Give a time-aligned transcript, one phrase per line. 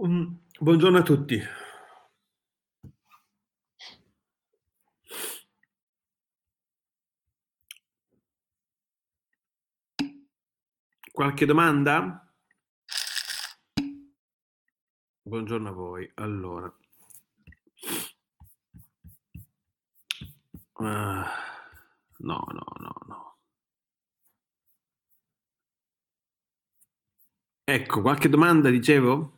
[0.00, 1.42] Um, buongiorno a tutti.
[11.10, 12.32] Qualche domanda?
[15.22, 16.08] Buongiorno a voi.
[16.14, 16.72] Allora.
[20.74, 21.26] Uh, no,
[22.18, 23.38] no, no, no.
[27.64, 29.37] Ecco, qualche domanda dicevo?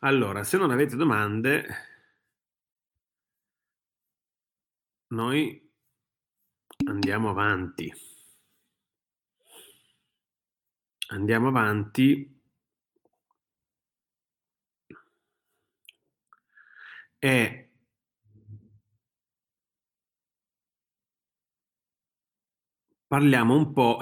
[0.00, 1.66] Allora, se non avete domande,
[5.08, 5.60] noi
[6.86, 7.92] andiamo avanti.
[11.08, 12.34] Andiamo avanti.
[17.18, 17.70] E
[23.06, 23.98] parliamo un po',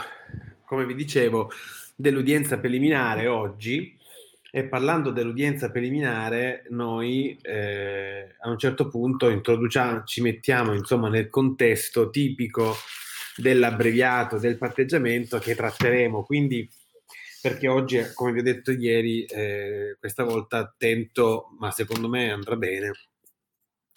[0.64, 1.50] come vi dicevo,
[1.94, 3.96] dell'udienza preliminare oggi
[4.56, 11.28] e parlando dell'udienza preliminare, noi eh, a un certo punto introduciamo, ci mettiamo insomma nel
[11.28, 12.76] contesto tipico
[13.34, 16.22] dell'abbreviato del patteggiamento che tratteremo.
[16.22, 16.70] Quindi,
[17.42, 22.54] perché oggi, come vi ho detto ieri, eh, questa volta tento, ma secondo me andrà
[22.54, 22.92] bene,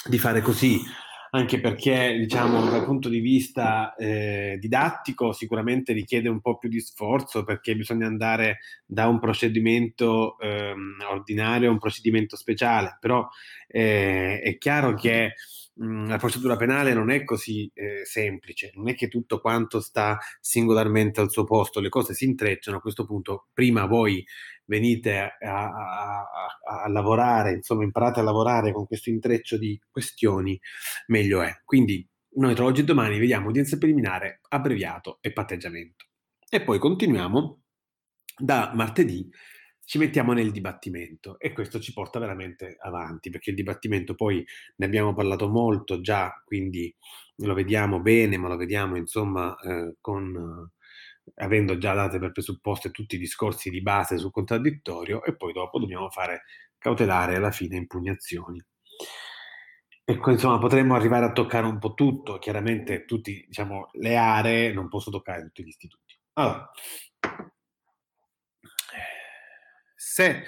[0.09, 0.81] di fare così
[1.31, 6.79] anche perché diciamo dal punto di vista eh, didattico sicuramente richiede un po' più di
[6.79, 13.27] sforzo perché bisogna andare da un procedimento ehm, ordinario a un procedimento speciale, però
[13.67, 15.33] eh, è chiaro che
[15.77, 20.17] mh, la procedura penale non è così eh, semplice, non è che tutto quanto sta
[20.39, 24.25] singolarmente al suo posto, le cose si intrecciano, a questo punto prima voi
[24.65, 30.59] venite a, a, a, a, lavorare, insomma imparate a lavorare con questo intreccio di questioni,
[31.07, 31.61] meglio è.
[31.63, 36.05] Quindi noi tra oggi e domani vediamo udienza preliminare, abbreviato e patteggiamento.
[36.49, 37.61] E poi continuiamo
[38.37, 39.27] da martedì
[39.87, 44.85] ci mettiamo nel dibattimento e questo ci porta veramente avanti perché il dibattimento poi ne
[44.85, 46.93] abbiamo parlato molto già, quindi
[47.37, 50.69] lo vediamo bene, ma lo vediamo insomma eh, con
[51.35, 55.79] avendo già date per presupposte tutti i discorsi di base sul contraddittorio e poi dopo
[55.79, 56.43] dobbiamo fare
[56.77, 58.61] cautelare alla fine impugnazioni.
[60.03, 64.89] Ecco, insomma, potremmo arrivare a toccare un po' tutto, chiaramente tutte diciamo, le aree, non
[64.89, 66.17] posso toccare tutti gli istituti.
[66.33, 66.69] Allora,
[70.17, 70.45] se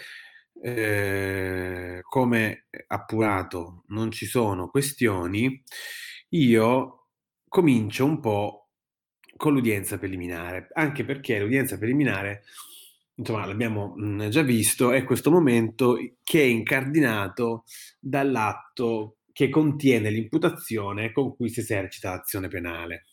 [0.64, 5.64] eh, come appurato non ci sono questioni,
[6.30, 7.10] io
[7.48, 8.70] comincio un po'
[9.38, 12.44] con l'udienza preliminare, anche perché l'udienza preliminare,
[13.14, 17.66] insomma, l'abbiamo mh, già visto, è questo momento che è incardinato
[18.00, 23.06] dall'atto che contiene l'imputazione con cui si esercita l'azione penale.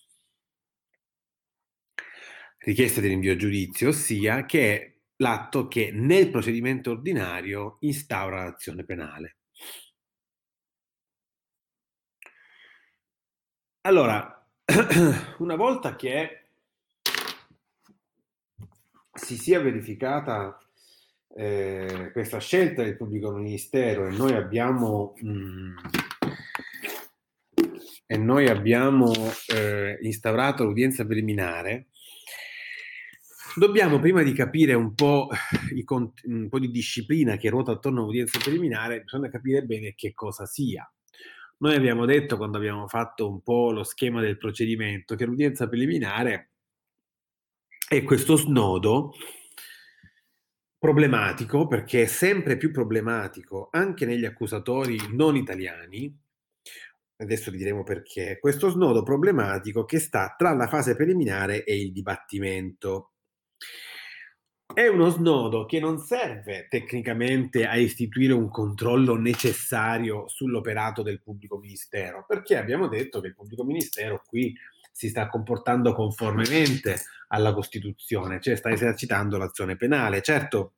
[2.60, 9.36] Richiesta di rinvio a giudizio, ossia che l'atto che nel procedimento ordinario instaura l'azione penale.
[13.82, 14.46] Allora,
[15.38, 16.48] una volta che
[19.12, 20.58] si sia verificata
[21.34, 25.76] eh, questa scelta del pubblico ministero e noi abbiamo mh, mm,
[28.06, 29.12] e noi abbiamo
[29.52, 31.88] eh, instaurato l'udienza preliminare,
[33.56, 35.28] dobbiamo prima di capire un po',
[35.74, 40.46] i, un po' di disciplina che ruota attorno all'udienza preliminare, bisogna capire bene che cosa
[40.46, 40.88] sia.
[41.58, 46.50] Noi abbiamo detto quando abbiamo fatto un po' lo schema del procedimento che l'udienza preliminare
[47.88, 49.14] è questo snodo
[50.78, 56.14] problematico perché è sempre più problematico anche negli accusatori non italiani.
[57.16, 58.38] Adesso vi diremo perché.
[58.38, 63.12] Questo snodo problematico che sta tra la fase preliminare e il dibattimento.
[64.72, 71.56] È uno snodo che non serve tecnicamente a istituire un controllo necessario sull'operato del pubblico
[71.56, 74.54] ministero, perché abbiamo detto che il pubblico ministero qui
[74.92, 80.20] si sta comportando conformemente alla Costituzione, cioè sta esercitando l'azione penale.
[80.20, 80.74] Certo,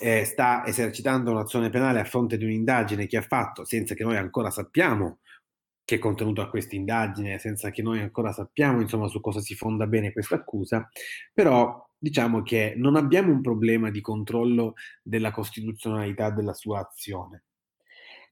[0.00, 4.16] eh, sta esercitando un'azione penale a fronte di un'indagine che ha fatto senza che noi
[4.16, 5.18] ancora sappiamo
[5.88, 9.86] che contenuto ha questa indagine, senza che noi ancora sappiamo insomma su cosa si fonda
[9.86, 10.86] bene questa accusa,
[11.32, 17.44] però diciamo che non abbiamo un problema di controllo della costituzionalità della sua azione.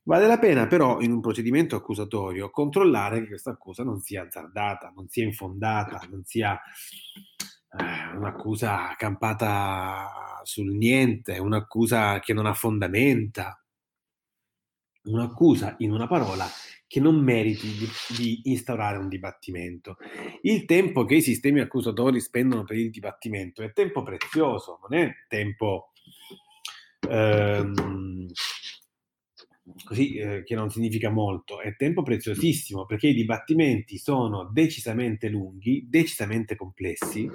[0.02, 4.92] Vale la pena però in un procedimento accusatorio controllare che questa accusa non sia azzardata,
[4.94, 6.60] non sia infondata, non sia
[7.70, 13.58] eh, un'accusa campata sul niente, un'accusa che non ha fondamenta,
[15.04, 16.46] un'accusa, in una parola,
[16.86, 19.96] che non meriti di, di, instaurare un dibattimento.
[20.42, 25.12] Il tempo che i sistemi accusatori spendono per il dibattimento è tempo prezioso, non è
[25.28, 25.92] tempo
[27.08, 28.28] ehm,
[29.84, 35.86] così eh, che non significa molto, è tempo preziosissimo perché i dibattimenti sono decisamente lunghi,
[35.88, 37.28] decisamente complessi,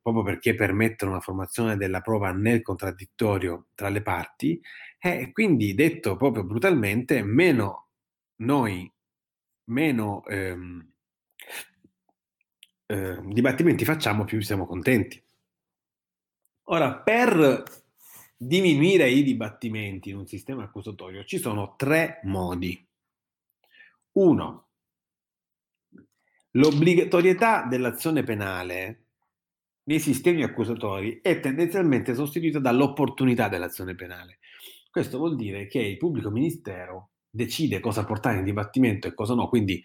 [0.00, 4.60] proprio perché permettono la formazione della prova nel contraddittorio tra le parti
[5.00, 7.83] e quindi detto proprio brutalmente, meno
[8.36, 8.90] noi,
[9.64, 10.92] meno ehm,
[12.86, 15.22] eh, dibattimenti facciamo, più siamo contenti.
[16.68, 17.62] Ora, per
[18.36, 22.86] diminuire i dibattimenti in un sistema accusatorio ci sono tre modi.
[24.12, 24.68] Uno,
[26.52, 29.04] l'obbligatorietà dell'azione penale
[29.84, 34.38] nei sistemi accusatori è tendenzialmente sostituita dall'opportunità dell'azione penale.
[34.90, 39.48] Questo vuol dire che il pubblico ministero decide cosa portare in dibattimento e cosa no,
[39.48, 39.82] quindi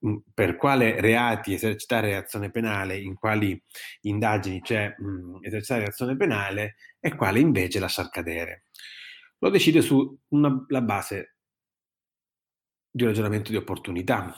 [0.00, 3.60] mh, per quale reati esercitare azione penale, in quali
[4.02, 8.66] indagini c'è mh, esercitare azione penale e quale invece lasciar cadere.
[9.38, 11.36] Lo decide sulla base
[12.90, 14.34] di un ragionamento di opportunità,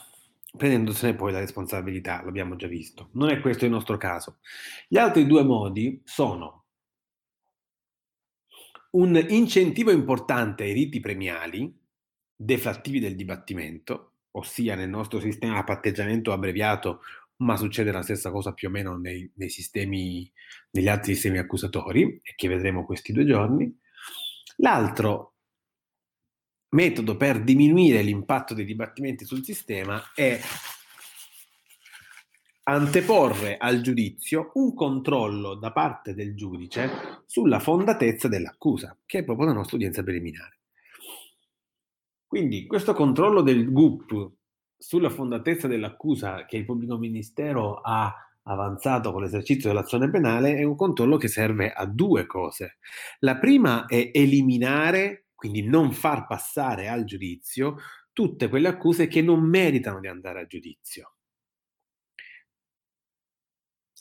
[0.55, 3.09] prendendosene poi la responsabilità, l'abbiamo già visto.
[3.13, 4.39] Non è questo il nostro caso.
[4.87, 6.61] Gli altri due modi sono
[8.91, 11.81] un incentivo importante ai riti premiali,
[12.43, 17.01] deflattivi del dibattimento, ossia nel nostro sistema a patteggiamento abbreviato,
[17.37, 20.31] ma succede la stessa cosa più o meno nei, nei sistemi,
[20.71, 23.75] negli altri sistemi accusatori, che vedremo questi due giorni.
[24.57, 25.35] L'altro
[26.69, 30.39] metodo per diminuire l'impatto dei dibattimenti sul sistema è
[32.65, 39.47] anteporre al giudizio un controllo da parte del giudice sulla fondatezza dell'accusa, che è proprio
[39.47, 40.59] la nostra udienza preliminare.
[42.33, 44.31] Quindi questo controllo del GUP
[44.75, 48.11] sulla fondatezza dell'accusa che il pubblico ministero ha
[48.45, 52.79] avanzato con l'esercizio dell'azione penale è un controllo che serve a due cose.
[53.19, 57.75] La prima è eliminare, quindi non far passare al giudizio,
[58.11, 61.13] tutte quelle accuse che non meritano di andare a giudizio.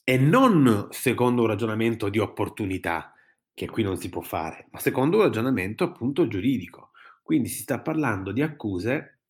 [0.05, 3.13] E non secondo un ragionamento di opportunità,
[3.53, 6.92] che qui non si può fare, ma secondo un ragionamento appunto giuridico.
[7.23, 9.21] Quindi si sta parlando di accuse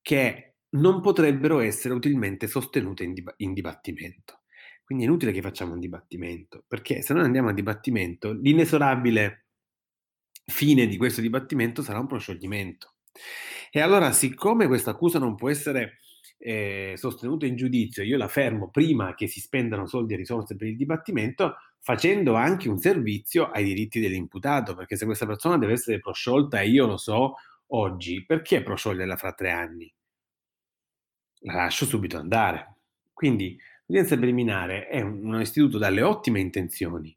[0.00, 4.42] che non potrebbero essere utilmente sostenute in, dib- in dibattimento.
[4.84, 9.46] Quindi è inutile che facciamo un dibattimento, perché se noi andiamo a dibattimento, l'inesorabile
[10.44, 12.94] fine di questo dibattimento sarà un proscioglimento.
[13.70, 15.98] E allora, siccome questa accusa non può essere
[16.38, 20.68] eh, sostenuta in giudizio, io la fermo prima che si spendano soldi e risorse per
[20.68, 21.56] il dibattimento,
[21.86, 26.68] facendo anche un servizio ai diritti dell'imputato, perché se questa persona deve essere prosciolta e
[26.68, 27.36] io lo so
[27.68, 29.94] oggi, perché proscioglierla fra tre anni?
[31.42, 32.78] La lascio subito andare.
[33.12, 37.16] Quindi l'udienza preliminare è un, istituto dalle ottime intenzioni,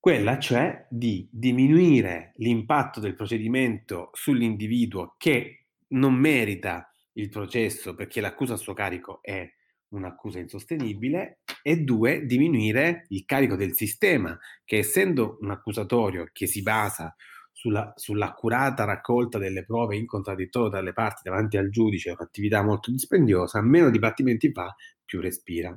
[0.00, 8.54] quella cioè di diminuire l'impatto del procedimento sull'individuo che non merita il processo perché l'accusa
[8.54, 9.46] a suo carico è
[9.90, 16.62] un'accusa insostenibile e due, diminuire il carico del sistema che essendo un accusatorio che si
[16.62, 17.14] basa
[17.52, 22.90] sulla, sull'accurata raccolta delle prove in contraddittorio tra le parti davanti al giudice, un'attività molto
[22.90, 24.74] dispendiosa, meno dibattimenti fa,
[25.04, 25.74] più respira.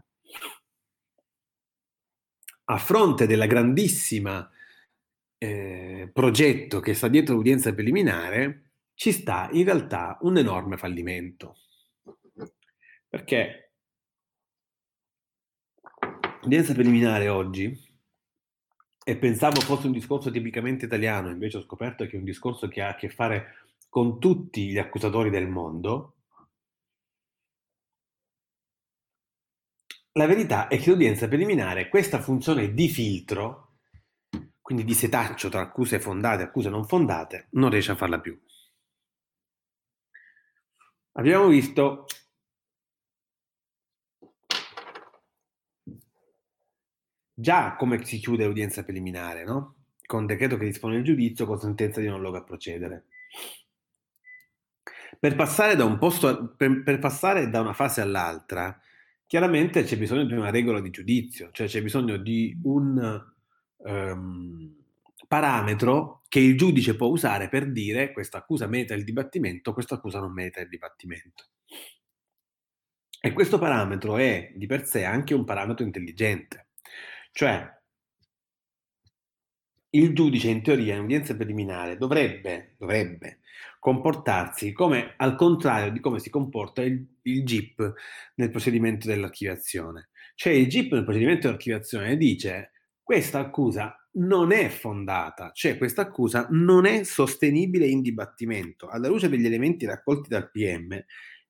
[2.66, 4.48] A fronte della grandissima
[5.38, 11.56] eh, progetto che sta dietro l'udienza preliminare, ci sta in realtà un enorme fallimento.
[13.08, 13.69] Perché
[16.50, 17.88] l'udienza preliminare oggi,
[19.04, 22.82] e pensavo fosse un discorso tipicamente italiano, invece ho scoperto che è un discorso che
[22.82, 26.16] ha a che fare con tutti gli accusatori del mondo,
[30.14, 33.78] la verità è che l'udienza preliminare, questa funzione di filtro,
[34.60, 38.40] quindi di setaccio tra accuse fondate e accuse non fondate, non riesce a farla più.
[41.12, 42.06] Abbiamo visto
[47.40, 49.76] già come si chiude l'udienza preliminare, no?
[50.06, 53.06] Con decreto che dispone il giudizio con sentenza di non luogo a procedere.
[55.18, 58.78] Per passare, da un posto, per, per passare da una fase all'altra,
[59.26, 63.26] chiaramente c'è bisogno di una regola di giudizio, cioè c'è bisogno di un
[63.78, 64.76] um,
[65.28, 70.20] parametro che il giudice può usare per dire questa accusa merita il dibattimento, questa accusa
[70.20, 71.46] non merita il dibattimento.
[73.22, 76.69] E questo parametro è di per sé anche un parametro intelligente,
[77.40, 77.74] cioè
[79.92, 83.40] il giudice in teoria in udienza preliminare dovrebbe, dovrebbe
[83.80, 87.94] comportarsi come al contrario di come si comporta il, il GIP
[88.36, 90.10] nel procedimento dell'archiviazione.
[90.36, 96.46] Cioè il GIP nel procedimento dell'archiviazione dice questa accusa non è fondata, cioè questa accusa
[96.50, 98.90] non è sostenibile in dibattimento.
[98.90, 101.02] Alla luce degli elementi raccolti dal PM,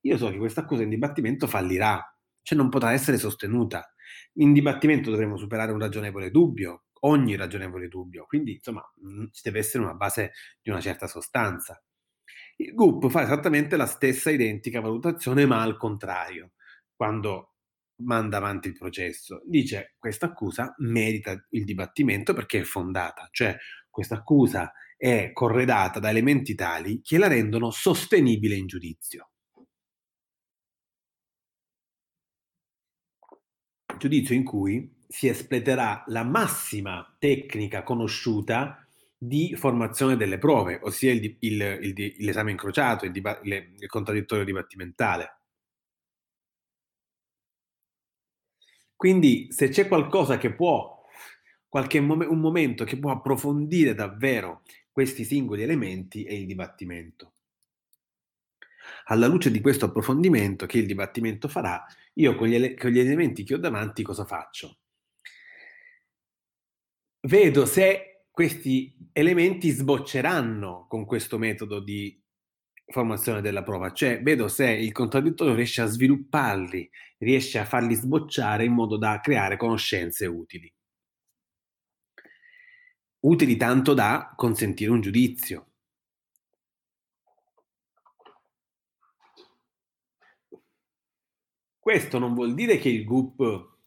[0.01, 1.99] io so che questa accusa in dibattimento fallirà,
[2.43, 3.91] cioè non potrà essere sostenuta.
[4.33, 8.25] In dibattimento dovremo superare un ragionevole dubbio, ogni ragionevole dubbio.
[8.25, 10.31] Quindi, insomma, mm, ci deve essere una base
[10.61, 11.81] di una certa sostanza.
[12.57, 16.51] Il GUP fa esattamente la stessa identica valutazione, ma al contrario,
[16.95, 17.53] quando
[18.03, 19.41] manda avanti il processo.
[19.45, 23.55] Dice questa accusa merita il dibattimento perché è fondata, cioè
[23.89, 29.31] questa accusa è corredata da elementi tali che la rendono sostenibile in giudizio.
[33.99, 38.83] Giudizio in cui si espleterà la massima tecnica conosciuta
[39.17, 45.39] di formazione delle prove, ossia il, il, il, l'esame incrociato, il, contraddittorio dibattimentale.
[48.95, 51.03] Quindi se c'è qualcosa che può,
[51.67, 57.33] qualche mom- un momento che può approfondire davvero questi singoli elementi è il dibattimento.
[59.05, 61.85] Alla luce di questo approfondimento che il dibattimento farà,
[62.19, 64.79] io con gli, ele- con gli elementi che ho davanti cosa faccio?
[67.21, 72.17] vedo se questi elementi sbocceranno con questo metodo di
[72.87, 78.63] formazione della prova, cioè vedo se il contraddittorio riesce a svilupparli, riesce a farli sbocciare
[78.63, 80.71] in modo da creare conoscenze utili.
[83.21, 85.68] Utili tanto da consentire un giudizio.
[91.89, 93.77] Questo non vuol dire che il GUP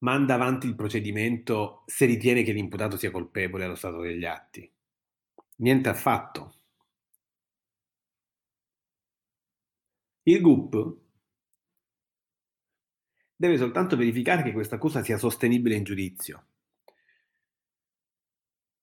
[0.00, 4.70] manda avanti il procedimento se ritiene che l'imputato sia colpevole allo stato degli atti.
[5.56, 6.54] Niente affatto.
[10.24, 10.96] Il GUP
[13.34, 16.46] deve soltanto verificare che questa accusa sia sostenibile in giudizio.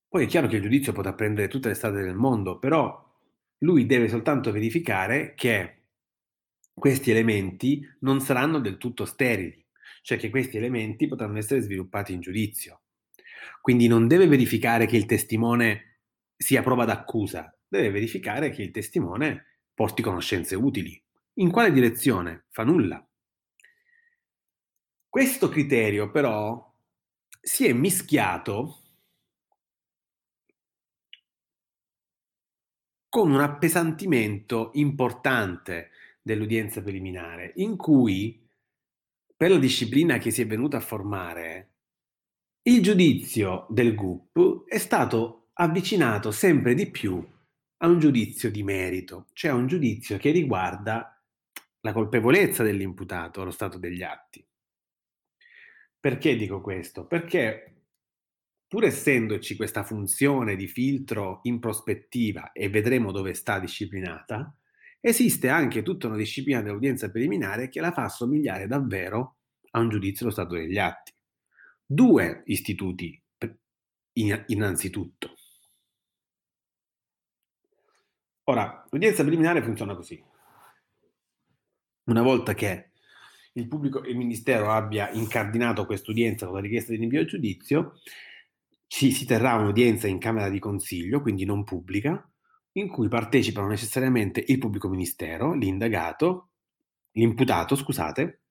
[0.08, 3.16] Poi è chiaro che il giudizio potrà prendere tutte le strade del mondo, però
[3.60, 5.77] lui deve soltanto verificare che
[6.78, 9.66] questi elementi non saranno del tutto sterili
[10.08, 12.84] cioè che questi elementi potranno essere sviluppati in giudizio.
[13.60, 16.00] Quindi non deve verificare che il testimone
[16.34, 20.98] sia prova d'accusa, deve verificare che il testimone porti conoscenze utili.
[21.40, 22.46] In quale direzione?
[22.52, 23.06] Fa nulla.
[25.10, 26.74] Questo criterio però
[27.42, 28.84] si è mischiato
[33.10, 35.90] con un appesantimento importante
[36.28, 38.46] dell'udienza preliminare, in cui
[39.36, 41.76] per la disciplina che si è venuta a formare,
[42.64, 47.26] il giudizio del GUP è stato avvicinato sempre di più
[47.78, 51.24] a un giudizio di merito, cioè a un giudizio che riguarda
[51.80, 54.46] la colpevolezza dell'imputato allo stato degli atti.
[55.98, 57.08] Perché dico questo?
[57.08, 57.86] Perché
[58.68, 64.57] pur essendoci questa funzione di filtro in prospettiva e vedremo dove sta disciplinata,
[65.00, 69.38] esiste anche tutta una disciplina dell'udienza preliminare che la fa somigliare davvero
[69.72, 71.14] a un giudizio dello stato degli atti.
[71.86, 73.22] Due istituti,
[74.48, 75.36] innanzitutto.
[78.46, 80.24] Ora, l'udienza preliminare funziona così.
[82.06, 82.92] Una volta che
[83.54, 88.00] il pubblico e il ministero abbia incardinato quest'udienza con la richiesta di rinvio a giudizio,
[88.88, 92.30] ci si terrà un'udienza in Camera di Consiglio, quindi non pubblica,
[92.80, 96.52] in cui partecipano necessariamente il pubblico ministero, l'indagato,
[97.14, 98.42] l'imputato, scusate,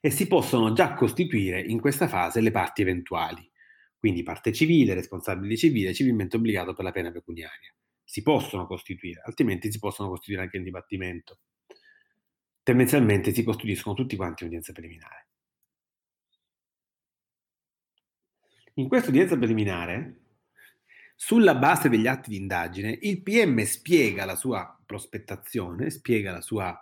[0.00, 3.50] e si possono già costituire in questa fase le parti eventuali,
[3.96, 7.74] quindi parte civile, responsabile civile, civilmente obbligato per la pena pecuniaria.
[8.04, 11.38] Si possono costituire, altrimenti si possono costituire anche in dibattimento.
[12.62, 15.28] Tendenzialmente si costituiscono tutti quanti in udienza preliminare.
[18.74, 20.23] In questa udienza preliminare
[21.14, 26.78] sulla base degli atti di indagine, il PM spiega la sua prospettazione, spiega la sua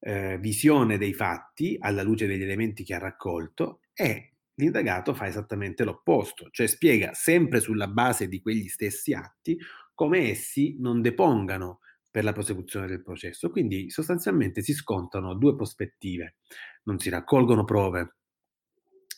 [0.00, 5.84] eh, visione dei fatti alla luce degli elementi che ha raccolto e l'indagato fa esattamente
[5.84, 9.58] l'opposto, cioè spiega sempre sulla base di quegli stessi atti
[9.94, 11.80] come essi non depongano
[12.10, 13.50] per la prosecuzione del processo.
[13.50, 16.36] Quindi sostanzialmente si scontano due prospettive,
[16.84, 18.16] non si raccolgono prove,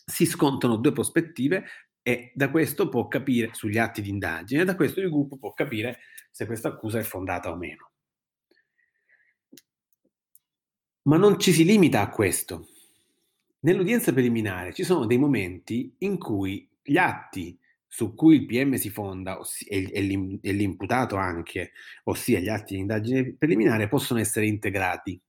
[0.05, 1.65] si scontano due prospettive
[2.01, 5.99] e da questo può capire sugli atti di indagine, da questo il gruppo può capire
[6.31, 7.91] se questa accusa è fondata o meno.
[11.03, 12.67] Ma non ci si limita a questo.
[13.61, 17.59] Nell'udienza preliminare ci sono dei momenti in cui gli atti
[17.91, 21.71] su cui il PM si fonda e, l'imputato anche,
[22.03, 25.19] ossia gli atti di indagine preliminare, possono essere integrati.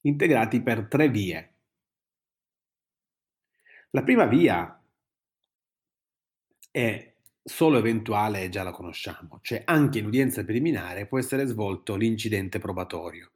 [0.00, 1.57] Integrati per tre vie.
[3.90, 4.82] La prima via
[6.70, 11.96] è solo eventuale e già la conosciamo, cioè anche in udienza preliminare può essere svolto
[11.96, 13.32] l'incidente probatorio.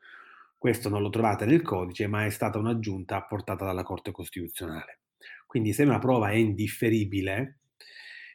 [0.58, 5.00] Questo non lo trovate nel codice, ma è stata un'aggiunta apportata dalla Corte Costituzionale.
[5.46, 7.60] Quindi se una prova è indifferibile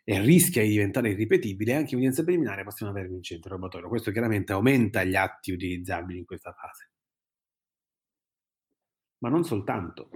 [0.04, 3.88] e rischia di diventare irripetibile, anche in udienza preliminare possiamo avere un incidente probatorio.
[3.90, 6.90] Questo chiaramente aumenta gli atti utilizzabili in questa fase.
[9.20, 10.10] Ma non soltanto.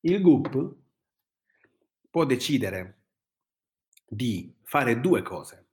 [0.00, 0.76] Il GUP
[2.10, 3.00] può decidere
[4.06, 5.66] di fare due cose.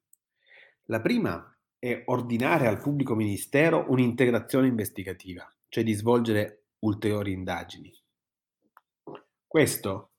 [0.86, 7.94] La prima è ordinare al pubblico ministero un'integrazione investigativa, cioè di svolgere ulteriori indagini.
[9.46, 10.12] Questo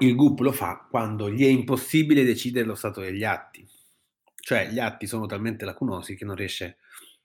[0.00, 3.66] il GUP lo fa quando gli è impossibile decidere lo stato degli atti,
[4.34, 6.76] cioè gli atti sono talmente lacunosi che non riesce a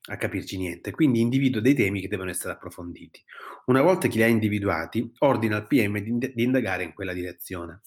[0.02, 3.24] capirci niente, quindi individua dei temi che devono essere approfonditi.
[3.66, 7.82] Una volta che li ha individuati, ordina al PM di, di indagare in quella direzione.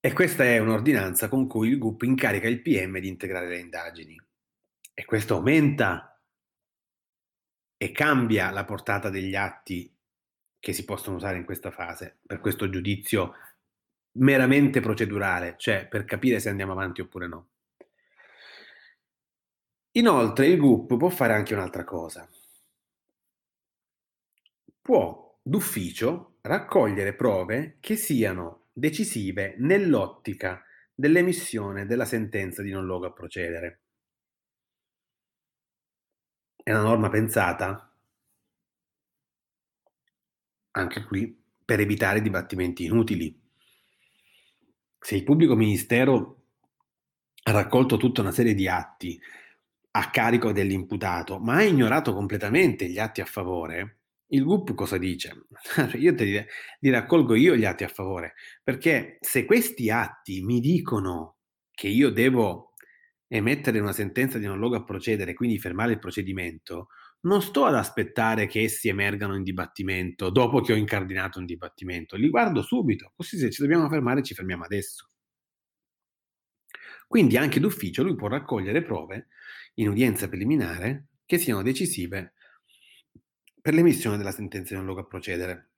[0.00, 4.16] E questa è un'ordinanza con cui il GUP incarica il PM di integrare le indagini.
[4.94, 6.20] E questo aumenta
[7.76, 9.92] e cambia la portata degli atti
[10.60, 13.34] che si possono usare in questa fase per questo giudizio
[14.18, 17.48] meramente procedurale, cioè per capire se andiamo avanti oppure no.
[19.98, 22.28] Inoltre il GUP può fare anche un'altra cosa.
[24.80, 30.62] Può d'ufficio raccogliere prove che siano decisive nell'ottica
[30.94, 33.80] dell'emissione della sentenza di non luogo a procedere.
[36.62, 37.92] È una norma pensata,
[40.70, 43.36] anche qui, per evitare dibattimenti inutili.
[45.00, 46.42] Se il pubblico ministero
[47.42, 49.20] ha raccolto tutta una serie di atti
[49.98, 55.46] a carico dell'imputato, ma ha ignorato completamente gli atti a favore, il GUP cosa dice?
[55.98, 56.46] io te
[56.80, 61.38] li, raccolgo io gli atti a favore, perché se questi atti mi dicono
[61.72, 62.74] che io devo
[63.26, 66.88] emettere una sentenza di non luogo a procedere, quindi fermare il procedimento,
[67.22, 72.14] non sto ad aspettare che essi emergano in dibattimento dopo che ho incardinato un dibattimento,
[72.16, 75.08] li guardo subito, così se ci dobbiamo fermare ci fermiamo adesso.
[77.08, 79.28] Quindi anche d'ufficio lui può raccogliere prove
[79.78, 82.34] in udienza preliminare che siano decisive
[83.60, 85.70] per l'emissione della sentenza di non luogo a procedere.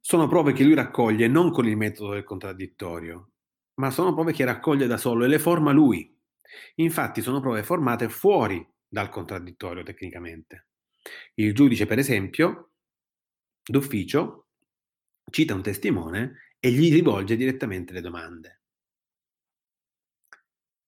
[0.00, 3.30] Sono prove che lui raccoglie non con il metodo del contraddittorio,
[3.74, 6.10] ma sono prove che raccoglie da solo e le forma lui.
[6.76, 10.68] Infatti sono prove formate fuori dal contraddittorio tecnicamente.
[11.34, 12.72] Il giudice, per esempio,
[13.64, 14.48] d'ufficio,
[15.30, 18.63] cita un testimone e gli rivolge direttamente le domande.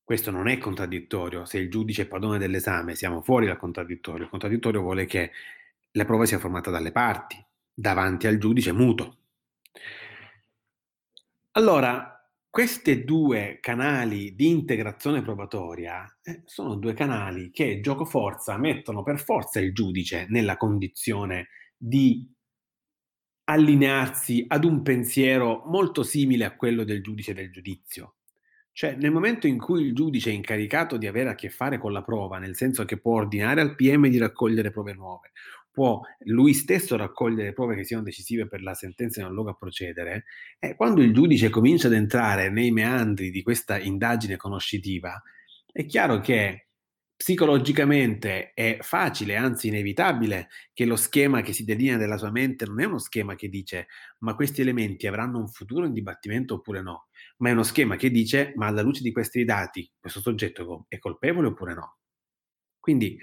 [0.06, 4.22] Questo non è contraddittorio, se il giudice è padrone dell'esame siamo fuori dal contraddittorio.
[4.22, 5.32] Il contraddittorio vuole che
[5.90, 9.16] la prova sia formata dalle parti, davanti al giudice muto.
[11.56, 19.02] Allora, questi due canali di integrazione probatoria eh, sono due canali che gioco forza mettono
[19.02, 22.32] per forza il giudice nella condizione di
[23.46, 28.15] allinearsi ad un pensiero molto simile a quello del giudice del giudizio.
[28.78, 31.92] Cioè, nel momento in cui il giudice è incaricato di avere a che fare con
[31.92, 35.32] la prova, nel senso che può ordinare al PM di raccogliere prove nuove,
[35.70, 39.54] può lui stesso raccogliere prove che siano decisive per la sentenza in un luogo a
[39.54, 40.24] procedere,
[40.58, 45.22] e quando il giudice comincia ad entrare nei meandri di questa indagine conoscitiva,
[45.72, 46.66] è chiaro che
[47.16, 52.80] psicologicamente è facile, anzi inevitabile, che lo schema che si delinea nella sua mente non
[52.82, 53.86] è uno schema che dice
[54.18, 57.06] ma questi elementi avranno un futuro in dibattimento oppure no,
[57.38, 60.98] ma è uno schema che dice ma alla luce di questi dati questo soggetto è
[60.98, 61.98] colpevole oppure no.
[62.80, 63.18] Quindi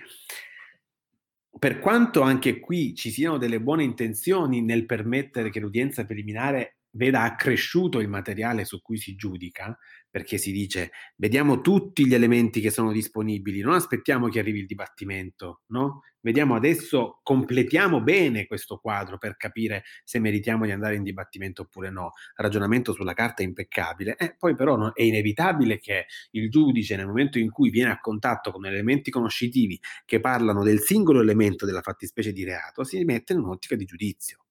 [1.58, 7.24] per quanto anche qui ci siano delle buone intenzioni nel permettere che l'udienza preliminare veda
[7.24, 9.78] accresciuto il materiale su cui si giudica,
[10.10, 14.66] perché si dice vediamo tutti gli elementi che sono disponibili, non aspettiamo che arrivi il
[14.68, 16.02] dibattimento, no?
[16.22, 21.90] Vediamo adesso, completiamo bene questo quadro per capire se meritiamo di andare in dibattimento oppure
[21.90, 22.12] no.
[22.36, 27.08] Ragionamento sulla carta è impeccabile, eh, poi però no, è inevitabile che il giudice nel
[27.08, 31.82] momento in cui viene a contatto con elementi conoscitivi che parlano del singolo elemento della
[31.82, 34.43] fattispecie di reato, si mette in un'ottica di giudizio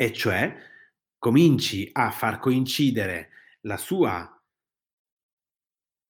[0.00, 0.56] e cioè
[1.18, 3.28] cominci a far coincidere
[3.64, 4.42] la sua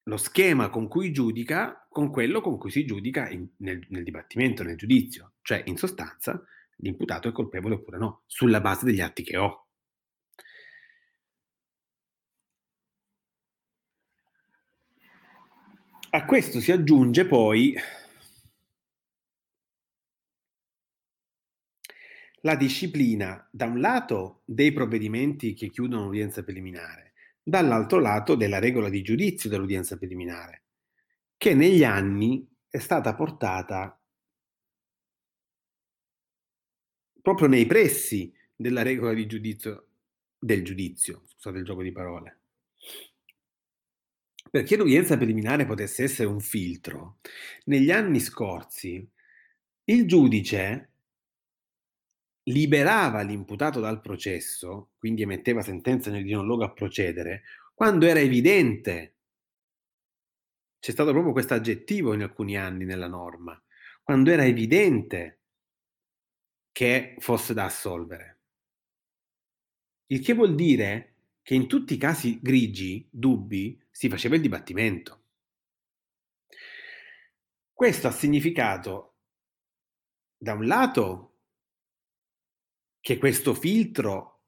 [0.05, 4.62] lo schema con cui giudica con quello con cui si giudica in, nel, nel dibattimento,
[4.62, 5.33] nel giudizio.
[5.42, 6.40] Cioè, in sostanza,
[6.76, 9.66] l'imputato è colpevole oppure no, sulla base degli atti che ho.
[16.11, 17.74] A questo si aggiunge poi
[22.42, 28.88] la disciplina, da un lato, dei provvedimenti che chiudono l'udienza preliminare, dall'altro lato della regola
[28.88, 30.62] di giudizio dell'udienza preliminare,
[31.37, 34.00] che negli anni è stata portata
[37.20, 39.87] proprio nei pressi della regola di giudizio
[40.38, 42.38] del giudizio, scusate il gioco di parole.
[44.50, 47.18] Perché l'udienza preliminare potesse essere un filtro,
[47.64, 49.07] negli anni scorsi
[49.85, 50.89] il giudice
[52.51, 57.43] liberava l'imputato dal processo, quindi emetteva sentenza nel di non luogo a procedere,
[57.75, 59.15] quando era evidente,
[60.79, 63.61] c'è stato proprio questo aggettivo in alcuni anni nella norma,
[64.03, 65.41] quando era evidente
[66.73, 68.39] che fosse da assolvere.
[70.07, 75.23] Il che vuol dire che in tutti i casi grigi, dubbi, si faceva il dibattimento.
[77.73, 79.15] Questo ha significato,
[80.37, 81.30] da un lato,
[83.01, 84.43] che questo filtro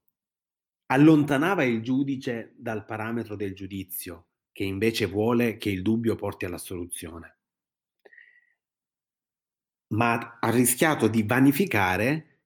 [0.87, 6.59] allontanava il giudice dal parametro del giudizio, che invece vuole che il dubbio porti alla
[6.59, 7.39] soluzione,
[9.95, 12.41] ma ha rischiato di vanificare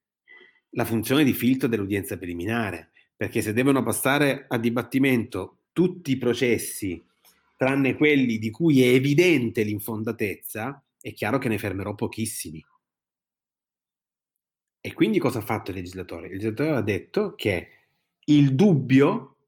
[0.71, 7.05] la funzione di filtro dell'udienza preliminare, perché se devono passare a dibattimento tutti i processi,
[7.57, 12.65] tranne quelli di cui è evidente l'infondatezza, è chiaro che ne fermerò pochissimi.
[14.87, 16.27] E quindi cosa ha fatto il legislatore?
[16.27, 17.71] Il legislatore ha detto che
[18.27, 19.39] il dubbio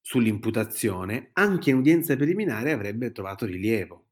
[0.00, 4.06] sull'imputazione anche in udienza preliminare avrebbe trovato rilievo.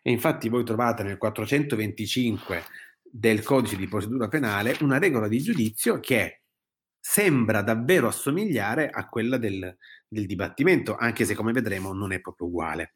[0.00, 2.62] E infatti voi trovate nel 425
[3.02, 6.40] del codice di procedura penale una regola di giudizio che
[6.98, 9.76] sembra davvero assomigliare a quella del,
[10.08, 12.94] del dibattimento, anche se come vedremo non è proprio uguale.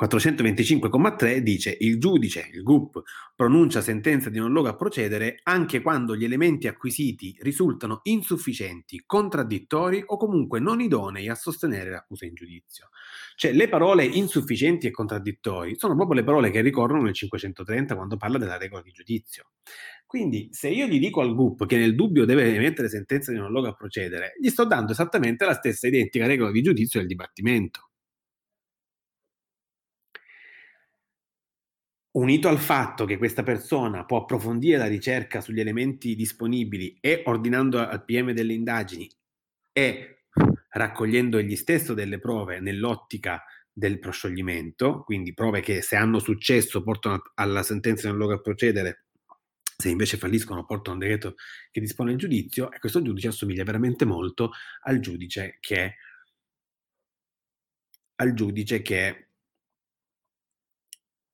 [0.00, 3.02] 425,3 dice il giudice, il GUP,
[3.34, 10.02] pronuncia sentenza di non luogo a procedere anche quando gli elementi acquisiti risultano insufficienti, contraddittori
[10.06, 12.90] o comunque non idonei a sostenere l'accusa in giudizio.
[13.36, 18.16] Cioè le parole insufficienti e contraddittori sono proprio le parole che ricorrono nel 530 quando
[18.16, 19.50] parla della regola di giudizio.
[20.06, 23.50] Quindi se io gli dico al GUP che nel dubbio deve emettere sentenza di non
[23.50, 27.87] luogo a procedere, gli sto dando esattamente la stessa identica regola di giudizio del dibattimento.
[32.12, 37.78] Unito al fatto che questa persona può approfondire la ricerca sugli elementi disponibili e ordinando
[37.78, 39.08] al PM delle indagini
[39.72, 40.24] e
[40.70, 43.42] raccogliendo egli stesso delle prove nell'ottica
[43.72, 49.04] del proscioglimento, quindi prove che se hanno successo portano alla sentenza nel luogo a procedere,
[49.76, 51.34] se invece falliscono portano un decreto
[51.70, 54.50] che dispone il giudizio, e questo giudice assomiglia veramente molto
[54.82, 55.94] al giudice che
[58.16, 59.27] al giudice che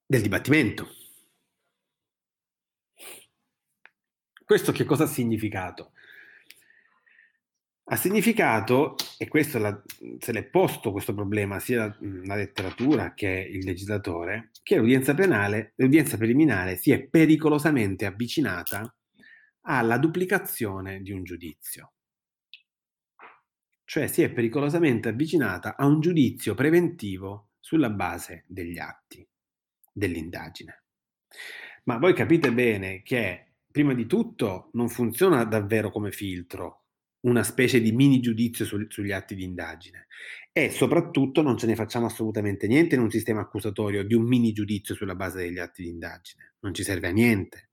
[0.05, 0.87] del dibattimento.
[4.43, 5.93] Questo che cosa ha significato?
[7.87, 9.81] Ha significato, e questo la,
[10.19, 15.73] se l'è posto questo problema sia la, la letteratura che il legislatore, che l'udienza penale,
[15.77, 18.95] l'udienza preliminare si è pericolosamente avvicinata
[19.61, 21.93] alla duplicazione di un giudizio.
[23.83, 29.27] Cioè si è pericolosamente avvicinata a un giudizio preventivo sulla base degli atti
[29.95, 30.83] dell'indagine.
[31.85, 36.85] Ma voi capite bene che, prima di tutto, non funziona davvero come filtro,
[37.21, 40.07] una specie di mini giudizio su, sugli atti di indagine
[40.51, 44.51] e soprattutto non ce ne facciamo assolutamente niente in un sistema accusatorio di un mini
[44.51, 47.69] giudizio sulla base degli atti di indagine, non ci serve a niente.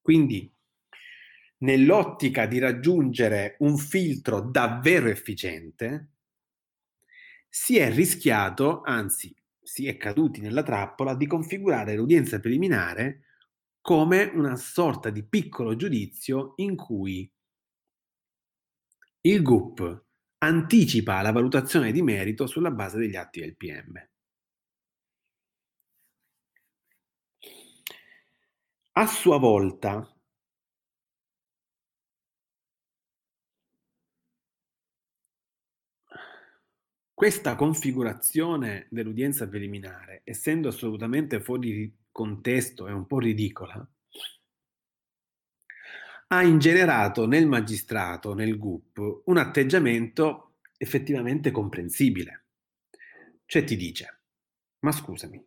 [0.00, 0.50] Quindi,
[1.58, 6.10] nell'ottica di raggiungere un filtro davvero efficiente,
[7.48, 9.34] si è rischiato, anzi
[9.74, 13.24] si è caduti nella trappola di configurare l'udienza preliminare
[13.80, 17.28] come una sorta di piccolo giudizio in cui
[19.22, 20.04] il GUP
[20.38, 23.94] anticipa la valutazione di merito sulla base degli atti del PM.
[28.92, 30.13] A sua volta,
[37.14, 43.88] questa configurazione dell'udienza preliminare, essendo assolutamente fuori contesto e un po' ridicola,
[46.26, 52.46] ha ingenerato nel magistrato, nel GUP, un atteggiamento effettivamente comprensibile.
[53.46, 54.22] Cioè ti dice,
[54.80, 55.46] ma scusami,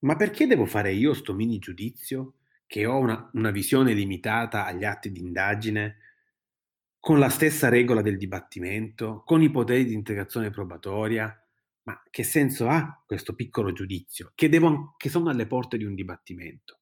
[0.00, 2.34] ma perché devo fare io sto mini giudizio
[2.66, 5.98] che ho una, una visione limitata agli atti di indagine,
[7.02, 11.36] con la stessa regola del dibattimento, con i poteri di integrazione probatoria?
[11.82, 15.96] Ma che senso ha questo piccolo giudizio che, devo, che sono alle porte di un
[15.96, 16.78] dibattimento?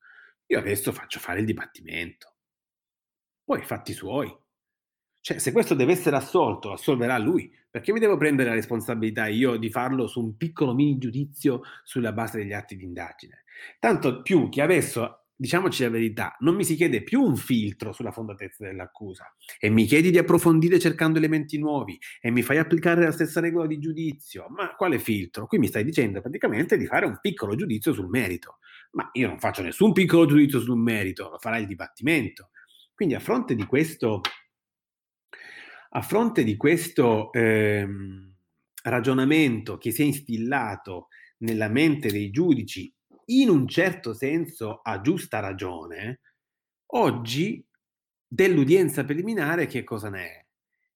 [0.49, 2.35] Io adesso faccio fare il dibattimento,
[3.43, 4.31] poi fatti suoi.
[5.23, 7.51] Cioè, se questo deve essere assolto, lo assolverà lui.
[7.71, 12.13] Perché mi devo prendere la responsabilità io di farlo su un piccolo mini giudizio sulla
[12.13, 13.45] base degli atti di indagine?
[13.79, 18.13] Tanto più che adesso, diciamoci la verità, non mi si chiede più un filtro sulla
[18.13, 23.11] fondatezza dell'accusa e mi chiedi di approfondire cercando elementi nuovi e mi fai applicare la
[23.11, 24.49] stessa regola di giudizio.
[24.51, 25.47] Ma quale filtro?
[25.47, 28.59] Qui mi stai dicendo praticamente di fare un piccolo giudizio sul merito.
[28.93, 32.51] Ma io non faccio nessun piccolo giudizio sul merito, lo farà il dibattimento.
[32.95, 34.21] Quindi a fronte di questo
[35.93, 38.35] a fronte di questo ehm,
[38.83, 42.95] ragionamento che si è instillato nella mente dei giudici,
[43.31, 46.21] in un certo senso a giusta ragione,
[46.93, 47.65] oggi
[48.27, 50.47] dell'udienza preliminare che cosa ne è?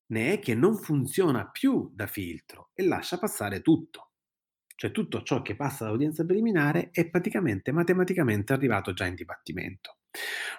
[0.06, 4.10] Ne è che non funziona più da filtro e lascia passare tutto.
[4.76, 9.98] Cioè tutto ciò che passa dall'udienza preliminare è praticamente matematicamente arrivato già in dibattimento.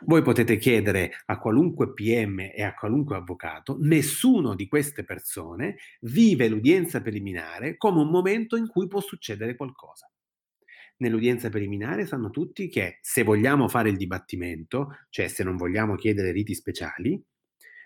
[0.06, 6.48] Voi potete chiedere a qualunque PM e a qualunque avvocato, nessuno di queste persone vive
[6.48, 10.10] l'udienza preliminare come un momento in cui può succedere qualcosa.
[10.98, 16.32] Nell'udienza preliminare sanno tutti che se vogliamo fare il dibattimento, cioè se non vogliamo chiedere
[16.32, 17.22] riti speciali,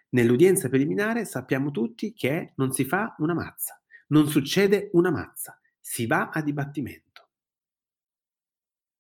[0.10, 6.06] nell'udienza preliminare sappiamo tutti che non si fa una mazza, non succede una mazza, si
[6.06, 7.30] va a dibattimento.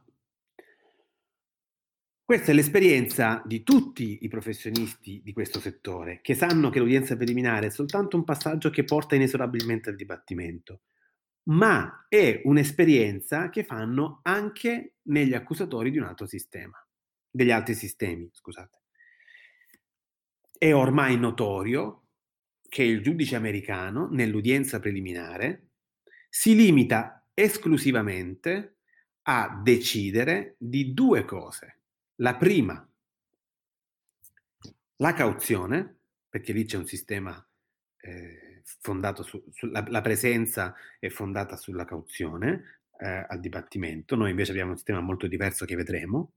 [2.30, 7.66] Questa è l'esperienza di tutti i professionisti di questo settore, che sanno che l'udienza preliminare
[7.66, 10.82] è soltanto un passaggio che porta inesorabilmente al dibattimento,
[11.48, 16.78] ma è un'esperienza che fanno anche negli accusatori di un altro sistema,
[17.28, 18.78] degli altri sistemi, scusate.
[20.56, 22.10] È ormai notorio
[22.68, 25.70] che il giudice americano, nell'udienza preliminare,
[26.28, 28.76] si limita esclusivamente
[29.22, 31.74] a decidere di due cose
[32.20, 32.86] la prima,
[34.96, 37.46] la cauzione, perché lì c'è un sistema
[37.98, 44.50] eh, fondato su, su la, presenza è fondata sulla cauzione eh, al dibattimento, noi invece
[44.52, 46.32] abbiamo un sistema molto diverso che vedremo,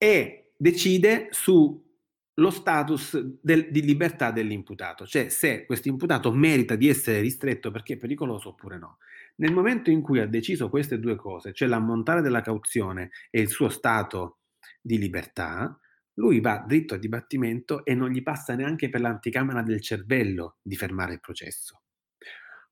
[0.00, 7.20] e decide sullo status del, di libertà dell'imputato, cioè se questo imputato merita di essere
[7.20, 8.98] ristretto perché è pericoloso oppure no.
[9.40, 13.48] Nel momento in cui ha deciso queste due cose, cioè l'ammontare della cauzione e il
[13.48, 14.38] suo stato
[14.80, 15.78] di libertà,
[16.14, 20.74] lui va dritto a dibattimento e non gli passa neanche per l'anticamera del cervello di
[20.74, 21.82] fermare il processo.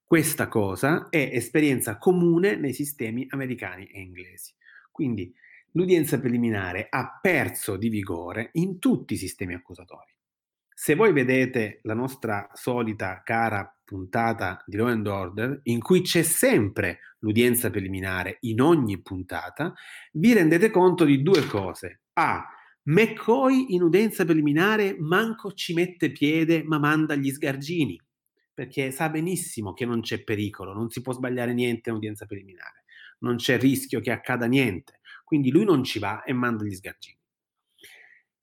[0.05, 4.53] Questa cosa è esperienza comune nei sistemi americani e inglesi.
[4.91, 5.33] Quindi
[5.73, 10.16] l'udienza preliminare ha perso di vigore in tutti i sistemi accusatori.
[10.79, 16.23] Se voi vedete la nostra solita cara puntata di Law and Order, in cui c'è
[16.23, 19.73] sempre l'udienza preliminare in ogni puntata,
[20.13, 22.03] vi rendete conto di due cose.
[22.13, 22.47] A.
[22.83, 27.99] McCoy in udienza preliminare manco ci mette piede ma manda gli sgargini,
[28.53, 32.85] perché sa benissimo che non c'è pericolo, non si può sbagliare niente in udienza preliminare,
[33.21, 37.17] non c'è rischio che accada niente, quindi lui non ci va e manda gli sgargini.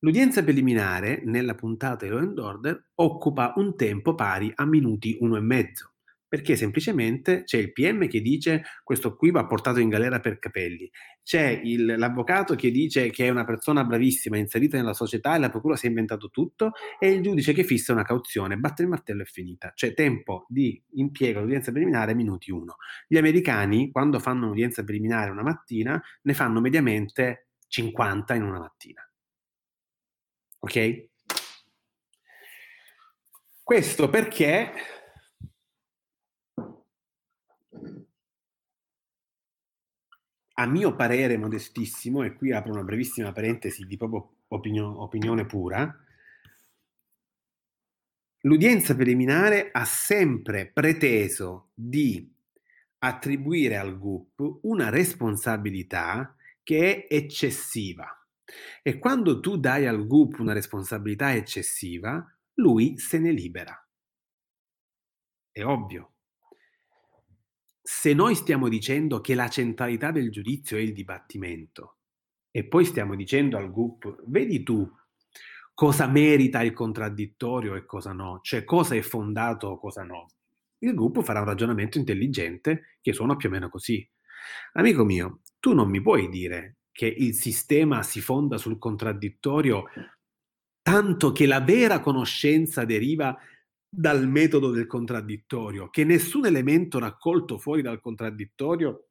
[0.04, 5.38] L'udienza preliminare, nella puntata di Law and Order, occupa un tempo pari a minuti uno
[5.38, 5.94] e mezzo,
[6.28, 10.92] perché semplicemente c'è il PM che dice questo qui va portato in galera per capelli,
[11.24, 15.50] c'è il, l'avvocato che dice che è una persona bravissima, inserita nella società e la
[15.50, 19.22] procura si è inventato tutto e il giudice che fissa una cauzione, batte il martello
[19.22, 19.72] e finita.
[19.74, 22.76] Cioè tempo di impiego all'udienza preliminare minuti uno.
[23.08, 29.02] Gli americani quando fanno un'udienza preliminare una mattina ne fanno mediamente 50 in una mattina.
[30.63, 31.10] Ok?
[33.62, 34.71] Questo perché
[40.54, 45.93] a mio parere modestissimo, e qui apro una brevissima parentesi di proprio opinio- opinione pura,
[48.43, 52.34] l'udienza preliminare ha sempre preteso di
[52.99, 58.23] attribuire al GUP una responsabilità che è eccessiva.
[58.82, 62.25] E quando tu dai al GUP una responsabilità eccessiva,
[62.56, 63.77] lui se ne libera.
[65.51, 66.13] È ovvio
[67.86, 71.97] se noi stiamo dicendo che la centralità del giudizio è il dibattimento
[72.49, 74.89] e poi stiamo dicendo al GUP, vedi tu
[75.73, 80.27] cosa merita il contraddittorio e cosa no, cioè cosa è fondato o cosa no,
[80.77, 84.10] il GUP farà un ragionamento intelligente che suona più o meno così.
[84.73, 89.86] Amico mio, tu non mi puoi dire che il sistema si fonda sul contraddittorio
[90.82, 93.38] tanto che la vera conoscenza deriva
[93.89, 99.08] dal metodo del contraddittorio, che nessun elemento raccolto fuori dal contraddittorio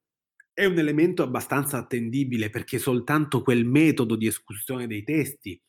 [0.52, 5.60] è un elemento abbastanza attendibile perché soltanto quel metodo di escursione dei testi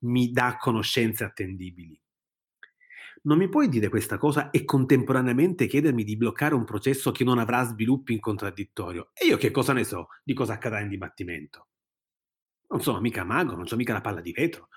[0.00, 2.00] mi dà conoscenze attendibili.
[3.22, 7.38] Non mi puoi dire questa cosa e contemporaneamente chiedermi di bloccare un processo che non
[7.38, 9.10] avrà sviluppi in contraddittorio.
[9.12, 11.68] E io che cosa ne so di cosa accadrà in dibattimento?
[12.68, 14.68] Non sono mica mago, non sono mica la palla di vetro.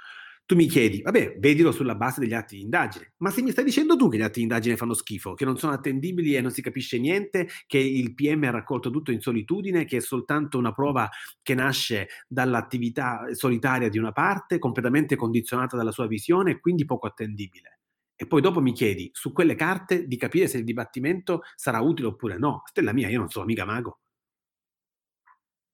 [0.46, 3.64] Tu mi chiedi, vabbè, vedilo sulla base degli atti di indagine, ma se mi stai
[3.64, 6.52] dicendo tu che gli atti di indagine fanno schifo, che non sono attendibili e non
[6.52, 10.74] si capisce niente, che il PM ha raccolto tutto in solitudine, che è soltanto una
[10.74, 11.10] prova
[11.42, 17.08] che nasce dall'attività solitaria di una parte, completamente condizionata dalla sua visione e quindi poco
[17.08, 17.83] attendibile.
[18.24, 22.08] E poi dopo mi chiedi su quelle carte di capire se il dibattimento sarà utile
[22.08, 22.62] oppure no.
[22.64, 24.00] Stella mia, io non sono mica mago.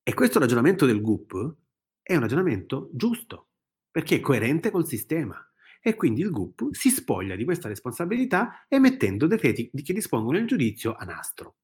[0.01, 1.57] E questo ragionamento del GUP
[2.01, 3.49] è un ragionamento giusto
[3.91, 5.39] perché è coerente col sistema.
[5.79, 10.95] E quindi il GUP si spoglia di questa responsabilità emettendo decreti che dispongono il giudizio
[10.95, 11.57] a nastro.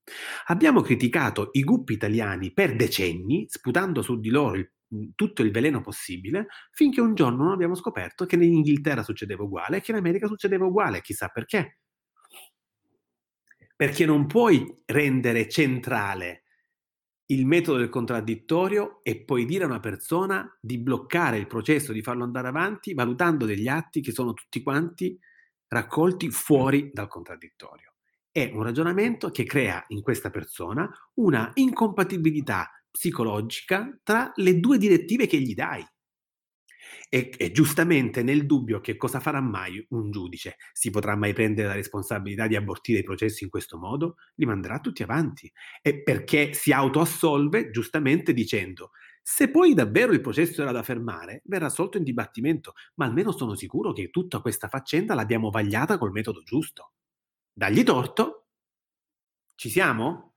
[0.46, 4.72] Abbiamo criticato i GUP italiani per decenni, sputando su di loro il,
[5.16, 9.78] tutto il veleno possibile, finché un giorno non abbiamo scoperto che in Inghilterra succedeva uguale
[9.78, 11.80] e che in America succedeva uguale, chissà perché.
[13.76, 16.44] Perché non puoi rendere centrale
[17.28, 22.02] il metodo del contraddittorio e poi dire a una persona di bloccare il processo, di
[22.02, 25.18] farlo andare avanti, valutando degli atti che sono tutti quanti
[25.68, 27.96] raccolti fuori dal contraddittorio.
[28.32, 35.28] È un ragionamento che crea in questa persona una incompatibilità psicologica tra le due direttive
[35.28, 35.86] che gli dai.
[37.10, 41.68] E, e, giustamente nel dubbio che cosa farà mai un giudice, si potrà mai prendere
[41.68, 45.52] la responsabilità di abortire i processi in questo modo, li manderà tutti avanti.
[45.82, 51.66] E perché si autoassolve giustamente dicendo se poi davvero il processo era da fermare, verrà
[51.66, 56.44] assolto in dibattimento, ma almeno sono sicuro che tutta questa faccenda l'abbiamo vagliata col metodo
[56.44, 56.92] giusto.
[57.52, 58.46] Dagli torto?
[59.56, 60.35] Ci siamo?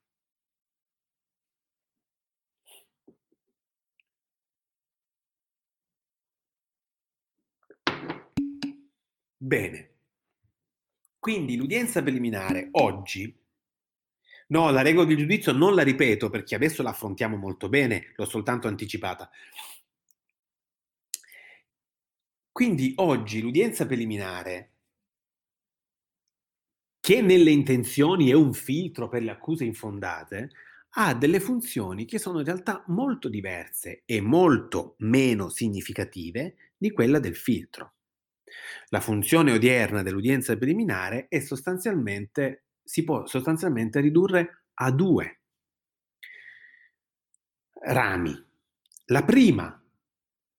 [9.41, 9.91] Bene.
[11.21, 13.33] Quindi l'udienza preliminare oggi,
[14.49, 18.25] no, la regola di giudizio non la ripeto perché adesso la affrontiamo molto bene, l'ho
[18.27, 19.31] soltanto anticipata.
[22.53, 24.73] Quindi oggi l'udienza preliminare,
[27.01, 30.51] che nelle intenzioni è un filtro per le accuse infondate,
[30.91, 37.19] ha delle funzioni che sono in realtà molto diverse e molto meno significative di quella
[37.19, 37.95] del filtro.
[38.89, 45.41] La funzione odierna dell'udienza preliminare è sostanzialmente, si può sostanzialmente ridurre a due
[47.81, 48.47] rami.
[49.07, 49.83] La prima,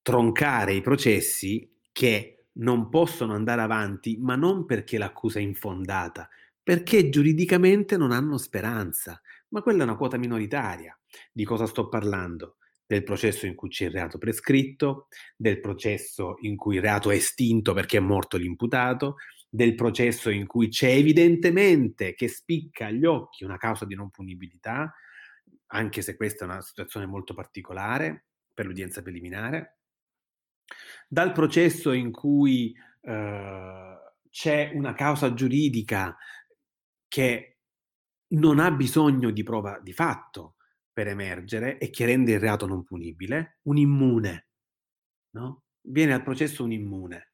[0.01, 6.29] troncare i processi che non possono andare avanti, ma non perché l'accusa è infondata,
[6.61, 9.21] perché giuridicamente non hanno speranza.
[9.49, 10.97] Ma quella è una quota minoritaria.
[11.31, 12.57] Di cosa sto parlando?
[12.89, 17.15] Del processo in cui c'è il reato prescritto, del processo in cui il reato è
[17.15, 19.17] estinto perché è morto l'imputato,
[19.47, 24.91] del processo in cui c'è evidentemente che spicca agli occhi una causa di non punibilità,
[25.67, 29.81] anche se questa è una situazione molto particolare per l'udienza preliminare,
[31.07, 33.97] dal processo in cui eh,
[34.31, 36.17] c'è una causa giuridica
[37.07, 37.59] che
[38.29, 40.55] non ha bisogno di prova di fatto
[40.99, 44.49] per emergere e che rende il reato non punibile, un immune,
[45.31, 45.63] no?
[45.79, 47.31] Viene al processo un immune.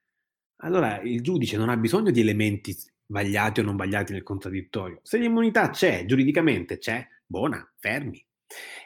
[0.57, 4.99] Allora il giudice non ha bisogno di elementi sbagliati o non sbagliati nel contraddittorio.
[5.01, 8.23] Se l'immunità c'è, giuridicamente c'è, buona, fermi.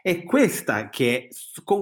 [0.02, 1.28] È questa che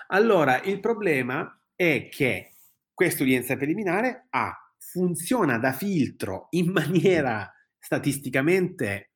[0.07, 2.55] Allora, il problema è che
[2.95, 4.66] questa udienza preliminare ha
[4.97, 9.11] funziona da filtro in maniera statisticamente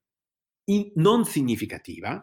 [0.65, 2.23] in, non significativa,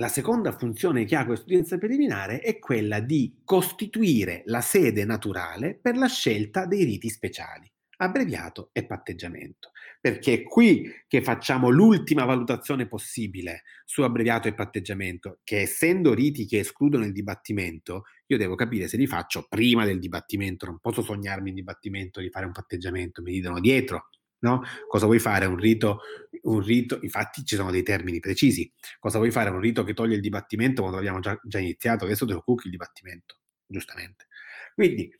[0.00, 5.78] la seconda funzione che ha questa udienza preliminare è quella di costituire la sede naturale
[5.78, 7.70] per la scelta dei riti speciali
[8.00, 15.40] abbreviato e patteggiamento, perché è qui che facciamo l'ultima valutazione possibile su abbreviato e patteggiamento,
[15.42, 19.98] che essendo riti che escludono il dibattimento, io devo capire se li faccio prima del
[19.98, 24.08] dibattimento, non posso sognarmi in dibattimento di fare un patteggiamento, mi dicono dietro,
[24.40, 24.62] no?
[24.86, 25.46] Cosa vuoi fare?
[25.46, 26.00] Un rito,
[26.42, 29.50] un rito, infatti ci sono dei termini precisi, cosa vuoi fare?
[29.50, 32.66] Un rito che toglie il dibattimento quando abbiamo già, già iniziato, adesso te lo cucchi
[32.66, 34.26] il dibattimento, giustamente.
[34.74, 35.12] Quindi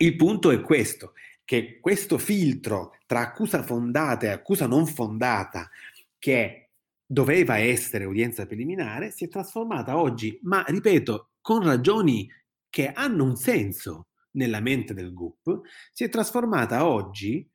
[0.00, 1.14] il punto è questo,
[1.48, 5.70] che questo filtro tra accusa fondata e accusa non fondata,
[6.18, 6.72] che
[7.06, 12.30] doveva essere udienza preliminare, si è trasformata oggi, ma ripeto, con ragioni
[12.68, 17.50] che hanno un senso nella mente del GUP, si è trasformata oggi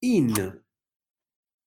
[0.00, 0.62] in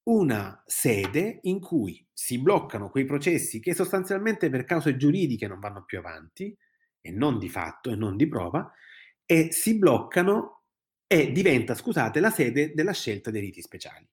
[0.02, 5.82] una sede in cui si bloccano quei processi che sostanzialmente per cause giuridiche non vanno
[5.86, 6.54] più avanti,
[7.00, 8.70] e non di fatto e non di prova,
[9.24, 10.57] e si bloccano
[11.08, 14.06] e diventa, scusate, la sede della scelta dei riti speciali.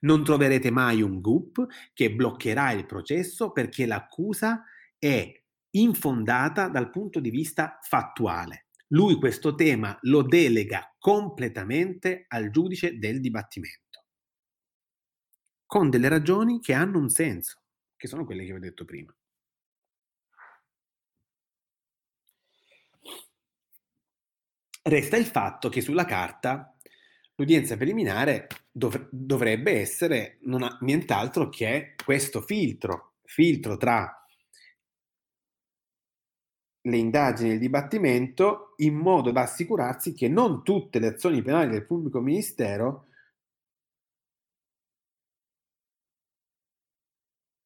[0.00, 4.62] Non troverete mai un GUP che bloccherà il processo perché l'accusa
[4.96, 5.30] è
[5.70, 8.68] infondata dal punto di vista fattuale.
[8.90, 14.04] Lui questo tema lo delega completamente al giudice del dibattimento,
[15.66, 17.62] con delle ragioni che hanno un senso,
[17.96, 19.12] che sono quelle che vi ho detto prima.
[24.88, 26.72] Resta il fatto che sulla carta
[27.34, 34.24] l'udienza preliminare dov- dovrebbe essere non nient'altro che questo filtro, filtro tra
[36.82, 41.70] le indagini e il dibattimento in modo da assicurarsi che non tutte le azioni penali
[41.70, 43.08] del pubblico ministero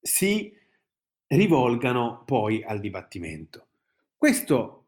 [0.00, 0.56] si
[1.26, 3.66] rivolgano poi al dibattimento.
[4.16, 4.79] Questo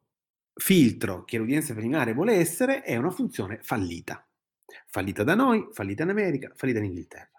[0.55, 4.27] filtro che l'udienza preliminare vuole essere è una funzione fallita.
[4.87, 7.31] Fallita da noi, fallita in America, fallita in Inghilterra.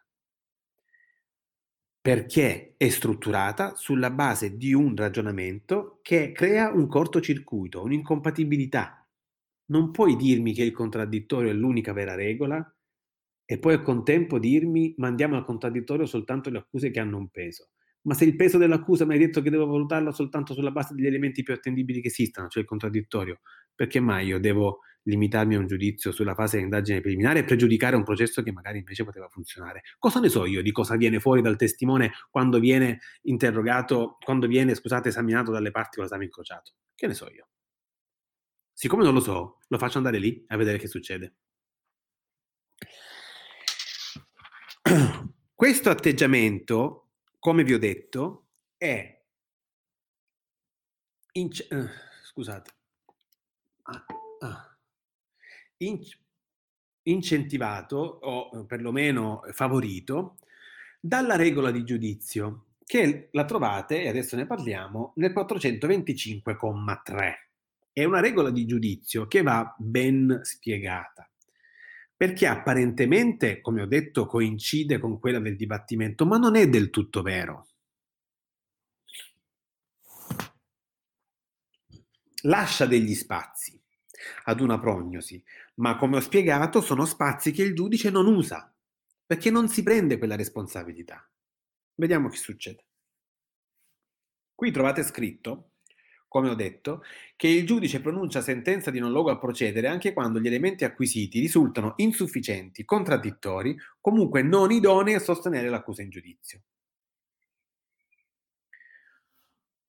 [2.02, 9.08] Perché è strutturata sulla base di un ragionamento che crea un cortocircuito, un'incompatibilità.
[9.68, 12.76] Non puoi dirmi che il contraddittorio è l'unica vera regola
[13.46, 17.73] e poi al contempo dirmi mandiamo al contraddittorio soltanto le accuse che hanno un peso
[18.04, 21.06] ma se il peso dell'accusa mi hai detto che devo valutarla soltanto sulla base degli
[21.06, 23.42] elementi più attendibili che esistano, cioè il contraddittorio,
[23.74, 27.96] perché mai io devo limitarmi a un giudizio sulla fase di indagine preliminare e pregiudicare
[27.96, 29.82] un processo che magari invece poteva funzionare?
[30.00, 34.76] Cosa ne so io di cosa viene fuori dal testimone quando viene interrogato, quando viene,
[34.76, 36.74] scusate, esaminato dalle parti con l'esame incrociato?
[36.96, 37.48] Che ne so io?
[38.72, 41.36] Siccome non lo so, lo faccio andare lì a vedere che succede.
[45.56, 47.03] Questo atteggiamento
[47.44, 48.46] come vi ho detto,
[48.78, 49.22] è
[51.34, 51.90] inc- uh,
[52.24, 52.72] scusate,
[53.82, 54.06] ah,
[54.40, 54.78] ah,
[55.80, 56.18] inc-
[57.04, 60.38] incentivato o perlomeno favorito
[61.02, 67.34] dalla regola di giudizio che la trovate, e adesso ne parliamo, nel 425,3.
[67.92, 71.30] È una regola di giudizio che va ben spiegata.
[72.16, 77.22] Perché apparentemente, come ho detto, coincide con quella del dibattimento, ma non è del tutto
[77.22, 77.68] vero.
[82.44, 83.82] Lascia degli spazi
[84.46, 85.44] ad una prognosi,
[85.76, 88.74] ma come ho spiegato sono spazi che il giudice non usa,
[89.26, 91.30] perché non si prende quella responsabilità.
[91.96, 92.86] Vediamo che succede.
[94.56, 95.73] Qui trovate scritto
[96.34, 97.04] come ho detto,
[97.36, 101.40] che il giudice pronuncia sentenza di non luogo a procedere anche quando gli elementi acquisiti
[101.40, 106.62] risultano insufficienti, contraddittori, comunque non idonei a sostenere l'accusa in giudizio.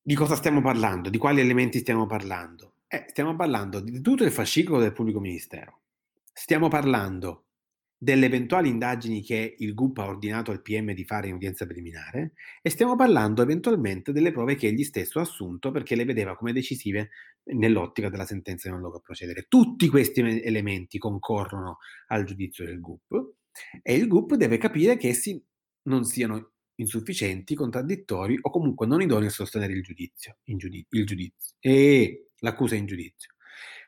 [0.02, 1.08] Di cosa stiamo parlando?
[1.08, 2.74] Di quali elementi stiamo parlando?
[2.88, 5.80] Eh, stiamo parlando di tutto il fascicolo del pubblico ministero.
[6.30, 7.44] Stiamo parlando
[8.04, 12.34] delle eventuali indagini che il GUP ha ordinato al PM di fare in udienza preliminare
[12.60, 16.52] e stiamo parlando eventualmente delle prove che egli stesso ha assunto perché le vedeva come
[16.52, 17.08] decisive
[17.54, 19.46] nell'ottica della sentenza di non luogo a procedere.
[19.48, 21.78] Tutti questi elementi concorrono
[22.08, 23.36] al giudizio del GUP
[23.80, 25.42] e il GUP deve capire che essi
[25.84, 31.54] non siano insufficienti, contraddittori o comunque non idonei a sostenere il giudizio, giudiz- il giudizio
[31.58, 33.32] e l'accusa in giudizio.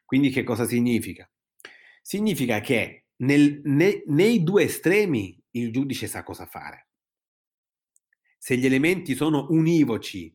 [0.07, 1.31] Quindi che cosa significa?
[2.01, 6.89] Significa che nel, ne, nei due estremi il giudice sa cosa fare.
[8.39, 10.35] Se gli elementi sono univoci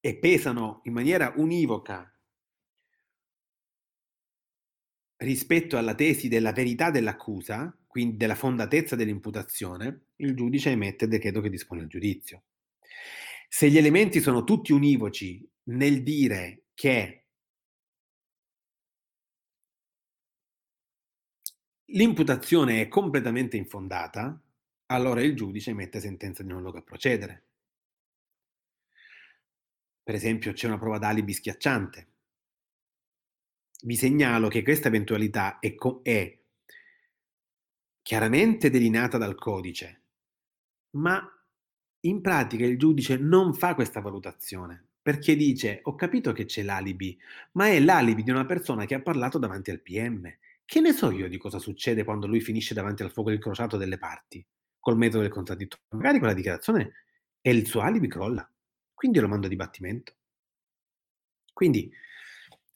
[0.00, 2.10] e pesano in maniera univoca
[5.18, 11.40] rispetto alla tesi della verità dell'accusa, quindi della fondatezza dell'imputazione, il giudice emette il decreto
[11.40, 12.42] che dispone il giudizio.
[13.48, 17.25] Se gli elementi sono tutti univoci nel dire che
[21.86, 24.40] l'imputazione è completamente infondata,
[24.86, 27.44] allora il giudice emette sentenza di non luogo a procedere.
[30.02, 32.06] Per esempio c'è una prova d'alibi schiacciante.
[33.82, 36.38] Vi segnalo che questa eventualità è, co- è
[38.02, 40.00] chiaramente delineata dal codice,
[40.90, 41.22] ma
[42.00, 47.16] in pratica il giudice non fa questa valutazione perché dice ho capito che c'è l'alibi,
[47.52, 50.28] ma è l'alibi di una persona che ha parlato davanti al PM
[50.66, 53.98] che ne so io di cosa succede quando lui finisce davanti al fuoco incrociato delle
[53.98, 54.44] parti,
[54.80, 55.86] col metodo del contraddittorio?
[55.90, 56.92] Magari quella dichiarazione
[57.40, 58.50] e il suo alibi crolla.
[58.92, 60.16] Quindi lo mando a dibattimento.
[61.52, 61.90] Quindi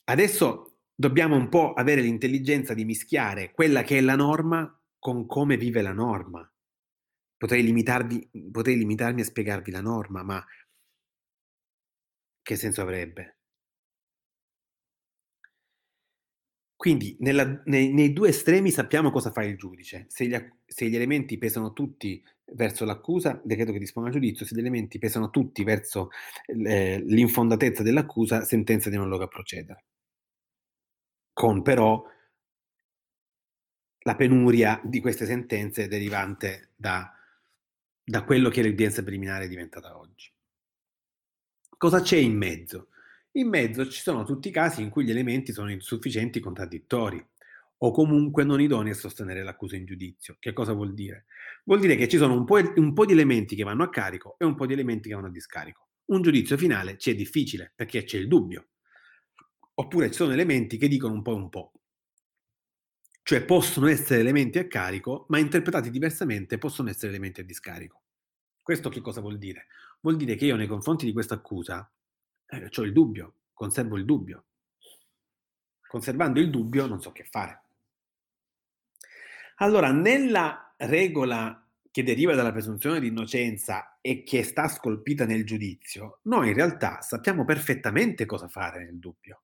[0.04, 5.56] adesso dobbiamo un po' avere l'intelligenza di mischiare quella che è la norma con come
[5.56, 6.48] vive la norma.
[7.36, 10.44] Potrei, potrei limitarmi a spiegarvi la norma, ma
[12.42, 13.39] che senso avrebbe?
[16.80, 20.06] Quindi nella, nei, nei, due estremi sappiamo cosa fa il giudice.
[20.08, 22.24] Se gli, se gli, elementi pesano tutti
[22.54, 26.08] verso l'accusa, decreto che dispone al giudizio, se gli elementi pesano tutti verso
[26.46, 29.84] eh, l'infondatezza dell'accusa, sentenza di non luogo a procedere.
[31.34, 32.02] Con però
[33.98, 37.14] la penuria di queste sentenze derivante da,
[38.02, 40.32] da quello che l'udienza preliminare è diventata oggi.
[41.76, 42.88] Cosa c'è in mezzo?
[43.34, 47.24] In mezzo ci sono tutti i casi in cui gli elementi sono insufficienti contraddittori
[47.82, 50.36] o comunque non idonei a sostenere l'accusa in giudizio.
[50.40, 51.26] Che cosa vuol dire?
[51.64, 54.34] Vuol dire che ci sono un po', un po', di elementi che vanno a carico
[54.36, 55.88] e un po' di elementi che vanno a discarico.
[56.06, 58.70] Un giudizio finale ci è difficile perché c'è il dubbio.
[59.74, 61.72] Oppure ci sono elementi che dicono un po' e un po'.
[63.22, 68.02] Cioè possono essere elementi a carico, ma interpretati diversamente possono essere elementi a discarico.
[68.60, 69.68] Questo che cosa vuol dire?
[70.00, 71.88] Vuol dire che io nei confronti di questa accusa
[72.50, 74.44] eh, ho il dubbio, conservo il dubbio.
[75.86, 77.62] Conservando il dubbio non so che fare.
[79.56, 86.20] Allora, nella regola che deriva dalla presunzione di innocenza e che sta scolpita nel giudizio,
[86.22, 89.42] noi in realtà sappiamo perfettamente cosa fare nel dubbio.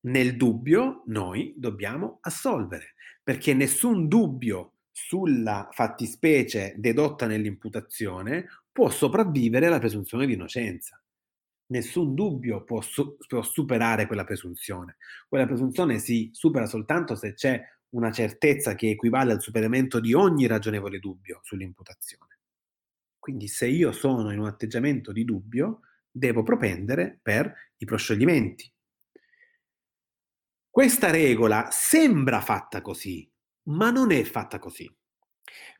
[0.00, 9.78] Nel dubbio noi dobbiamo assolvere, perché nessun dubbio sulla fattispecie dedotta nell'imputazione può sopravvivere alla
[9.78, 11.00] presunzione di innocenza
[11.68, 14.96] nessun dubbio può, su- può, superare quella presunzione.
[15.28, 20.46] Quella presunzione si supera soltanto se c'è una certezza che equivale al superamento di ogni
[20.46, 22.38] ragionevole dubbio sull'imputazione.
[23.18, 28.72] Quindi se io sono in un atteggiamento di dubbio, devo propendere per i proscioglimenti.
[30.70, 33.30] Questa regola sembra fatta così,
[33.64, 34.97] ma non è fatta così.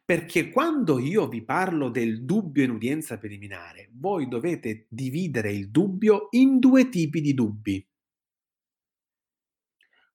[0.09, 6.29] Perché quando io vi parlo del dubbio in udienza preliminare, voi dovete dividere il dubbio
[6.31, 7.87] in due tipi di dubbi.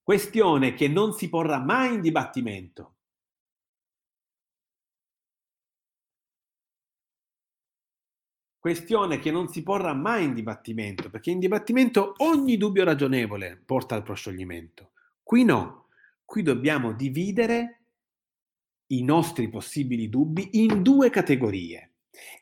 [0.01, 2.95] Questione che non si porrà mai in dibattimento.
[8.57, 13.93] Questione che non si porrà mai in dibattimento, perché in dibattimento ogni dubbio ragionevole porta
[13.93, 14.93] al proscioglimento.
[15.21, 15.89] Qui no,
[16.25, 17.82] qui dobbiamo dividere
[18.95, 21.93] i nostri possibili dubbi in due categorie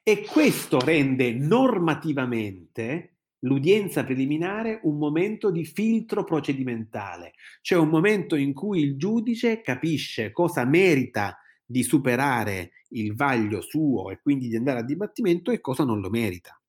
[0.04, 8.54] e questo rende normativamente l'udienza preliminare un momento di filtro procedimentale, cioè un momento in
[8.54, 14.80] cui il giudice capisce cosa merita di superare il vaglio suo e quindi di andare
[14.80, 16.60] a dibattimento e cosa non lo merita.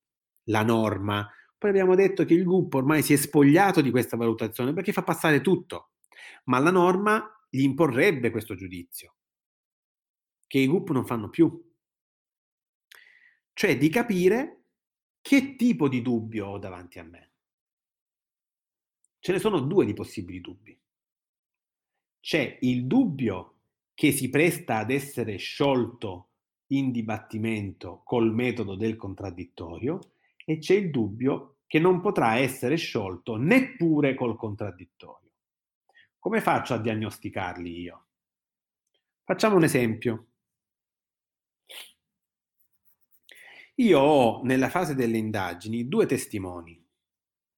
[0.46, 1.28] La norma.
[1.58, 5.02] Poi abbiamo detto che il gruppo ormai si è spogliato di questa valutazione perché fa
[5.02, 5.90] passare tutto,
[6.44, 9.14] ma la norma gli imporrebbe questo giudizio,
[10.52, 11.72] che i gruppi non fanno più.
[13.54, 14.64] Cioè di capire
[15.22, 17.32] che tipo di dubbio ho davanti a me?
[19.18, 20.78] Ce ne sono due di possibili dubbi.
[22.20, 23.60] C'è il dubbio
[23.94, 26.32] che si presta ad essere sciolto
[26.66, 30.00] in dibattimento col metodo del contraddittorio
[30.44, 35.30] e c'è il dubbio che non potrà essere sciolto neppure col contraddittorio.
[36.18, 38.06] Come faccio a diagnosticarli io?
[39.24, 40.26] Facciamo un esempio.
[43.76, 46.78] Io ho nella fase delle indagini due testimoni.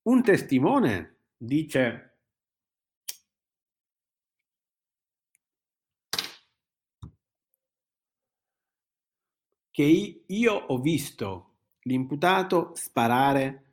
[0.03, 2.19] Un testimone dice
[9.71, 13.73] che io ho visto l'imputato sparare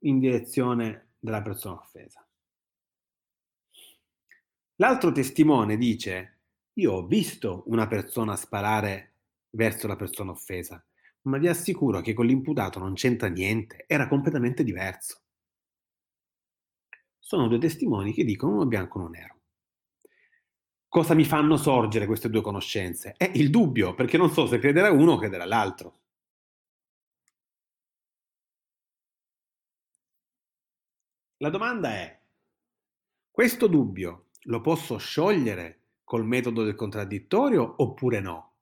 [0.00, 2.26] in direzione della persona offesa.
[4.76, 6.38] L'altro testimone dice
[6.74, 9.12] io ho visto una persona sparare
[9.50, 10.82] verso la persona offesa,
[11.26, 15.20] ma vi assicuro che con l'imputato non c'entra niente, era completamente diverso.
[17.18, 19.34] Sono due testimoni che dicono uno bianco e uno nero.
[20.88, 23.14] Cosa mi fanno sorgere queste due conoscenze?
[23.16, 26.00] È il dubbio, perché non so se credere a uno o credere all'altro.
[31.38, 32.18] La domanda è,
[33.30, 38.55] questo dubbio lo posso sciogliere col metodo del contraddittorio oppure no?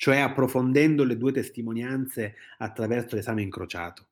[0.00, 4.06] Cioè approfondendo le due testimonianze attraverso l'esame incrociato.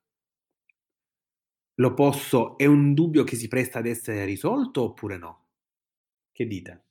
[1.76, 5.46] Lo posso, è un dubbio che si presta ad essere risolto oppure no?
[6.30, 6.82] Che dite?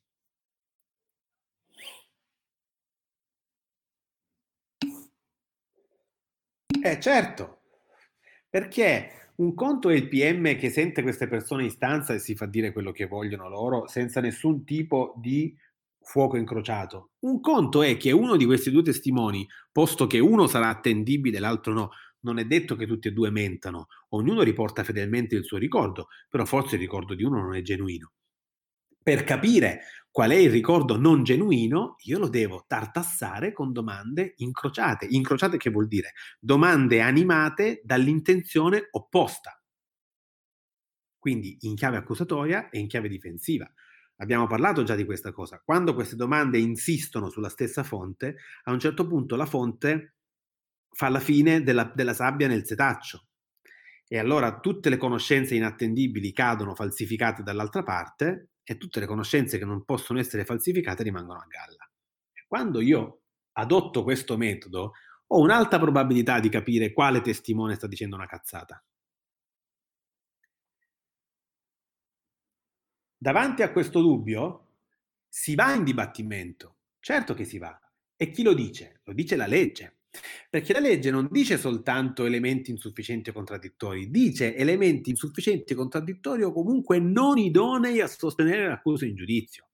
[6.82, 7.60] Eh certo,
[8.50, 12.46] perché un conto è il PM che sente queste persone in stanza e si fa
[12.46, 15.56] dire quello che vogliono loro senza nessun tipo di
[16.08, 17.10] fuoco incrociato.
[17.20, 21.40] Un conto è che uno di questi due testimoni, posto che uno sarà attendibile e
[21.40, 21.90] l'altro no,
[22.20, 26.46] non è detto che tutti e due mentano, ognuno riporta fedelmente il suo ricordo, però
[26.46, 28.12] forse il ricordo di uno non è genuino.
[29.02, 35.06] Per capire qual è il ricordo non genuino, io lo devo tartassare con domande incrociate.
[35.10, 36.12] Incrociate che vuol dire?
[36.40, 39.62] Domande animate dall'intenzione opposta.
[41.18, 43.70] Quindi in chiave accusatoria e in chiave difensiva.
[44.20, 45.60] Abbiamo parlato già di questa cosa.
[45.64, 50.14] Quando queste domande insistono sulla stessa fonte, a un certo punto la fonte
[50.90, 53.26] fa la fine della, della sabbia nel setaccio.
[54.08, 59.64] E allora tutte le conoscenze inattendibili cadono falsificate dall'altra parte e tutte le conoscenze che
[59.64, 61.88] non possono essere falsificate rimangono a galla.
[62.46, 63.20] Quando io
[63.52, 64.92] adotto questo metodo,
[65.28, 68.82] ho un'alta probabilità di capire quale testimone sta dicendo una cazzata.
[73.20, 74.66] Davanti a questo dubbio
[75.28, 77.76] si va in dibattimento, certo che si va.
[78.16, 79.00] E chi lo dice?
[79.04, 79.96] Lo dice la legge.
[80.48, 86.52] Perché la legge non dice soltanto elementi insufficienti o contraddittori, dice elementi insufficienti contraddittori o
[86.52, 89.70] comunque non idonei a sostenere l'accusa in giudizio.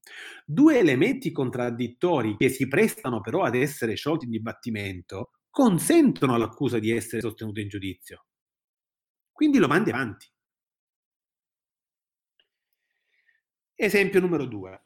[0.46, 6.90] Due elementi contraddittori che si prestano però ad essere sciolti in dibattimento consentono all'accusa di
[6.90, 8.24] essere sostenuta in giudizio.
[9.30, 10.26] Quindi lo mandi avanti.
[13.74, 14.82] Esempio numero due.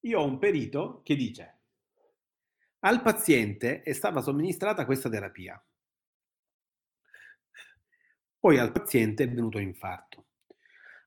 [0.00, 1.58] Io ho un perito che dice
[2.84, 5.62] al paziente è stata somministrata questa terapia.
[8.40, 10.26] Poi al paziente è venuto infarto.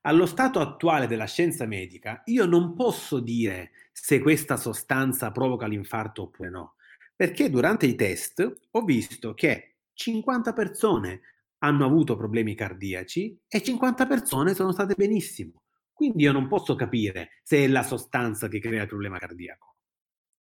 [0.02, 6.22] Allo stato attuale della scienza medica, io non posso dire se questa sostanza provoca l'infarto
[6.22, 6.76] oppure no,
[7.14, 11.20] perché durante i test ho visto che 50 persone
[11.58, 15.62] hanno avuto problemi cardiaci e 50 persone sono state benissimo.
[15.92, 19.76] Quindi io non posso capire se è la sostanza che crea il problema cardiaco,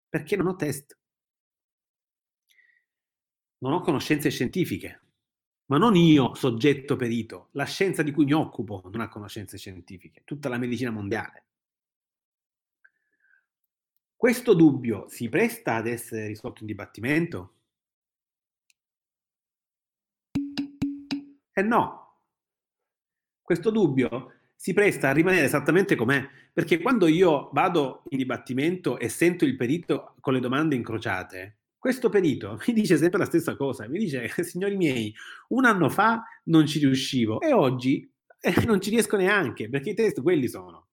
[0.09, 0.97] perché non ho test.
[3.59, 5.01] Non ho conoscenze scientifiche,
[5.68, 7.49] ma non io, soggetto perito.
[7.51, 11.45] La scienza di cui mi occupo non ha conoscenze scientifiche, tutta la medicina mondiale.
[14.16, 17.53] Questo dubbio si presta ad essere risolto in dibattimento?
[21.56, 22.18] E eh no,
[23.41, 29.10] Questo dubbio si presta a rimanere esattamente com'è, perché quando io vado in dibattimento e
[29.10, 33.88] sento il perito con le domande incrociate, questo perito mi dice sempre la stessa cosa,
[33.88, 35.14] mi dice, signori miei,
[35.49, 39.93] un anno fa non ci riuscivo e oggi eh, non ci riesco neanche, perché i
[39.93, 40.88] test quelli sono.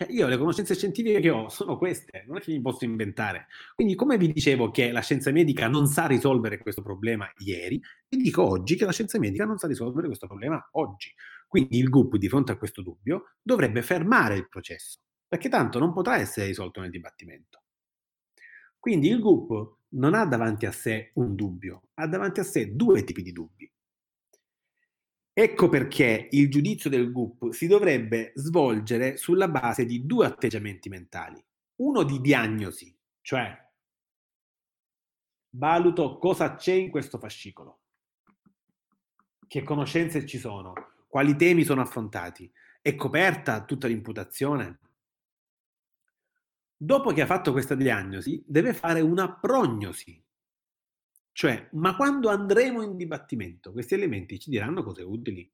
[0.00, 3.48] Cioè io le conoscenze scientifiche che ho sono queste, non è che mi posso inventare.
[3.74, 7.78] Quindi come vi dicevo che la scienza medica non sa risolvere questo problema ieri,
[8.08, 11.12] vi dico oggi che la scienza medica non sa risolvere questo problema oggi.
[11.46, 15.92] Quindi il GUP di fronte a questo dubbio dovrebbe fermare il processo, perché tanto non
[15.92, 17.64] potrà essere risolto nel dibattimento.
[18.78, 23.04] Quindi il GUP non ha davanti a sé un dubbio, ha davanti a sé due
[23.04, 23.70] tipi di dubbi.
[25.40, 31.42] Ecco perché il giudizio del GUP si dovrebbe svolgere sulla base di due atteggiamenti mentali.
[31.76, 33.50] Uno di diagnosi, cioè
[35.52, 37.78] valuto cosa c'è in questo fascicolo,
[39.48, 40.74] che conoscenze ci sono,
[41.08, 42.52] quali temi sono affrontati?
[42.82, 44.78] È coperta tutta l'imputazione?
[46.76, 50.22] Dopo che ha fatto questa diagnosi, deve fare una prognosi.
[51.32, 55.50] Cioè, ma quando andremo in dibattimento, questi elementi ci diranno cose utili.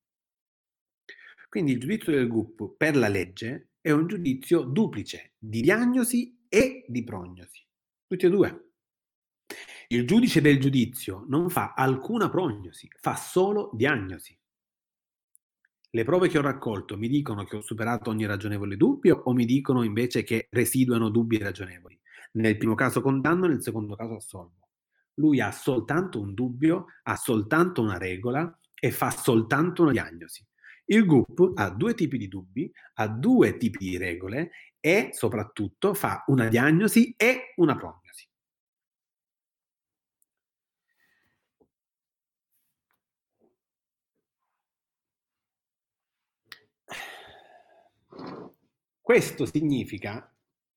[1.49, 6.85] Quindi il giudizio del GUP per la legge è un giudizio duplice di diagnosi e
[6.89, 7.65] di prognosi.
[8.07, 8.71] Tutti e due.
[9.89, 14.37] Il giudice del giudizio non fa alcuna prognosi, fa solo diagnosi.
[15.91, 19.45] Le prove che ho raccolto mi dicono che ho superato ogni ragionevole dubbio o mi
[19.45, 21.99] dicono invece che residuano dubbi ragionevoli?
[22.33, 24.66] Nel primo caso condanno, nel secondo caso assolvo.
[25.17, 30.47] Lui ha soltanto un dubbio, ha soltanto una regola e fa soltanto una diagnosi.
[30.87, 36.23] Il GUP ha due tipi di dubbi, ha due tipi di regole e soprattutto fa
[36.29, 38.29] una diagnosi e una prognosi.
[49.01, 50.33] Questo significa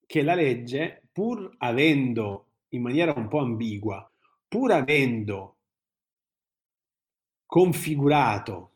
[0.06, 4.09] che la legge, pur avendo in maniera un po' ambigua,
[4.50, 5.58] pur avendo
[7.46, 8.74] configurato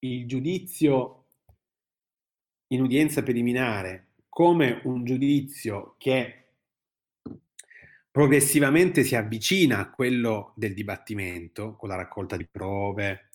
[0.00, 1.26] il giudizio
[2.68, 6.52] in udienza preliminare come un giudizio che
[8.10, 13.30] progressivamente si avvicina a quello del dibattimento, con la raccolta di prove,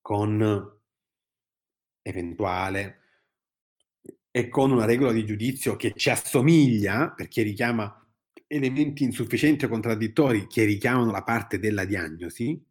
[0.00, 0.80] con
[2.02, 3.00] eventuale
[4.30, 8.01] e con una regola di giudizio che ci assomiglia, perché richiama
[8.52, 12.62] elementi insufficienti o contraddittori che richiamano la parte della diagnosi,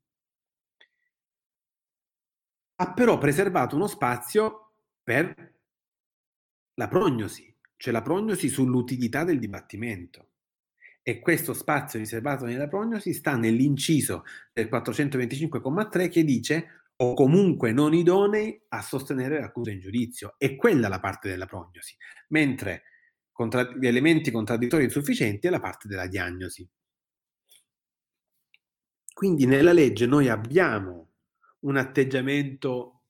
[2.76, 5.54] ha però preservato uno spazio per
[6.76, 10.28] la prognosi, cioè la prognosi sull'utilità del dibattimento.
[11.02, 14.24] E questo spazio riservato nella prognosi sta nell'inciso
[14.54, 16.68] del 425,3 che dice
[16.98, 20.36] o comunque non idonei a sostenere l'accusa in giudizio.
[20.38, 21.96] È quella la parte della prognosi,
[22.28, 22.84] mentre
[23.42, 26.68] contra- gli elementi contraddittori insufficienti è la parte della diagnosi.
[29.14, 31.10] Quindi nella legge noi abbiamo
[31.62, 33.02] un atteggiamento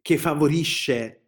[0.00, 1.22] che favorisce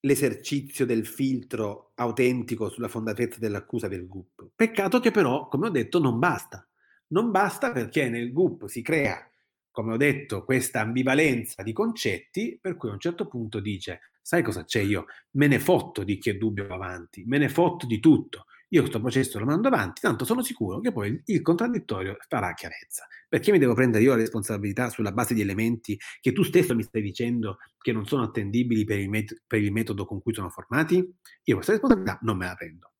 [0.00, 4.50] l'esercizio del filtro autentico sulla fondatezza dell'accusa del GUP.
[4.54, 6.66] Peccato che però, come ho detto, non basta.
[7.08, 9.28] Non basta perché nel GUP si crea,
[9.70, 14.42] come ho detto, questa ambivalenza di concetti per cui a un certo punto dice, sai
[14.42, 15.06] cosa c'è io?
[15.36, 18.44] Me ne fotto di chi è dubbio avanti, me ne fotto di tutto.
[18.68, 23.06] Io questo processo lo mando avanti, tanto sono sicuro che poi il contraddittorio farà chiarezza.
[23.26, 26.82] Perché mi devo prendere io la responsabilità sulla base di elementi che tu stesso mi
[26.82, 30.50] stai dicendo che non sono attendibili per il, met- per il metodo con cui sono
[30.50, 30.96] formati?
[31.44, 32.92] Io questa responsabilità non me la prendo.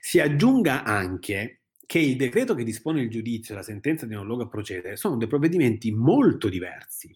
[0.00, 4.26] Si aggiunga anche che il decreto che dispone il giudizio e la sentenza di non
[4.26, 7.12] luogo a procedere sono due provvedimenti molto diversi.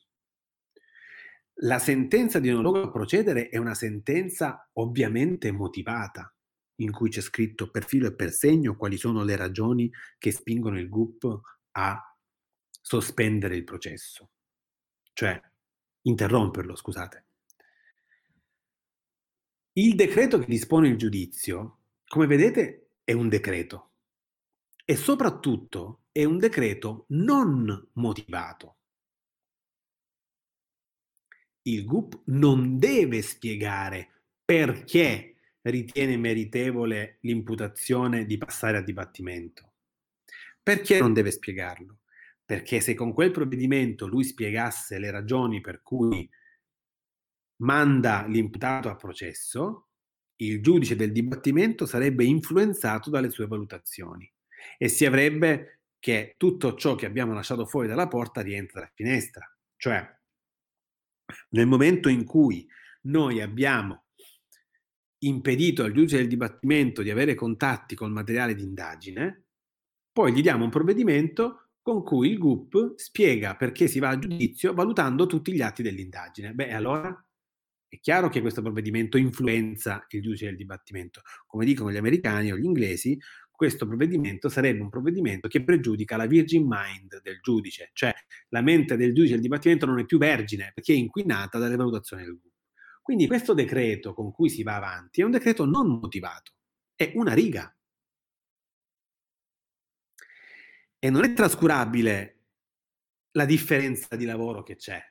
[1.62, 6.32] La sentenza di non luogo a procedere è una sentenza ovviamente motivata,
[6.76, 10.78] in cui c'è scritto per filo e per segno quali sono le ragioni che spingono
[10.78, 11.40] il GUP
[11.72, 12.16] a
[12.80, 14.30] sospendere il processo,
[15.12, 15.40] cioè
[16.02, 17.24] interromperlo, scusate.
[19.72, 23.90] Il decreto che dispone il giudizio, come vedete, è un decreto
[24.84, 28.77] e soprattutto è un decreto non motivato.
[31.62, 39.72] Il GUP non deve spiegare perché ritiene meritevole l'imputazione di passare a dibattimento.
[40.62, 41.98] Perché non deve spiegarlo?
[42.44, 46.28] Perché se con quel provvedimento lui spiegasse le ragioni per cui
[47.56, 49.88] manda l'imputato a processo,
[50.36, 54.30] il giudice del dibattimento sarebbe influenzato dalle sue valutazioni
[54.76, 59.56] e si avrebbe che tutto ciò che abbiamo lasciato fuori dalla porta rientra dalla finestra.
[59.76, 60.17] Cioè,
[61.50, 62.66] nel momento in cui
[63.02, 64.04] noi abbiamo
[65.18, 69.46] impedito al giudice del dibattimento di avere contatti col materiale di indagine,
[70.12, 74.74] poi gli diamo un provvedimento con cui il GUP spiega perché si va a giudizio
[74.74, 76.52] valutando tutti gli atti dell'indagine.
[76.52, 77.08] Beh, allora
[77.88, 81.22] è chiaro che questo provvedimento influenza il giudice del dibattimento.
[81.46, 83.18] Come dicono gli americani o gli inglesi,
[83.58, 88.14] questo provvedimento sarebbe un provvedimento che pregiudica la virgin mind del giudice, cioè
[88.50, 92.22] la mente del giudice del dibattimento non è più vergine perché è inquinata dalle valutazioni
[92.22, 92.52] del GUP.
[93.02, 96.52] Quindi questo decreto con cui si va avanti è un decreto non motivato,
[96.94, 97.76] è una riga.
[101.00, 102.44] E non è trascurabile
[103.32, 105.02] la differenza di lavoro che c'è.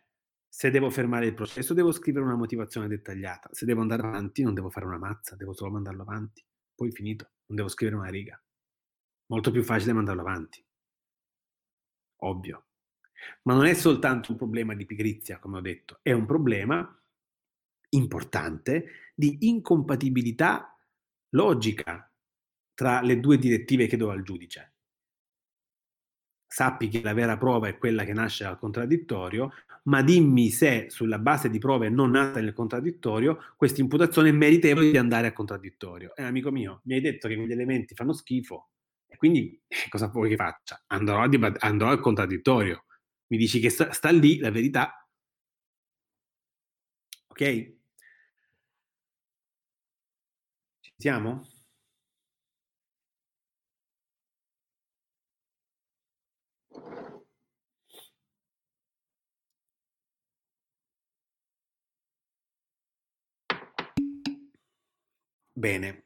[0.47, 4.53] Se devo fermare il processo devo scrivere una motivazione dettagliata, se devo andare avanti non
[4.53, 6.41] devo fare una mazza, devo solo mandarlo avanti,
[6.73, 8.41] poi finito, non devo scrivere una riga.
[9.27, 10.63] Molto più facile mandarlo avanti.
[12.21, 12.65] Ovvio.
[13.43, 16.93] Ma non è soltanto un problema di pigrizia, come ho detto, è un problema
[17.89, 20.77] importante di incompatibilità
[21.29, 22.11] logica
[22.73, 24.76] tra le due direttive che do al giudice.
[26.47, 29.51] Sappi che la vera prova è quella che nasce dal contraddittorio,
[29.83, 34.91] ma dimmi se sulla base di prove non nate nel contraddittorio questa imputazione è meritevole
[34.91, 36.15] di andare a contraddittorio.
[36.15, 38.69] Eh, amico mio, mi hai detto che quegli elementi fanno schifo,
[39.07, 40.83] e quindi cosa vuoi che faccia?
[40.87, 42.85] Andrò, dibat- andrò al contraddittorio.
[43.27, 44.93] Mi dici che sta, sta lì la verità.
[47.29, 47.41] Ok?
[50.97, 51.41] Siamo?
[65.57, 66.03] Bene.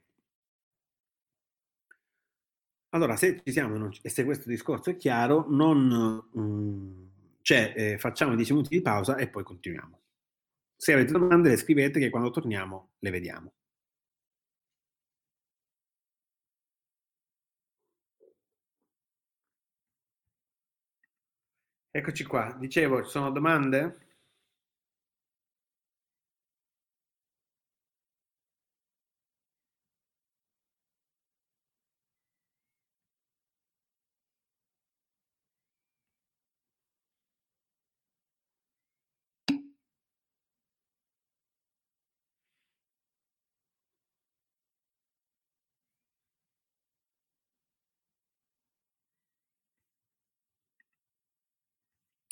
[2.93, 7.03] Allora, se ci siamo e se questo discorso è chiaro, non, mm,
[7.41, 9.99] cioè, eh, facciamo 10 minuti di pausa e poi continuiamo.
[10.75, 13.53] Se avete domande le scrivete che quando torniamo le vediamo.
[21.93, 24.11] Eccoci qua, dicevo, ci sono domande?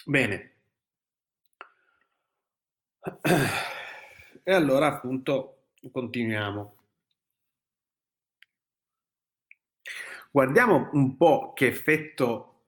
[0.09, 0.53] Bene.
[4.41, 6.75] E allora appunto continuiamo.
[10.31, 12.63] Guardiamo un po' che effetto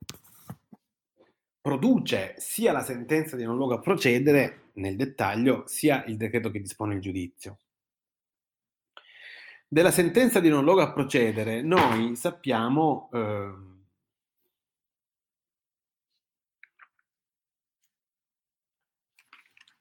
[1.60, 6.60] produce sia la sentenza di non luogo a procedere nel dettaglio, sia il decreto che
[6.60, 7.58] dispone il giudizio.
[9.66, 13.71] Della sentenza di non luogo a procedere noi sappiamo eh,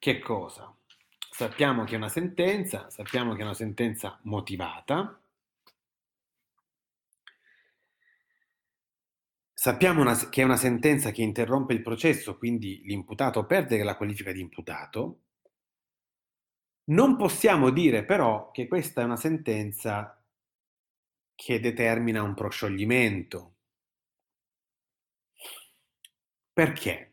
[0.02, 0.76] Che cosa?
[1.30, 5.22] Sappiamo che è una sentenza, sappiamo che è una sentenza motivata,
[9.54, 14.34] sappiamo una, che è una sentenza che interrompe il processo, quindi l'imputato perde la qualifica
[14.34, 15.20] di imputato.
[16.92, 20.24] Non possiamo dire però che questa è una sentenza
[21.36, 23.56] che determina un proscioglimento.
[26.54, 27.11] Perché?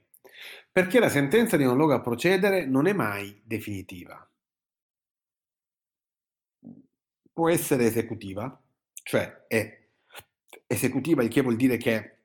[0.78, 4.24] Perché la sentenza di non luogo a procedere non è mai definitiva.
[7.32, 8.62] Può essere esecutiva,
[9.02, 9.88] cioè è
[10.68, 12.18] esecutiva, il che vuol dire che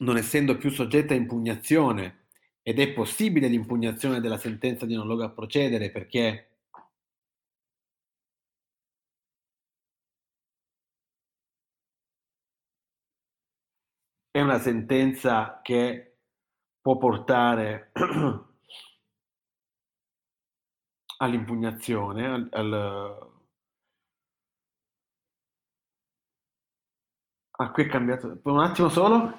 [0.00, 2.26] non essendo più soggetta a impugnazione
[2.60, 6.50] ed è possibile l'impugnazione della sentenza di non luogo a procedere perché
[14.30, 16.05] è una sentenza che
[16.86, 17.90] può portare
[21.18, 23.34] all'impugnazione, al, al
[27.58, 28.38] Ah, qui è cambiato.
[28.42, 29.32] Un attimo solo.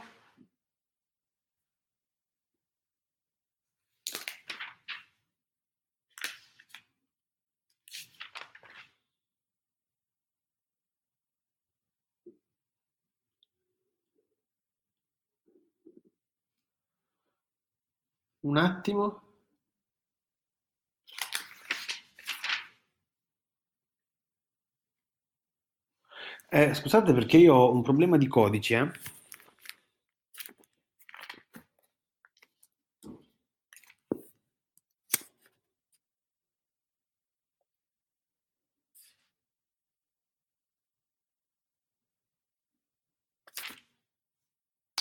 [18.47, 19.21] Un attimo.
[26.49, 28.75] Eh, scusate perché io ho un problema di codice.
[28.77, 28.89] eh.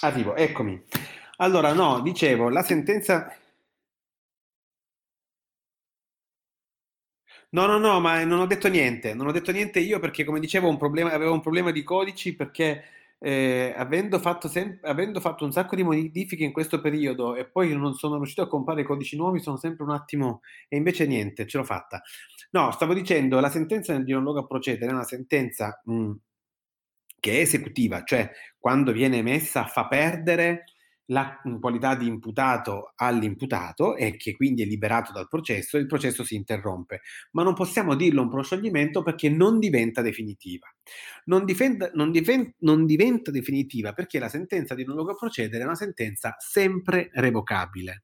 [0.01, 0.83] Arrivo, eccomi.
[1.39, 3.31] Allora, no, dicevo, la sentenza...
[7.51, 10.41] No, no, no, ma non ho detto niente, non ho detto niente io perché, come
[10.41, 12.85] dicevo, un problema, avevo un problema di codici perché
[13.19, 17.75] eh, avendo fatto, sem- avendo fatto un sacco di modifiche in questo periodo e poi
[17.77, 20.41] non sono riuscito a comprare codici nuovi, sono sempre un attimo...
[20.69, 22.03] E invece niente, ce l'ho fatta.
[22.51, 26.13] No, stavo dicendo, la sentenza di non luogo a procedere è una sentenza mh,
[27.21, 30.65] che è esecutiva, cioè quando viene emessa fa perdere
[31.07, 36.35] la qualità di imputato all'imputato e che quindi è liberato dal processo, il processo si
[36.35, 37.03] interrompe.
[37.33, 40.67] Ma non possiamo dirlo un proscioglimento perché non diventa definitiva.
[41.27, 45.63] Non, difenda, non, diven, non diventa definitiva perché la sentenza di non luogo a procedere
[45.63, 48.03] è una sentenza sempre revocabile.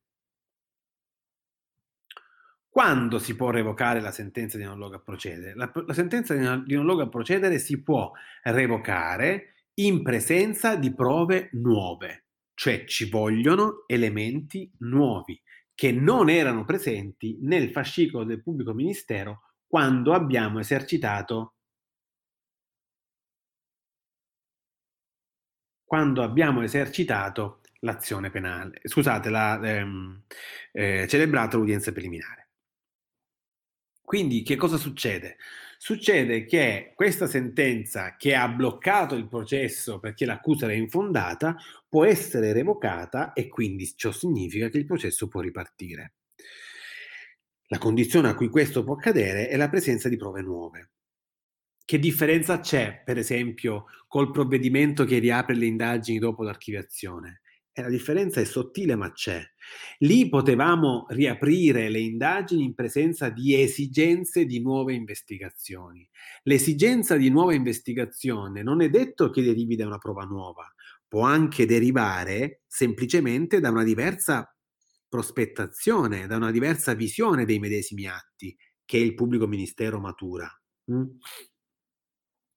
[2.68, 5.54] Quando si può revocare la sentenza di non luogo a procedere?
[5.54, 8.10] La, la sentenza di non, di non luogo a procedere si può
[8.44, 12.24] revocare in presenza di prove nuove,
[12.62, 15.42] cioè ci vogliono elementi nuovi
[15.74, 21.54] che non erano presenti nel fascicolo del pubblico ministero quando abbiamo esercitato
[25.82, 30.22] quando abbiamo esercitato l'azione penale, scusate, la, ehm,
[30.70, 32.50] eh, celebrato l'udienza preliminare.
[34.00, 35.36] Quindi che cosa succede?
[35.78, 41.56] Succede che questa sentenza che ha bloccato il processo perché l'accusa era infondata
[41.92, 46.14] può essere revocata e quindi ciò significa che il processo può ripartire.
[47.66, 50.92] La condizione a cui questo può accadere è la presenza di prove nuove.
[51.84, 57.42] Che differenza c'è, per esempio, col provvedimento che riapre le indagini dopo l'archiviazione?
[57.74, 59.42] E la differenza è sottile ma c'è.
[59.98, 66.08] Lì potevamo riaprire le indagini in presenza di esigenze di nuove investigazioni.
[66.44, 70.72] L'esigenza di nuova investigazione non è detto che derivi da una prova nuova,
[71.12, 74.50] può anche derivare semplicemente da una diversa
[75.06, 80.48] prospettazione, da una diversa visione dei medesimi atti che il pubblico ministero matura.
[80.90, 81.02] Mm?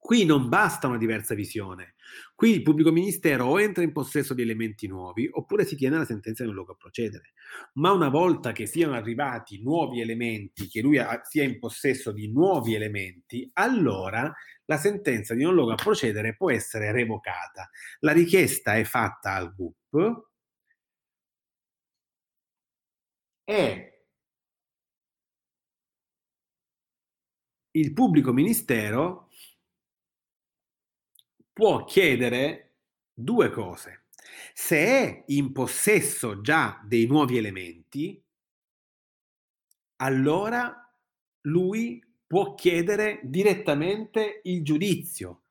[0.05, 1.95] Qui non basta una diversa visione.
[2.35, 6.05] Qui il pubblico ministero o entra in possesso di elementi nuovi oppure si tiene la
[6.05, 7.33] sentenza nel luogo a procedere.
[7.73, 12.75] Ma una volta che siano arrivati nuovi elementi, che lui sia in possesso di nuovi
[12.75, 14.31] elementi, allora
[14.65, 17.67] la sentenza di non a procedere può essere revocata.
[18.01, 20.27] La richiesta è fatta al GUP
[23.47, 24.03] e
[27.71, 29.24] il pubblico ministero
[31.55, 32.73] può chiedere
[33.13, 34.07] due cose.
[34.53, 38.21] Se è in possesso già dei nuovi elementi,
[39.97, 40.93] allora
[41.43, 45.43] lui può chiedere direttamente il giudizio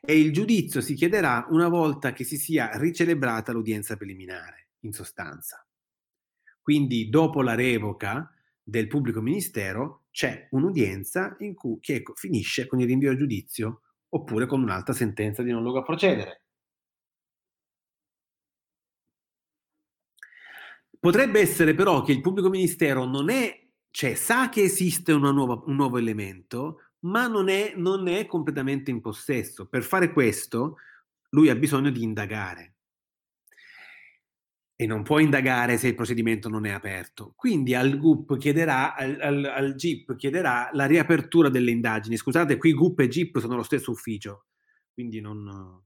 [0.00, 5.62] e il giudizio si chiederà una volta che si sia ricelebrata l'udienza preliminare, in sostanza.
[6.62, 8.32] Quindi dopo la revoca
[8.62, 14.46] del pubblico ministero c'è un'udienza in cui, che finisce con il rinvio a giudizio oppure
[14.46, 16.42] con un'altra sentenza di non luogo a procedere.
[20.98, 25.74] Potrebbe essere però che il pubblico ministero non è, cioè sa che esiste nuova, un
[25.74, 29.66] nuovo elemento, ma non è, non è completamente in possesso.
[29.66, 30.76] Per fare questo
[31.30, 32.74] lui ha bisogno di indagare
[34.80, 37.34] e non può indagare se il procedimento non è aperto.
[37.36, 42.16] Quindi al GUP chiederà, al, al, al, GIP chiederà la riapertura delle indagini.
[42.16, 44.46] Scusate, qui GUP e GIP sono lo stesso ufficio,
[44.94, 45.84] quindi non,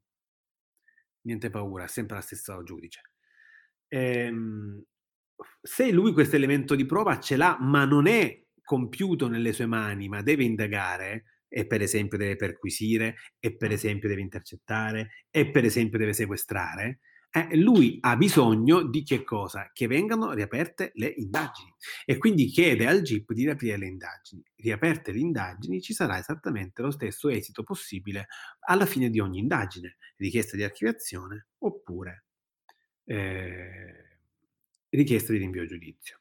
[1.22, 3.00] niente paura, è sempre la stessa giudice.
[3.88, 4.80] Ehm,
[5.60, 10.06] se lui questo elemento di prova ce l'ha, ma non è compiuto nelle sue mani,
[10.06, 15.64] ma deve indagare, e per esempio deve perquisire, e per esempio deve intercettare, e per
[15.64, 17.00] esempio deve sequestrare,
[17.36, 19.70] eh, lui ha bisogno di che cosa?
[19.72, 21.74] Che vengano riaperte le indagini
[22.04, 24.44] e quindi chiede al GIP di riaprire le indagini.
[24.54, 28.28] Riaperte le indagini ci sarà esattamente lo stesso esito possibile
[28.60, 32.26] alla fine di ogni indagine, richiesta di archiviazione oppure
[33.06, 34.18] eh,
[34.90, 36.20] richiesta di rinvio a giudizio.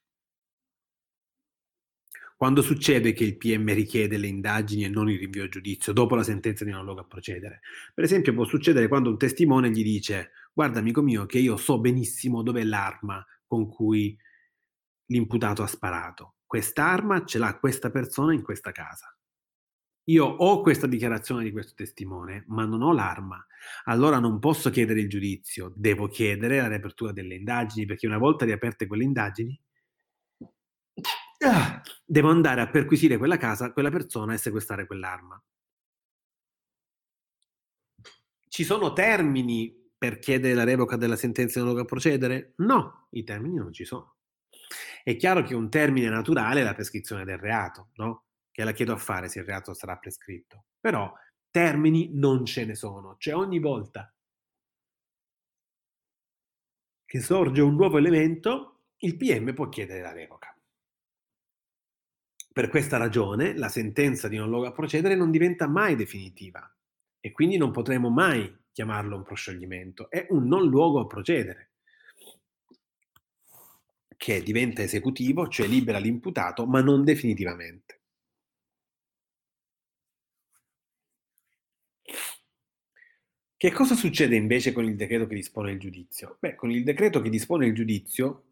[2.35, 6.15] Quando succede che il PM richiede le indagini e non il rinvio a giudizio dopo
[6.15, 7.61] la sentenza di non luogo a procedere?
[7.93, 11.79] Per esempio può succedere quando un testimone gli dice guarda amico mio che io so
[11.79, 14.17] benissimo dov'è l'arma con cui
[15.07, 16.35] l'imputato ha sparato.
[16.45, 19.15] Quest'arma ce l'ha questa persona in questa casa.
[20.07, 23.45] Io ho questa dichiarazione di questo testimone, ma non ho l'arma.
[23.85, 28.43] Allora non posso chiedere il giudizio, devo chiedere la riapertura delle indagini, perché una volta
[28.43, 29.57] riaperte quelle indagini,
[31.45, 35.41] ah, devo andare a perquisire quella casa, quella persona e sequestrare quell'arma.
[38.49, 42.55] Ci sono termini per chiedere la revoca della sentenza in loco a procedere?
[42.57, 44.17] No, i termini non ci sono.
[45.01, 48.25] È chiaro che un termine naturale è la prescrizione del reato, no?
[48.51, 50.65] Che la chiedo a fare se il reato sarà prescritto.
[50.77, 51.09] Però
[51.49, 53.15] termini non ce ne sono.
[53.17, 54.13] Cioè ogni volta
[57.05, 60.53] che sorge un nuovo elemento, il PM può chiedere la revoca.
[62.51, 66.69] Per questa ragione la sentenza di non luogo a procedere non diventa mai definitiva
[67.21, 71.69] e quindi non potremo mai chiamarlo un proscioglimento, è un non luogo a procedere
[74.17, 78.01] che diventa esecutivo, cioè libera l'imputato, ma non definitivamente.
[83.57, 86.37] Che cosa succede invece con il decreto che dispone il giudizio?
[86.39, 88.43] Beh, con il decreto che dispone il giudizio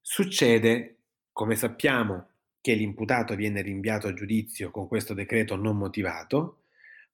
[0.00, 1.00] succede,
[1.32, 6.63] come sappiamo, che l'imputato viene rinviato a giudizio con questo decreto non motivato,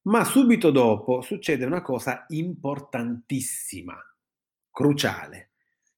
[0.03, 3.97] ma subito dopo succede una cosa importantissima,
[4.71, 5.51] cruciale,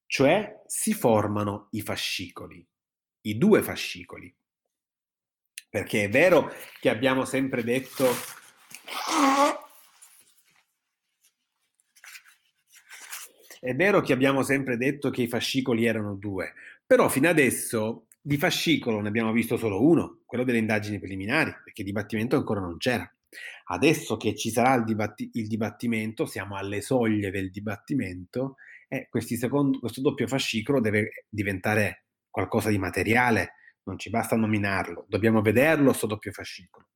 [0.07, 2.67] cioè si formano i fascicoli,
[3.23, 4.35] i due fascicoli.
[5.69, 8.07] Perché è vero che abbiamo sempre detto
[13.63, 16.53] È vero che abbiamo sempre detto che i fascicoli erano due,
[16.85, 21.85] però fino adesso di fascicolo ne abbiamo visto solo uno, quello delle indagini preliminari, perché
[21.85, 23.09] dibattimento ancora non c'era.
[23.67, 28.57] Adesso che ci sarà il, dibatti- il dibattimento, siamo alle soglie del dibattimento,
[28.89, 33.55] e secondo, questo doppio fascicolo deve diventare qualcosa di materiale,
[33.85, 36.89] non ci basta nominarlo, dobbiamo vederlo questo doppio fascicolo.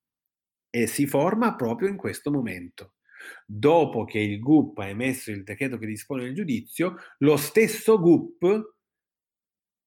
[0.68, 2.94] E si forma proprio in questo momento.
[3.46, 8.74] Dopo che il GUP ha emesso il decreto che dispone il giudizio, lo stesso GUP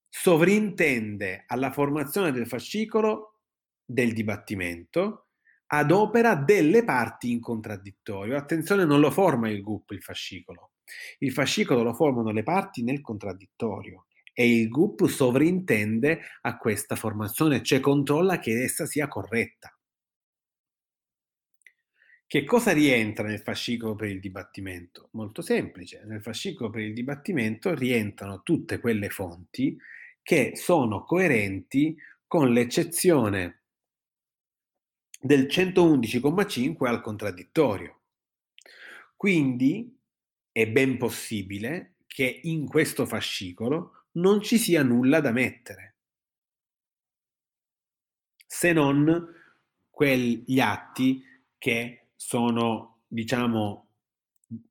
[0.08, 3.38] sovrintende alla formazione del fascicolo
[3.84, 5.29] del dibattimento
[5.72, 8.36] ad opera delle parti in contraddittorio.
[8.36, 10.72] Attenzione, non lo forma il GUP il fascicolo.
[11.18, 17.62] Il fascicolo lo formano le parti nel contraddittorio e il GUP sovrintende a questa formazione,
[17.62, 19.72] cioè controlla che essa sia corretta.
[22.26, 25.08] Che cosa rientra nel fascicolo per il dibattimento?
[25.12, 29.76] Molto semplice, nel fascicolo per il dibattimento rientrano tutte quelle fonti
[30.22, 31.96] che sono coerenti
[32.26, 33.59] con l'eccezione
[35.20, 37.98] del 111,5 al contraddittorio.
[39.16, 39.98] Quindi
[40.50, 45.96] è ben possibile che in questo fascicolo non ci sia nulla da mettere,
[48.46, 49.28] se non
[49.90, 51.22] quegli atti
[51.58, 53.88] che sono, diciamo,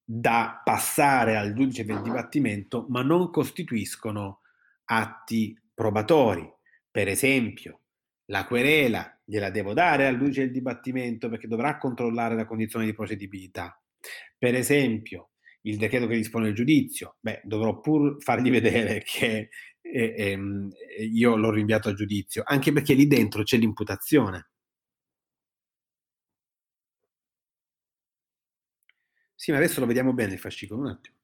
[0.04, 4.42] da passare al giudice del dibattimento, ma non costituiscono
[4.86, 6.52] atti probatori.
[6.92, 7.82] Per esempio,
[8.30, 12.94] la querela gliela devo dare al giudice del dibattimento perché dovrà controllare la condizione di
[12.94, 13.80] procedibilità.
[14.38, 19.50] Per esempio, il decreto che dispone il giudizio, beh, dovrò pur fargli vedere che
[19.82, 24.50] eh, eh, io l'ho rinviato a giudizio, anche perché lì dentro c'è l'imputazione.
[29.34, 31.16] Sì, ma adesso lo vediamo bene il fascicolo, un attimo.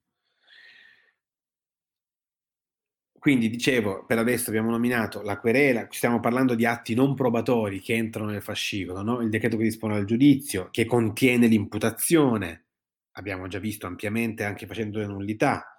[3.25, 7.95] Quindi dicevo, per adesso abbiamo nominato la querela, stiamo parlando di atti non probatori che
[7.95, 9.19] entrano nel fascicolo, no?
[9.21, 12.67] il decreto che dispone al giudizio, che contiene l'imputazione,
[13.13, 15.75] abbiamo già visto ampiamente anche facendo le nullità,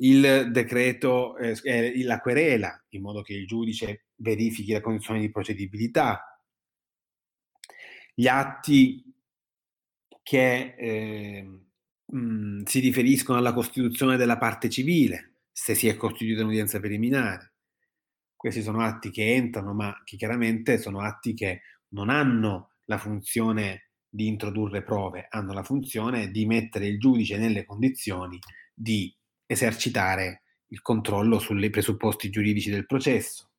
[0.00, 6.38] il decreto, eh, la querela, in modo che il giudice verifichi la condizione di procedibilità,
[8.12, 9.10] gli atti
[10.22, 11.48] che eh,
[12.04, 17.54] mh, si riferiscono alla costituzione della parte civile, se si è costituita un'udienza preliminare.
[18.34, 23.90] Questi sono atti che entrano, ma che chiaramente sono atti che non hanno la funzione
[24.08, 28.38] di introdurre prove, hanno la funzione di mettere il giudice nelle condizioni
[28.74, 29.14] di
[29.46, 33.52] esercitare il controllo sui presupposti giuridici del processo,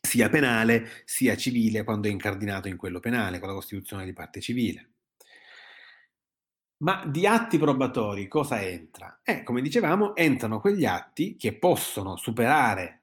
[0.00, 4.40] sia penale sia civile quando è incardinato in quello penale, con la costituzione di parte
[4.40, 4.94] civile.
[6.78, 9.20] Ma di atti probatori cosa entra?
[9.24, 13.02] Eh, come dicevamo, entrano quegli atti che possono superare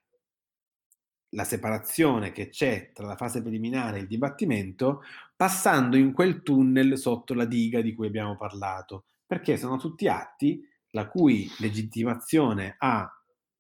[1.29, 5.01] la separazione che c'è tra la fase preliminare e il dibattimento,
[5.35, 10.61] passando in quel tunnel sotto la diga di cui abbiamo parlato, perché sono tutti atti
[10.91, 13.09] la cui legittimazione a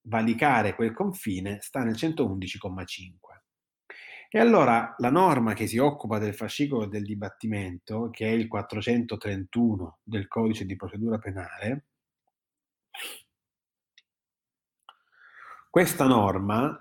[0.03, 3.24] valicare quel confine sta nel 111,5.
[4.35, 9.99] E allora la norma che si occupa del fascicolo del dibattimento, che è il 431
[10.03, 11.85] del codice di procedura penale,
[15.69, 16.77] questa norma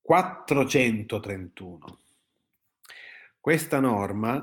[0.00, 1.98] 431.
[3.38, 4.40] Questa norma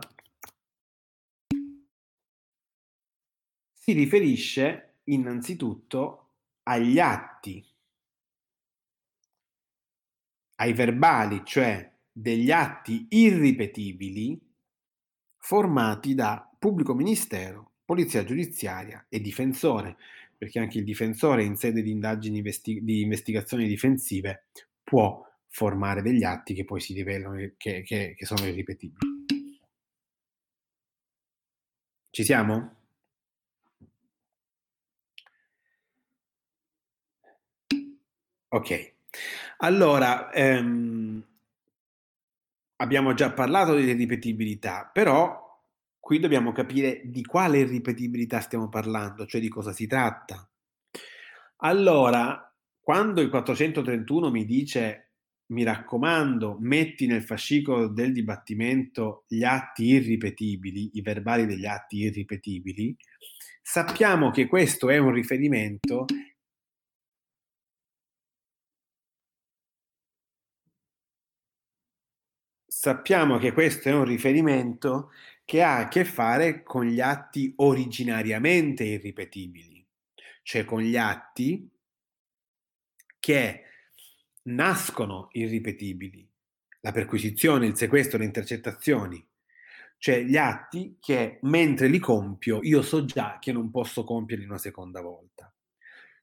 [3.89, 6.31] si riferisce innanzitutto
[6.63, 7.65] agli atti,
[10.55, 14.37] ai verbali, cioè degli atti irripetibili
[15.37, 19.95] formati da pubblico ministero, polizia giudiziaria e difensore,
[20.37, 24.47] perché anche il difensore in sede di indagini investi- di investigazioni difensive
[24.83, 29.15] può formare degli atti che poi si rivelano che, che, che sono irripetibili.
[32.09, 32.76] Ci siamo?
[38.49, 38.93] Ok,
[39.57, 41.21] allora ehm,
[42.77, 45.45] abbiamo già parlato di ripetibilità, però
[45.99, 50.49] qui dobbiamo capire di quale ripetibilità stiamo parlando, cioè di cosa si tratta.
[51.57, 55.07] Allora, quando il 431 mi dice
[55.47, 62.95] mi raccomando, metti nel fascicolo del dibattimento gli atti irripetibili, i verbali degli atti irripetibili,
[63.61, 66.05] sappiamo che questo è un riferimento
[72.79, 75.09] sappiamo che questo è un riferimento
[75.45, 79.83] che ha a che fare con gli atti originariamente irripetibili,
[80.43, 81.67] cioè con gli atti
[83.19, 83.63] che
[84.43, 86.29] nascono irripetibili,
[86.81, 89.27] la perquisizione, il sequestro, le intercettazioni,
[89.97, 94.59] cioè gli atti che mentre li compio io so già che non posso compierli una
[94.59, 95.51] seconda volta.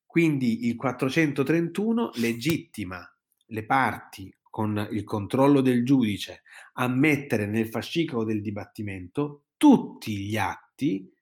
[0.07, 3.05] Quindi il 431 legittima
[3.47, 6.43] le parti con il controllo del giudice
[6.75, 11.13] a mettere nel fascicolo del dibattimento tutti gli atti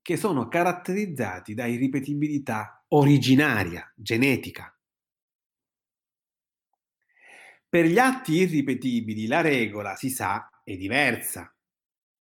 [0.00, 4.72] che sono caratterizzati da irripetibilità originaria, genetica.
[7.68, 11.52] Per gli atti irripetibili la regola, si sa, è diversa.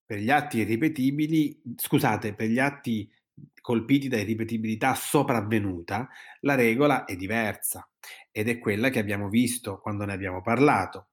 [0.05, 3.11] Per gli atti irripetibili, scusate, per gli atti
[3.61, 6.09] colpiti da irripetibilità sopravvenuta,
[6.41, 7.89] la regola è diversa
[8.31, 11.09] ed è quella che abbiamo visto quando ne abbiamo parlato.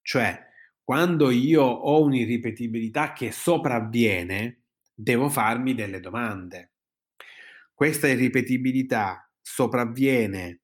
[0.00, 0.46] Cioè,
[0.82, 4.62] quando io ho un'irripetibilità che sopravviene,
[4.94, 6.72] devo farmi delle domande.
[7.74, 10.62] Questa irripetibilità sopravviene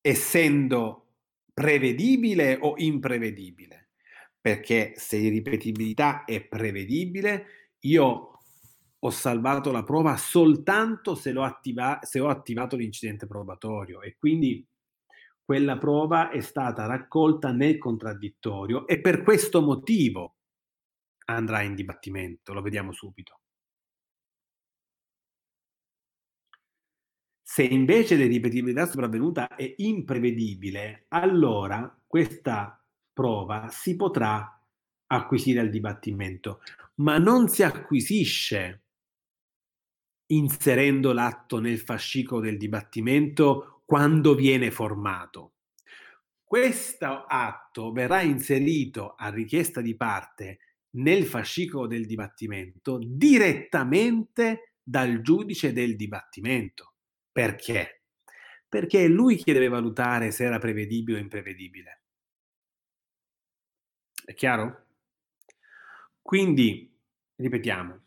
[0.00, 1.16] essendo
[1.52, 3.90] prevedibile o imprevedibile?
[4.40, 8.31] Perché se irripetibilità è prevedibile, io
[9.04, 14.64] ho salvato la prova soltanto se, attiva- se ho attivato l'incidente probatorio e quindi
[15.44, 20.36] quella prova è stata raccolta nel contraddittorio e per questo motivo
[21.26, 23.40] andrà in dibattimento, lo vediamo subito.
[27.42, 34.58] Se invece l'irripetibilità sopravvenuta è imprevedibile, allora questa prova si potrà
[35.06, 36.62] acquisire al dibattimento,
[36.96, 38.82] ma non si acquisisce
[40.32, 45.54] inserendo l'atto nel fascicolo del dibattimento quando viene formato.
[46.42, 50.58] Questo atto verrà inserito a richiesta di parte
[50.96, 56.94] nel fascicolo del dibattimento direttamente dal giudice del dibattimento.
[57.30, 58.02] Perché?
[58.68, 62.02] Perché è lui che deve valutare se era prevedibile o imprevedibile.
[64.24, 64.86] È chiaro?
[66.20, 66.94] Quindi,
[67.36, 68.01] ripetiamo,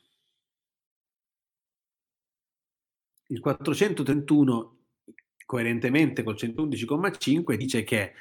[3.28, 4.78] il 431,
[5.46, 8.14] coerentemente col 111,5, dice che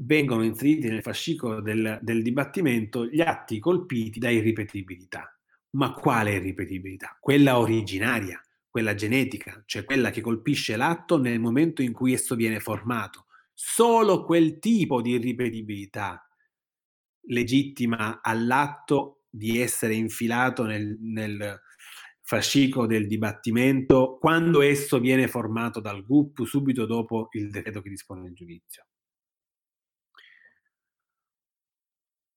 [0.00, 5.32] vengono inseriti nel fascicolo del, del dibattimento gli atti colpiti da irripetibilità.
[5.70, 7.16] Ma quale irripetibilità?
[7.20, 12.60] Quella originaria, quella genetica, cioè quella che colpisce l'atto nel momento in cui esso viene
[12.60, 13.26] formato.
[13.52, 16.22] Solo quel tipo di irripetibilità
[17.28, 21.60] legittima all'atto di essere infilato nel, nel
[22.28, 28.26] fascicolo del dibattimento quando esso viene formato dal GUP subito dopo il decreto che dispone
[28.26, 28.84] il giudizio.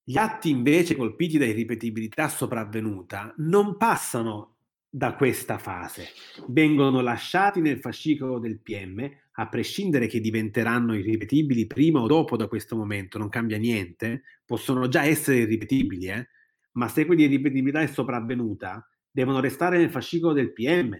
[0.01, 4.59] Gli atti invece colpiti da irripetibilità sopravvenuta non passano
[4.89, 6.07] da questa fase.
[6.47, 12.47] Vengono lasciati nel fascicolo del PM, a prescindere che diventeranno irripetibili prima o dopo da
[12.47, 16.27] questo momento, non cambia niente, possono già essere irripetibili, eh?
[16.73, 20.97] ma se quell'irripetibilità è sopravvenuta, devono restare nel fascicolo del PM.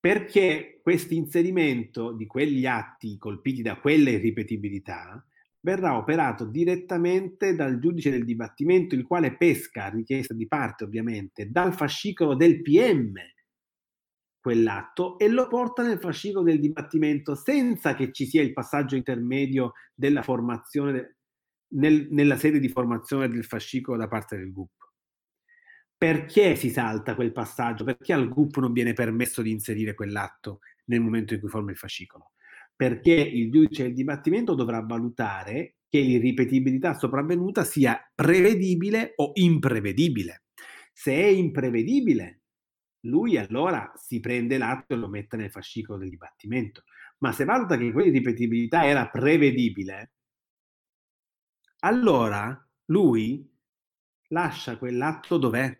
[0.00, 5.24] Perché questo inserimento di quegli atti colpiti da quella irripetibilità
[5.60, 11.50] verrà operato direttamente dal giudice del dibattimento, il quale pesca, a richiesta di parte ovviamente,
[11.50, 13.14] dal fascicolo del PM
[14.40, 19.72] quell'atto e lo porta nel fascicolo del dibattimento senza che ci sia il passaggio intermedio
[19.94, 21.16] della formazione
[21.74, 24.77] nel, nella serie di formazione del fascicolo da parte del GUP.
[25.98, 27.82] Perché si salta quel passaggio?
[27.82, 31.76] Perché al GUP non viene permesso di inserire quell'atto nel momento in cui forma il
[31.76, 32.30] fascicolo?
[32.76, 40.44] Perché il giudice del dibattimento dovrà valutare che l'irripetibilità sopravvenuta sia prevedibile o imprevedibile.
[40.92, 42.42] Se è imprevedibile,
[43.06, 46.84] lui allora si prende l'atto e lo mette nel fascicolo del dibattimento.
[47.18, 50.12] Ma se valuta che quell'irripetibilità era prevedibile,
[51.80, 53.50] allora lui
[54.28, 55.76] lascia quell'atto dov'è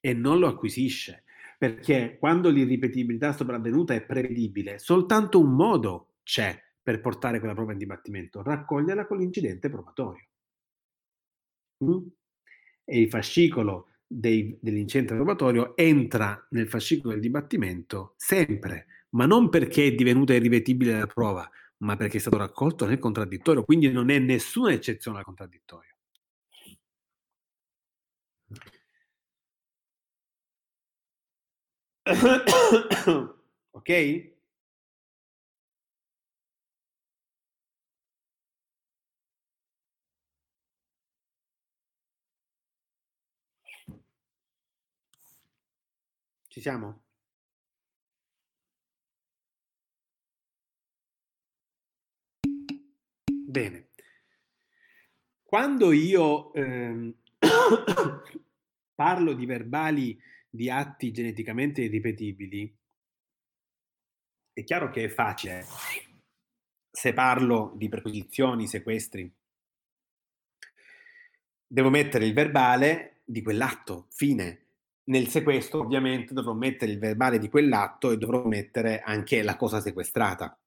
[0.00, 1.24] e non lo acquisisce.
[1.58, 7.78] Perché quando l'irripetibilità sopravvenuta è prevedibile, soltanto un modo c'è per portare quella prova in
[7.78, 10.26] dibattimento, raccoglierla con l'incidente probatorio.
[11.84, 12.06] Mm?
[12.84, 19.88] E il fascicolo dei, dell'incidente probatorio entra nel fascicolo del dibattimento sempre, ma non perché
[19.88, 21.48] è divenuta irripetibile la prova,
[21.78, 25.97] ma perché è stato raccolto nel contraddittorio, quindi non è nessuna eccezione al contraddittorio.
[33.72, 33.90] ok?
[46.48, 47.02] Ci siamo?
[53.46, 53.88] Bene.
[55.42, 57.14] Quando io ehm,
[58.94, 60.18] parlo di verbali
[60.58, 62.76] di atti geneticamente irripetibili,
[64.52, 65.64] è chiaro che è facile.
[66.90, 69.32] Se parlo di perquisizioni, sequestri,
[71.64, 74.64] devo mettere il verbale di quell'atto, fine.
[75.04, 79.80] Nel sequestro, ovviamente, dovrò mettere il verbale di quell'atto e dovrò mettere anche la cosa
[79.80, 80.58] sequestrata.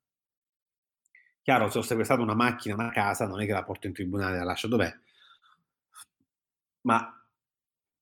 [1.42, 4.36] Chiaro, se ho sequestrato una macchina, una casa, non è che la porto in tribunale
[4.36, 4.98] e la lascio dov'è.
[6.84, 7.28] Ma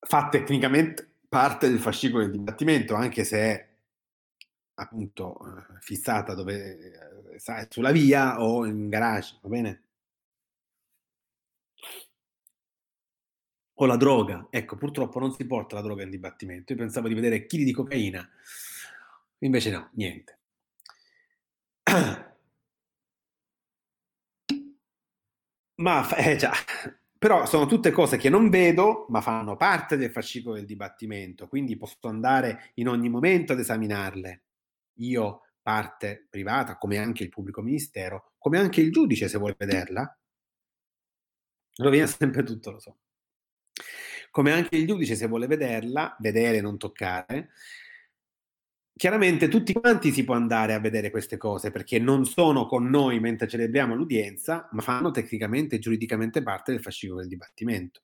[0.01, 3.67] fa tecnicamente parte del fascicolo del dibattimento, anche se è
[4.75, 9.83] appunto eh, fissata dove eh, sulla via o in garage, va bene?
[13.81, 16.73] O la droga, ecco, purtroppo non si porta la droga in dibattimento.
[16.73, 18.27] Io pensavo di vedere chili di cocaina,
[19.39, 20.37] invece no, niente.
[25.81, 26.51] Ma eh già,
[27.19, 31.75] però sono tutte cose che non vedo, ma fanno parte del fascicolo del dibattimento, quindi
[31.75, 34.43] posso andare in ogni momento ad esaminarle.
[34.99, 40.17] Io, parte privata, come anche il pubblico ministero, come anche il giudice se vuole vederla.
[41.75, 42.97] Rovina sempre tutto, lo so.
[44.31, 47.49] Come anche il giudice se vuole vederla, vedere, non toccare,
[48.99, 53.21] chiaramente tutti quanti si può andare a vedere queste cose perché non sono con noi
[53.21, 58.01] mentre celebriamo l'udienza, ma fanno tecnicamente e giuridicamente parte del fascicolo del dibattimento.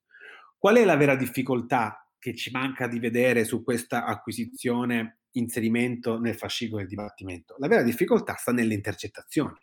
[0.56, 6.34] Qual è la vera difficoltà che ci manca di vedere su questa acquisizione, inserimento nel
[6.34, 7.56] fascicolo del dibattimento?
[7.58, 9.58] La vera difficoltà sta nelle intercettazioni.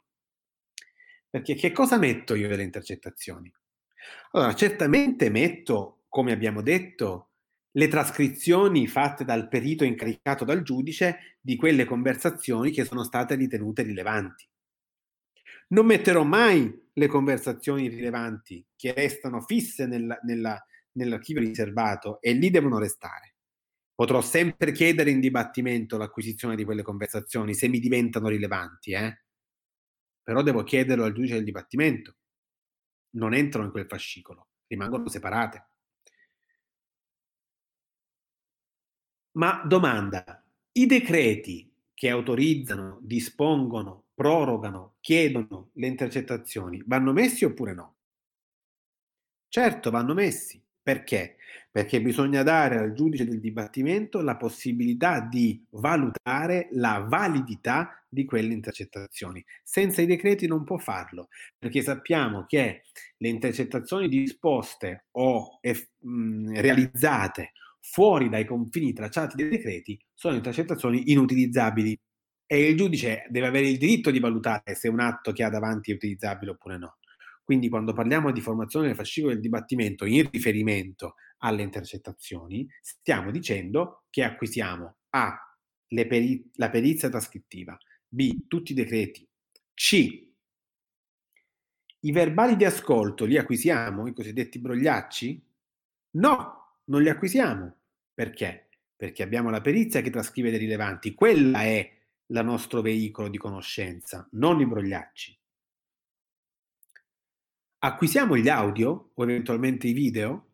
[1.31, 3.51] Perché che cosa metto io nelle intercettazioni?
[4.33, 7.31] Allora, certamente metto, come abbiamo detto,
[7.75, 13.81] le trascrizioni fatte dal perito incaricato dal giudice di quelle conversazioni che sono state ritenute
[13.81, 14.47] rilevanti.
[15.69, 20.63] Non metterò mai le conversazioni rilevanti che restano fisse nella, nella,
[20.93, 23.35] nell'archivio riservato e lì devono restare.
[23.95, 29.23] Potrò sempre chiedere in dibattimento l'acquisizione di quelle conversazioni se mi diventano rilevanti, eh?
[30.21, 32.17] però devo chiederlo al giudice del dibattimento.
[33.15, 35.72] Non entrano in quel fascicolo, rimangono separate.
[39.33, 47.95] Ma domanda, i decreti che autorizzano, dispongono, prorogano, chiedono le intercettazioni vanno messi oppure no?
[49.47, 50.61] Certo, vanno messi.
[50.81, 51.37] Perché?
[51.71, 58.51] Perché bisogna dare al giudice del dibattimento la possibilità di valutare la validità di quelle
[58.53, 59.43] intercettazioni.
[59.63, 62.83] Senza i decreti non può farlo, perché sappiamo che
[63.17, 67.51] le intercettazioni disposte o eff- mh, realizzate
[67.85, 71.99] fuori dai confini tracciati dai decreti sono intercettazioni inutilizzabili
[72.45, 75.91] e il giudice deve avere il diritto di valutare se un atto che ha davanti
[75.91, 76.97] è utilizzabile oppure no.
[77.43, 84.05] Quindi quando parliamo di formazione del fascicolo del dibattimento in riferimento alle intercettazioni, stiamo dicendo
[84.09, 85.37] che acquisiamo A.
[85.87, 87.77] Peri- la perizia trascrittiva,
[88.07, 88.47] B.
[88.47, 89.27] tutti i decreti,
[89.73, 90.31] C.
[91.99, 95.45] I verbali di ascolto li acquisiamo, i cosiddetti brogliacci?
[96.11, 97.75] No, non li acquisiamo.
[98.13, 98.63] Perché?
[99.03, 101.13] perché abbiamo la perizia che trascrive dei rilevanti.
[101.13, 101.91] Quella è
[102.25, 105.37] il nostro veicolo di conoscenza, non i brogliacci.
[107.79, 110.51] Acquisiamo gli audio o eventualmente i video?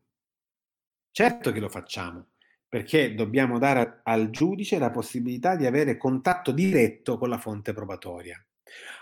[1.11, 2.29] Certo che lo facciamo,
[2.67, 8.43] perché dobbiamo dare al giudice la possibilità di avere contatto diretto con la fonte probatoria.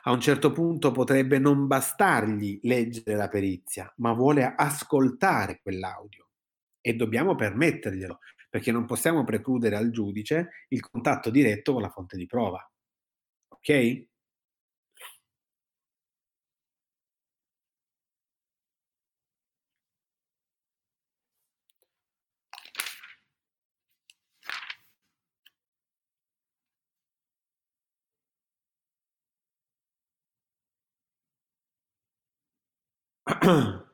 [0.04, 6.27] A un certo punto potrebbe non bastargli leggere la perizia, ma vuole ascoltare quell'audio
[6.88, 8.20] e dobbiamo permetterglielo,
[8.50, 12.66] perché non possiamo precludere al giudice il contatto diretto con la fonte di prova.
[13.50, 14.06] Ok?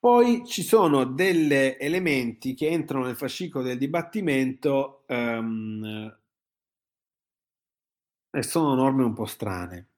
[0.00, 6.16] Poi ci sono degli elementi che entrano nel fascicolo del dibattimento um,
[8.30, 9.88] e sono norme un po' strane.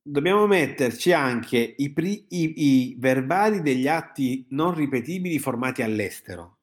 [0.00, 6.58] Dobbiamo metterci anche i, pri- i, i verbali degli atti non ripetibili formati all'estero,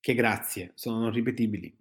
[0.00, 1.74] che grazie, sono non ripetibili.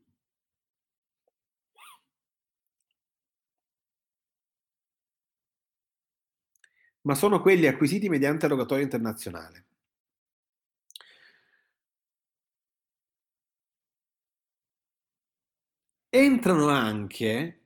[7.09, 9.65] Ma sono quelli acquisiti mediante rogatorio internazionale.
[16.07, 17.61] Entrano anche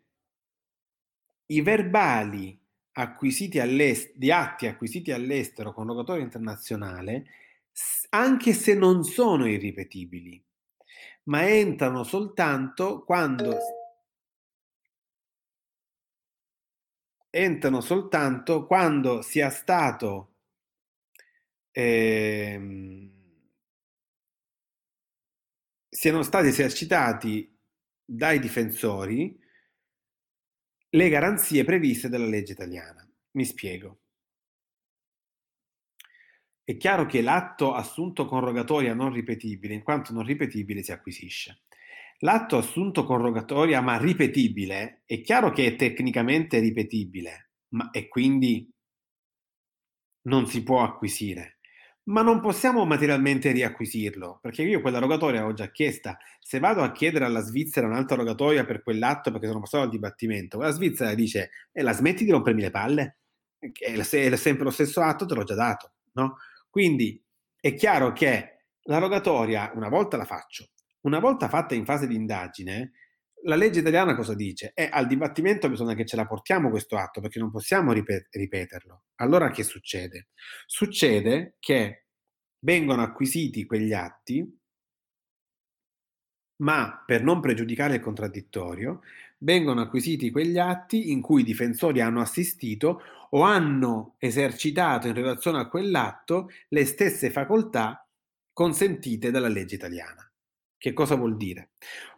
[1.47, 2.57] i verbali
[4.15, 7.25] di atti acquisiti all'estero con rogatorio internazionale,
[8.11, 10.41] anche se non sono irripetibili,
[11.23, 13.57] ma entrano soltanto quando
[17.35, 20.35] entrano soltanto quando sia stato
[21.71, 23.11] ehm,
[25.89, 27.59] siano stati esercitati
[28.05, 29.35] dai difensori
[30.89, 33.03] le garanzie previste dalla legge italiana.
[33.31, 34.01] Mi spiego.
[36.63, 41.62] È chiaro che l'atto assunto con rogatoria non ripetibile, in quanto non ripetibile, si acquisisce.
[42.23, 48.71] L'atto assunto con rogatoria ma ripetibile è chiaro che è tecnicamente ripetibile, ma e quindi
[50.23, 51.59] non si può acquisire.
[52.05, 56.17] Ma non possiamo materialmente riacquisirlo, perché io quella rogatoria l'ho già chiesta.
[56.39, 60.59] Se vado a chiedere alla Svizzera un'altra rogatoria per quell'atto perché sono passato al dibattimento,
[60.59, 63.17] la Svizzera dice e la smetti di rompermi le palle?
[63.59, 66.37] È sempre lo stesso atto, te l'ho già dato, no?
[66.69, 67.21] Quindi
[67.59, 70.69] è chiaro che la rogatoria, una volta la faccio,
[71.03, 72.91] una volta fatta in fase di indagine,
[73.45, 74.71] la legge italiana cosa dice?
[74.73, 79.03] È al dibattimento bisogna che ce la portiamo questo atto perché non possiamo ripet- ripeterlo.
[79.15, 80.29] Allora che succede?
[80.65, 82.05] Succede che
[82.59, 84.59] vengono acquisiti quegli atti,
[86.63, 89.01] ma per non pregiudicare il contraddittorio,
[89.39, 93.01] vengono acquisiti quegli atti in cui i difensori hanno assistito
[93.31, 98.07] o hanno esercitato in relazione a quell'atto le stesse facoltà
[98.53, 100.32] consentite dalla legge italiana.
[100.83, 101.69] Che cosa vuol dire?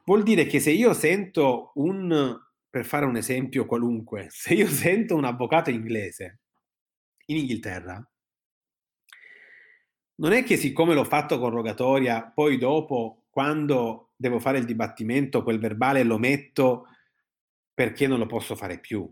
[0.05, 2.35] Vuol dire che se io sento un,
[2.67, 6.39] per fare un esempio qualunque, se io sento un avvocato inglese
[7.27, 8.03] in Inghilterra,
[10.15, 15.43] non è che siccome l'ho fatto con rogatoria, poi dopo, quando devo fare il dibattimento,
[15.43, 16.87] quel verbale lo metto
[17.71, 19.07] perché non lo posso fare più.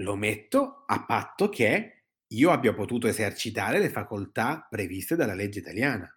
[0.00, 6.12] Lo metto a patto che io abbia potuto esercitare le facoltà previste dalla legge italiana.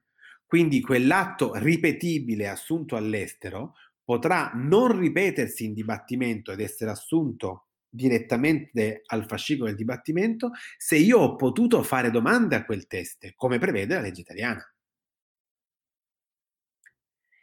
[0.54, 3.74] Quindi quell'atto ripetibile assunto all'estero
[4.04, 11.18] potrà non ripetersi in dibattimento ed essere assunto direttamente al fascicolo del dibattimento se io
[11.18, 14.64] ho potuto fare domande a quel test, come prevede la legge italiana.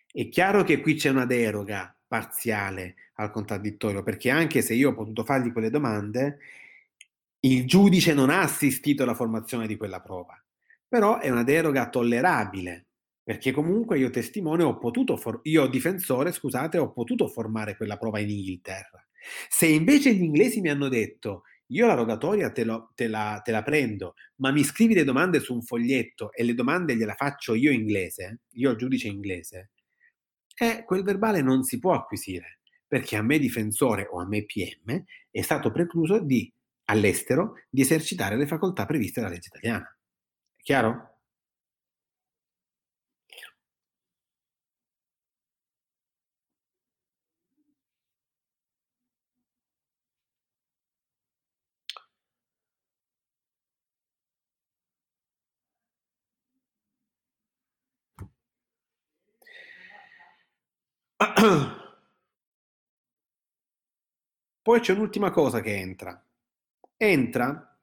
[0.07, 4.95] È chiaro che qui c'è una deroga parziale al contraddittorio, perché anche se io ho
[4.95, 6.39] potuto fargli quelle domande,
[7.41, 10.41] il giudice non ha assistito alla formazione di quella prova.
[10.87, 12.85] Però è una deroga tollerabile,
[13.31, 18.19] perché comunque io testimone ho potuto, for- io difensore, scusate, ho potuto formare quella prova
[18.19, 19.07] in Inghilterra.
[19.48, 23.52] Se invece gli inglesi mi hanno detto io la rogatoria te, lo, te, la, te,
[23.52, 27.55] la, prendo, ma mi scrivi le domande su un foglietto e le domande gliela faccio
[27.55, 29.70] io inglese, io giudice inglese,
[30.57, 35.05] eh, quel verbale non si può acquisire, perché a me difensore o a me PM
[35.31, 36.52] è stato precluso di,
[36.86, 39.86] all'estero, di esercitare le facoltà previste dalla legge italiana.
[40.57, 41.10] È chiaro?
[64.62, 66.24] Poi c'è un'ultima cosa che entra.
[66.97, 67.78] Entra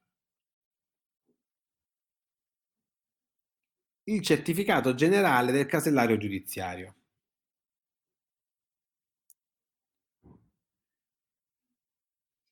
[4.05, 6.95] il certificato generale del casellario giudiziario.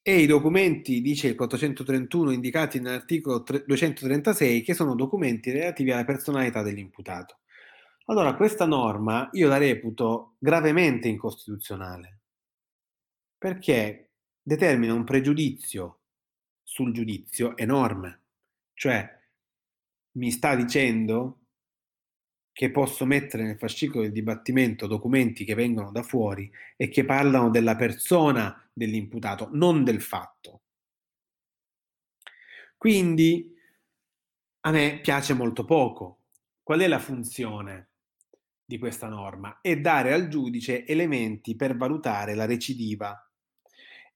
[0.07, 6.62] e i documenti, dice il 431, indicati nell'articolo 236, che sono documenti relativi alla personalità
[6.62, 7.40] dell'imputato.
[8.07, 12.19] Allora, questa norma io la reputo gravemente incostituzionale,
[13.36, 14.11] perché
[14.44, 16.02] determina un pregiudizio
[16.61, 18.22] sul giudizio enorme.
[18.73, 19.22] Cioè,
[20.18, 21.40] mi sta dicendo
[22.52, 27.49] che posso mettere nel fascicolo del dibattimento documenti che vengono da fuori e che parlano
[27.49, 30.61] della persona dell'imputato, non del fatto.
[32.77, 33.52] Quindi
[34.61, 36.19] a me piace molto poco.
[36.61, 37.90] Qual è la funzione
[38.66, 39.60] di questa norma?
[39.62, 43.30] È dare al giudice elementi per valutare la recidiva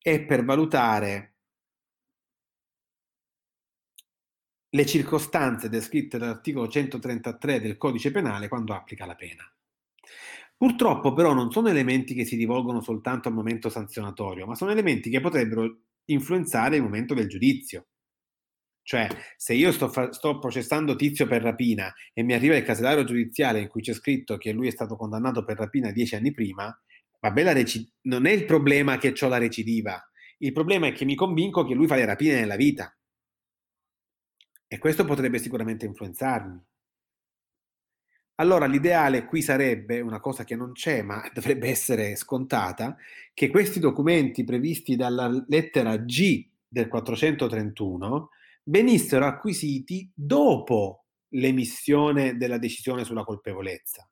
[0.02, 1.36] e per valutare
[4.72, 9.52] le circostanze descritte dall'articolo 133 del codice penale quando applica la pena.
[10.56, 15.10] Purtroppo però non sono elementi che si rivolgono soltanto al momento sanzionatorio, ma sono elementi
[15.10, 17.88] che potrebbero influenzare il momento del giudizio.
[18.90, 19.08] Cioè,
[19.38, 23.60] se io sto, fa- sto, processando Tizio per rapina e mi arriva il casellario giudiziale
[23.60, 26.76] in cui c'è scritto che lui è stato condannato per rapina dieci anni prima,
[27.20, 30.04] vabbè, la reci- non è il problema che ho la recidiva,
[30.40, 32.92] il problema è che mi convinco che lui fa le rapine nella vita.
[34.68, 36.60] E questo potrebbe sicuramente influenzarmi.
[38.38, 42.98] Allora l'ideale qui sarebbe, una cosa che non c'è ma dovrebbe essere scontata,
[43.36, 48.30] che questi documenti previsti dalla lettera G del 431
[48.70, 54.10] venissero acquisiti dopo l'emissione della decisione sulla colpevolezza.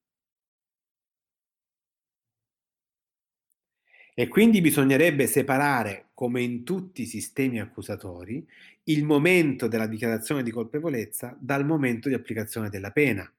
[4.20, 8.44] E quindi bisognerebbe separare, come in tutti i sistemi accusatori,
[8.86, 13.32] il momento della dichiarazione di colpevolezza dal momento di applicazione della pena,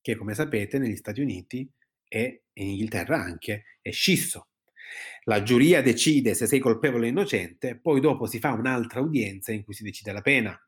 [0.00, 1.70] che come sapete negli Stati Uniti
[2.08, 4.51] e in Inghilterra anche è scisso.
[5.26, 9.62] La giuria decide se sei colpevole o innocente, poi dopo si fa un'altra udienza in
[9.62, 10.58] cui si decide la pena,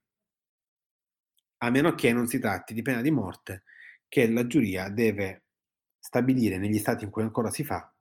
[1.59, 3.65] a meno che non si tratti di pena di morte,
[4.07, 5.45] che la giuria deve
[5.99, 7.93] stabilire negli stati in cui ancora si fa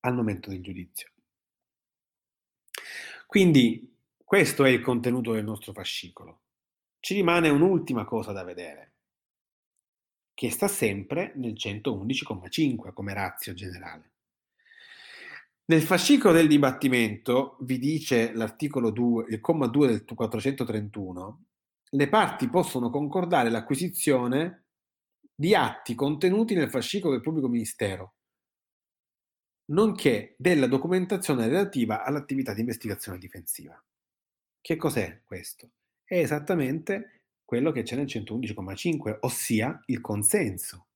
[0.00, 1.10] al momento del giudizio.
[3.26, 3.94] Quindi
[4.24, 6.42] questo è il contenuto del nostro fascicolo.
[6.98, 8.94] Ci rimane un'ultima cosa da vedere,
[10.32, 14.12] che sta sempre nel 111,5 come razio generale.
[15.70, 21.44] Nel fascicolo del dibattimento, vi dice l'articolo 2, il comma 2 del 431,
[21.90, 24.64] le parti possono concordare l'acquisizione
[25.32, 28.14] di atti contenuti nel fascicolo del pubblico ministero
[29.66, 33.80] nonché della documentazione relativa all'attività di investigazione difensiva.
[34.60, 35.70] Che cos'è questo?
[36.02, 40.86] È esattamente quello che c'è nel 111,5, ossia il consenso.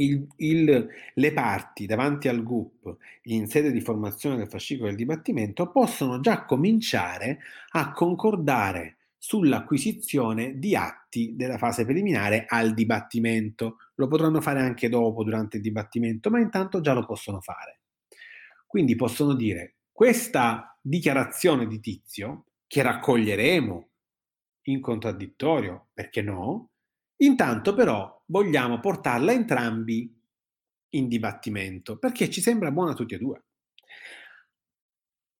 [0.00, 5.72] Il, il, le parti davanti al GUP in sede di formazione del fascicolo del dibattimento
[5.72, 7.38] possono già cominciare
[7.70, 13.78] a concordare sull'acquisizione di atti della fase preliminare al dibattimento.
[13.96, 17.80] Lo potranno fare anche dopo, durante il dibattimento, ma intanto già lo possono fare.
[18.66, 23.88] Quindi possono dire, questa dichiarazione di tizio, che raccoglieremo
[24.68, 26.70] in contraddittorio, perché no,
[27.18, 30.14] intanto però vogliamo portarla entrambi
[30.90, 33.44] in dibattimento, perché ci sembra buona tutti e due.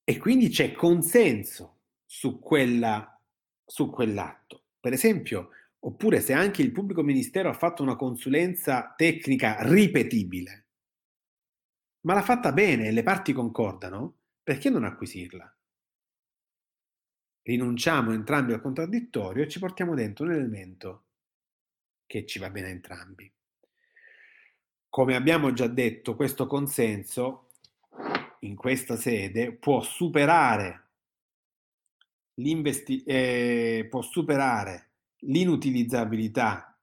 [0.04, 3.12] E quindi c'è consenso su quella
[3.68, 4.64] su quell'atto.
[4.80, 5.50] Per esempio,
[5.80, 10.66] oppure se anche il pubblico ministero ha fatto una consulenza tecnica ripetibile,
[12.06, 15.54] ma l'ha fatta bene e le parti concordano, perché non acquisirla?
[17.42, 21.07] Rinunciamo entrambi al contraddittorio e ci portiamo dentro un elemento
[22.08, 23.32] che ci va bene a entrambi.
[24.88, 27.50] Come abbiamo già detto, questo consenso
[28.40, 30.86] in questa sede può superare
[33.04, 34.90] eh, può superare
[35.22, 36.78] l'inutilizzabilità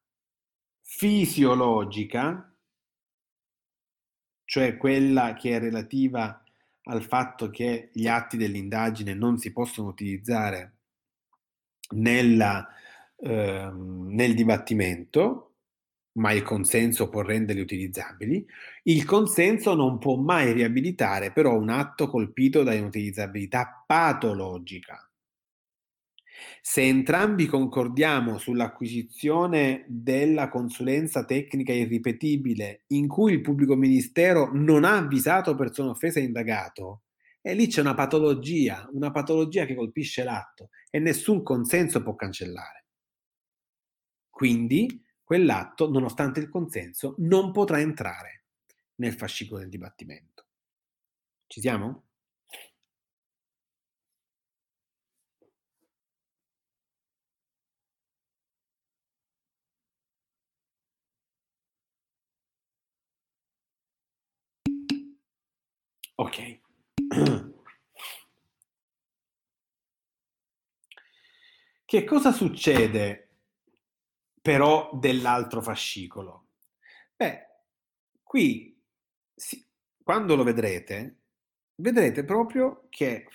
[0.82, 2.54] fisiologica,
[4.44, 6.44] cioè quella che è relativa
[6.84, 10.74] al fatto che gli atti dell'indagine non si possono utilizzare
[11.92, 12.68] nella,
[13.18, 15.56] eh, nel dibattimento,
[16.14, 18.46] ma il consenso può renderli utilizzabili.
[18.84, 25.10] Il consenso non può mai riabilitare però un atto colpito da inutilizzabilità patologica.
[26.62, 34.98] Se entrambi concordiamo sull'acquisizione della consulenza tecnica irripetibile in cui il pubblico ministero non ha
[34.98, 37.04] avvisato persona offesa e indagato,
[37.42, 42.75] e lì c'è una patologia, una patologia che colpisce l'atto e nessun consenso può cancellare.
[44.36, 48.44] Quindi quell'atto, nonostante il consenso, non potrà entrare
[48.96, 50.48] nel fascicolo del dibattimento.
[51.48, 52.04] Ci siamo?
[66.18, 66.38] Ok.
[71.86, 73.25] Che cosa succede
[74.46, 76.50] però dell'altro fascicolo?
[77.16, 77.48] Beh,
[78.22, 78.80] qui
[79.34, 79.68] si,
[80.04, 81.22] quando lo vedrete,
[81.78, 83.28] vedrete proprio che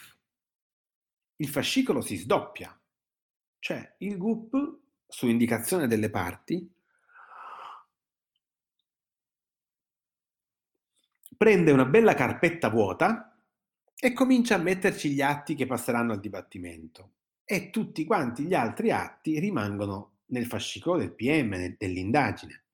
[1.34, 2.80] il fascicolo si sdoppia,
[3.58, 4.78] cioè il GUP
[5.08, 6.72] su indicazione delle parti
[11.36, 13.36] prende una bella carpetta vuota
[13.96, 17.14] e comincia a metterci gli atti che passeranno al dibattimento
[17.44, 22.64] e tutti quanti gli altri atti rimangono nel fascicolo del PM, dell'indagine.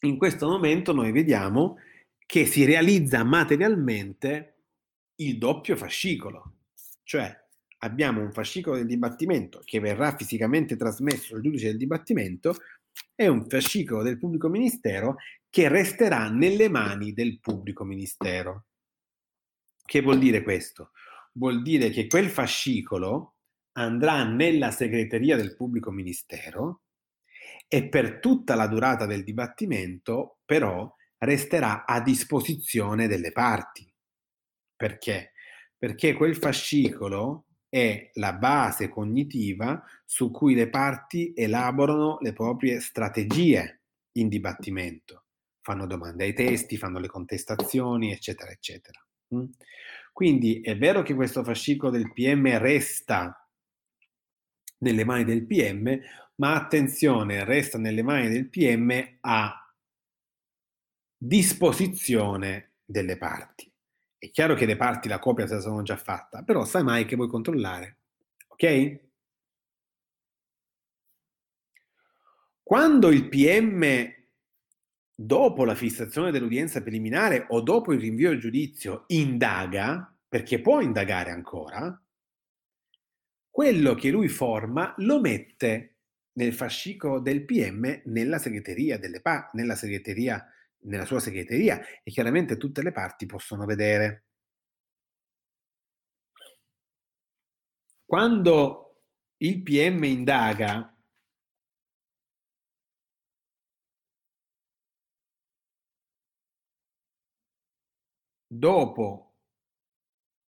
[0.00, 1.76] In questo momento noi vediamo
[2.24, 4.64] che si realizza materialmente
[5.16, 6.58] il doppio fascicolo,
[7.02, 7.34] cioè
[7.78, 12.56] abbiamo un fascicolo del dibattimento che verrà fisicamente trasmesso al giudice del dibattimento
[13.14, 15.16] e un fascicolo del pubblico ministero
[15.50, 18.66] che resterà nelle mani del pubblico ministero.
[19.84, 20.92] Che vuol dire questo?
[21.32, 23.37] Vuol dire che quel fascicolo
[23.78, 26.82] andrà nella segreteria del pubblico ministero
[27.66, 33.90] e per tutta la durata del dibattimento però resterà a disposizione delle parti.
[34.76, 35.32] Perché?
[35.76, 43.82] Perché quel fascicolo è la base cognitiva su cui le parti elaborano le proprie strategie
[44.12, 45.24] in dibattimento
[45.68, 48.98] fanno domande ai testi, fanno le contestazioni, eccetera, eccetera.
[49.34, 49.44] Mm?
[50.14, 53.46] Quindi è vero che questo fascicolo del PM resta
[54.78, 56.00] nelle mani del PM,
[56.36, 59.74] ma attenzione, resta nelle mani del PM a
[61.16, 63.70] disposizione delle parti.
[64.16, 67.04] È chiaro che le parti la copia se la sono già fatta, però sai mai
[67.04, 67.98] che vuoi controllare.
[68.48, 69.00] Ok?
[72.62, 74.12] Quando il PM
[75.14, 81.30] dopo la fissazione dell'udienza preliminare o dopo il rinvio al giudizio indaga, perché può indagare
[81.30, 82.00] ancora,
[83.58, 85.96] quello che lui forma lo mette
[86.34, 90.46] nel fascicolo del PM nella segreteria delle pa- nella segreteria
[90.82, 94.26] nella sua segreteria e chiaramente tutte le parti possono vedere.
[98.04, 99.02] Quando
[99.38, 100.94] il PM indaga
[108.46, 109.28] dopo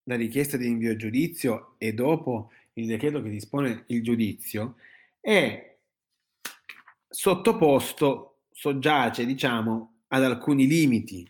[0.03, 4.75] la richiesta di invio a giudizio e dopo il decreto che dispone il giudizio
[5.19, 5.77] è
[7.07, 11.27] sottoposto, soggiace, diciamo, ad alcuni limiti.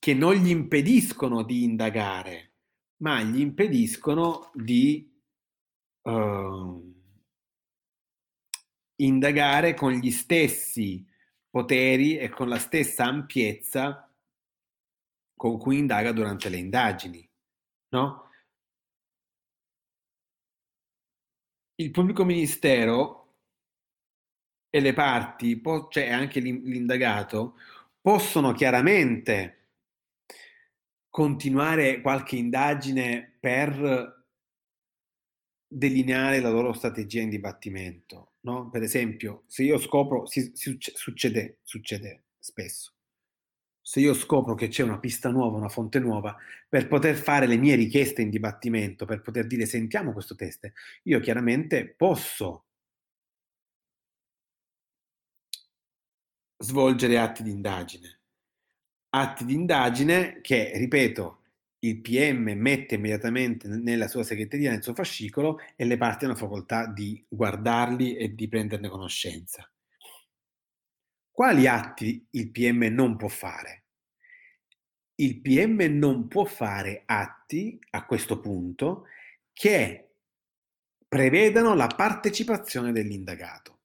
[0.00, 2.52] che non gli impediscono di indagare,
[2.98, 5.06] ma gli impediscono di
[6.00, 6.94] uh,
[8.96, 11.06] indagare con gli stessi
[11.50, 14.07] poteri e con la stessa ampiezza
[15.38, 17.26] con cui indaga durante le indagini,
[17.90, 18.30] no?
[21.76, 23.36] Il pubblico ministero
[24.68, 27.54] e le parti, cioè anche l'indagato,
[28.00, 29.68] possono chiaramente
[31.08, 34.26] continuare qualche indagine per
[35.68, 38.32] delineare la loro strategia in dibattimento.
[38.40, 38.70] No?
[38.70, 42.94] Per esempio, se io scopro, si, succede, succede spesso,
[43.88, 46.36] se io scopro che c'è una pista nuova, una fonte nuova,
[46.68, 50.70] per poter fare le mie richieste in dibattimento, per poter dire sentiamo questo test,
[51.04, 52.66] io chiaramente posso
[56.58, 58.20] svolgere atti di indagine.
[59.08, 61.42] Atti di indagine che, ripeto,
[61.78, 66.86] il PM mette immediatamente nella sua segreteria, nel suo fascicolo e le parti hanno facoltà
[66.86, 69.66] di guardarli e di prenderne conoscenza.
[71.30, 73.77] Quali atti il PM non può fare?
[75.20, 79.06] Il PM non può fare atti a questo punto
[79.52, 80.10] che
[81.08, 83.78] prevedano la partecipazione dell'indagato.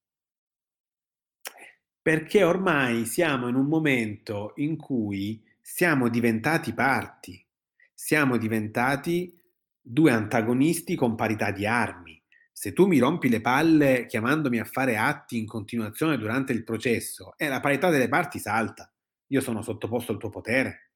[2.02, 7.44] Perché ormai siamo in un momento in cui siamo diventati parti
[8.04, 9.34] siamo diventati
[9.80, 12.22] due antagonisti con parità di armi.
[12.52, 17.34] Se tu mi rompi le palle chiamandomi a fare atti in continuazione durante il processo,
[17.38, 18.92] eh, la parità delle parti salta.
[19.28, 20.93] Io sono sottoposto al tuo potere.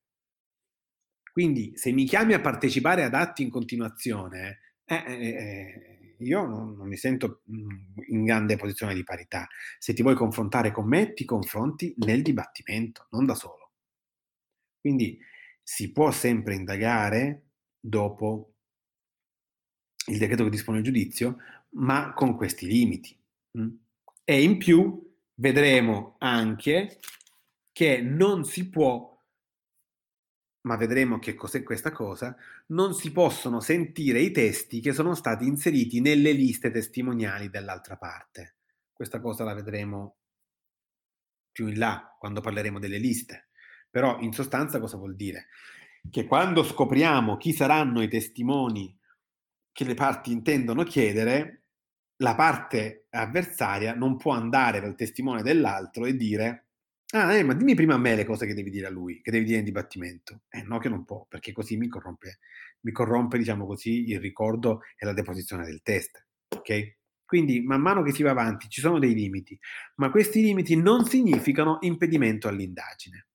[1.37, 6.75] Quindi se mi chiami a partecipare ad atti in continuazione, eh, eh, eh io non,
[6.75, 7.69] non, mi sento mm,
[8.07, 9.47] in grande posizione di parità.
[9.77, 13.73] Se ti vuoi confrontare con me, ti confronti nel dibattimento, non da solo.
[14.79, 15.19] Quindi
[15.61, 17.49] si può sempre indagare
[17.79, 18.55] dopo
[20.07, 21.37] il decreto che dispone il giudizio,
[21.73, 23.15] ma con questi limiti.
[23.59, 23.75] Mm?
[24.23, 26.97] E in più vedremo anche
[27.71, 29.16] che non si può
[30.67, 32.35] ma vedremo che cos'è questa cosa,
[32.67, 38.57] non si possono sentire i testi che sono stati inseriti nelle liste testimoniali dell'altra parte.
[38.91, 40.17] Questa cosa la vedremo
[41.51, 43.47] più in là, quando parleremo delle liste.
[43.89, 45.47] Però in sostanza cosa vuol dire?
[46.11, 48.95] Che quando scopriamo chi saranno i testimoni
[49.71, 51.63] che le parti intendono chiedere,
[52.17, 56.66] la parte avversaria non può andare dal testimone dell'altro e dire
[57.13, 59.31] Ah, eh, ma dimmi prima a me le cose che devi dire a lui, che
[59.31, 60.41] devi dire in dibattimento.
[60.49, 62.39] Eh, no, che non può, perché così mi corrompe,
[62.81, 66.25] mi corrompe, diciamo così, il ricordo e la deposizione del test.
[66.49, 66.95] Ok?
[67.25, 69.57] Quindi, man mano che si va avanti, ci sono dei limiti,
[69.95, 73.27] ma questi limiti non significano impedimento all'indagine.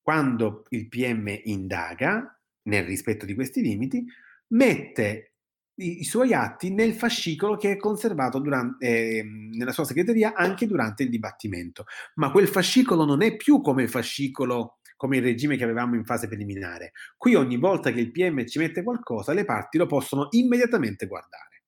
[0.00, 4.04] Quando il PM indaga, nel rispetto di questi limiti,
[4.48, 5.34] mette
[5.76, 10.66] i, i suoi atti nel fascicolo che è conservato durante, eh, nella sua segreteria anche
[10.66, 11.84] durante il dibattimento.
[12.14, 16.06] Ma quel fascicolo non è più come il fascicolo come il regime che avevamo in
[16.06, 16.92] fase preliminare.
[17.18, 21.64] Qui ogni volta che il PM ci mette qualcosa, le parti lo possono immediatamente guardare.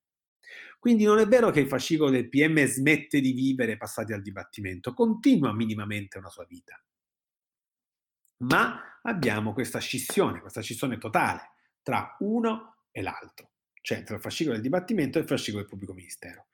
[0.78, 4.94] Quindi non è vero che il fascicolo del PM smette di vivere passati al dibattimento,
[4.94, 6.82] continua minimamente una sua vita.
[8.44, 11.50] Ma abbiamo questa scissione, questa scissione totale
[11.82, 13.50] tra uno e l'altro
[13.88, 16.48] cioè tra il fascicolo del dibattimento e il fascicolo del pubblico ministero.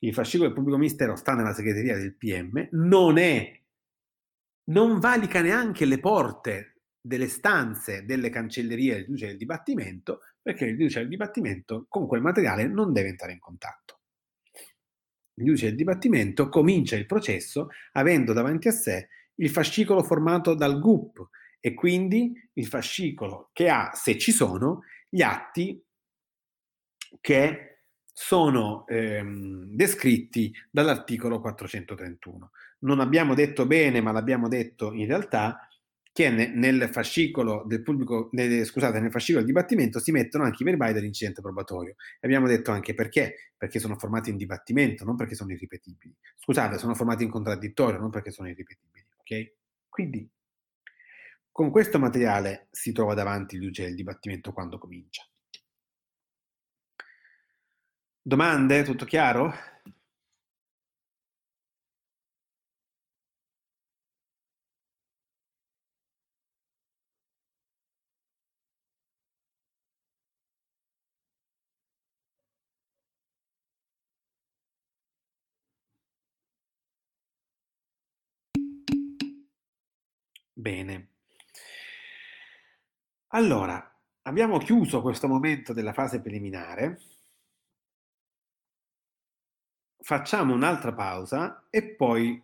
[0.00, 3.58] Il fascicolo del pubblico ministero sta nella segreteria del PM, non è,
[4.64, 10.76] non valica neanche le porte delle stanze delle cancellerie del giudice del dibattimento, perché il
[10.76, 14.00] giudice del dibattimento con quel materiale non deve entrare in contatto.
[15.36, 20.78] Il giudice del dibattimento comincia il processo avendo davanti a sé il fascicolo formato dal
[20.78, 21.30] GUP
[21.60, 25.82] e quindi il fascicolo che ha, se ci sono, gli atti
[27.20, 27.78] che
[28.12, 32.50] sono ehm, descritti dall'articolo 431.
[32.80, 35.68] Non abbiamo detto bene, ma l'abbiamo detto in realtà,
[36.14, 40.62] che ne, nel fascicolo del pubblico, nel, scusate, nel fascicolo del dibattimento si mettono anche
[40.62, 41.96] i verbali dell'incidente probatorio.
[42.20, 46.14] Abbiamo detto anche perché, perché sono formati in dibattimento, non perché sono irripetibili.
[46.38, 49.54] Scusate, sono formati in contraddittorio, non perché sono irripetibili, ok?
[49.88, 50.30] Quindi,
[51.50, 55.26] con questo materiale si trova davanti il giudice del dibattimento quando comincia.
[58.26, 58.82] Domande?
[58.84, 59.52] Tutto chiaro?
[80.56, 81.08] Bene.
[83.34, 87.13] Allora, abbiamo chiuso questo momento della fase preliminare
[90.04, 92.40] facciamo un'altra pausa e poi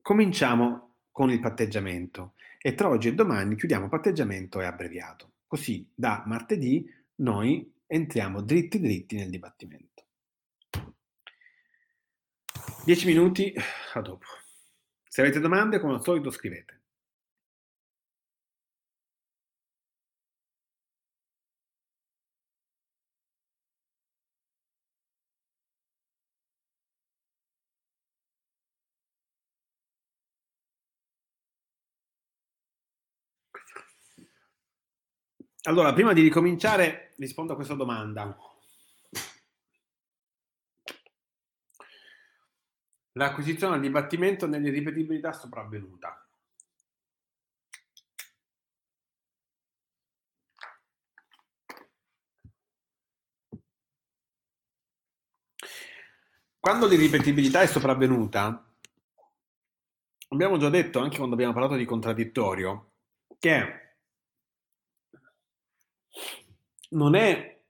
[0.00, 5.32] cominciamo con il patteggiamento e tra oggi e domani chiudiamo patteggiamento e abbreviato.
[5.46, 10.06] Così da martedì noi entriamo dritti dritti nel dibattimento.
[12.86, 13.52] Dieci minuti,
[13.92, 14.24] a dopo.
[15.06, 16.81] Se avete domande, come al solito, scrivete.
[35.64, 38.36] Allora, prima di ricominciare, rispondo a questa domanda.
[43.12, 46.26] L'acquisizione del dibattimento nell'irripetibilità sopravvenuta.
[56.58, 58.74] Quando l'irripetibilità è sopravvenuta,
[60.28, 62.94] abbiamo già detto, anche quando abbiamo parlato di contraddittorio,
[63.38, 63.91] che
[66.90, 67.60] non è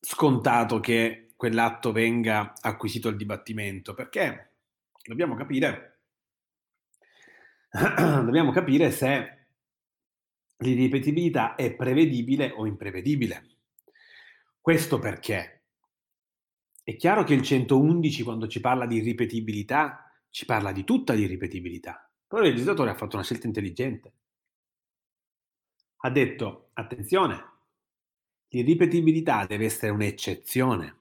[0.00, 4.54] scontato che quell'atto venga acquisito al dibattimento, perché
[5.04, 6.00] dobbiamo capire,
[7.70, 9.46] dobbiamo capire se
[10.58, 13.46] l'irripetibilità è prevedibile o imprevedibile.
[14.60, 15.62] Questo perché
[16.82, 22.10] è chiaro che il 111 quando ci parla di ripetibilità ci parla di tutta l'irripetibilità,
[22.26, 24.12] però il legislatore ha fatto una scelta intelligente.
[26.00, 27.44] Ha detto, attenzione,
[28.50, 30.96] l'irripetibilità deve essere un'eccezione.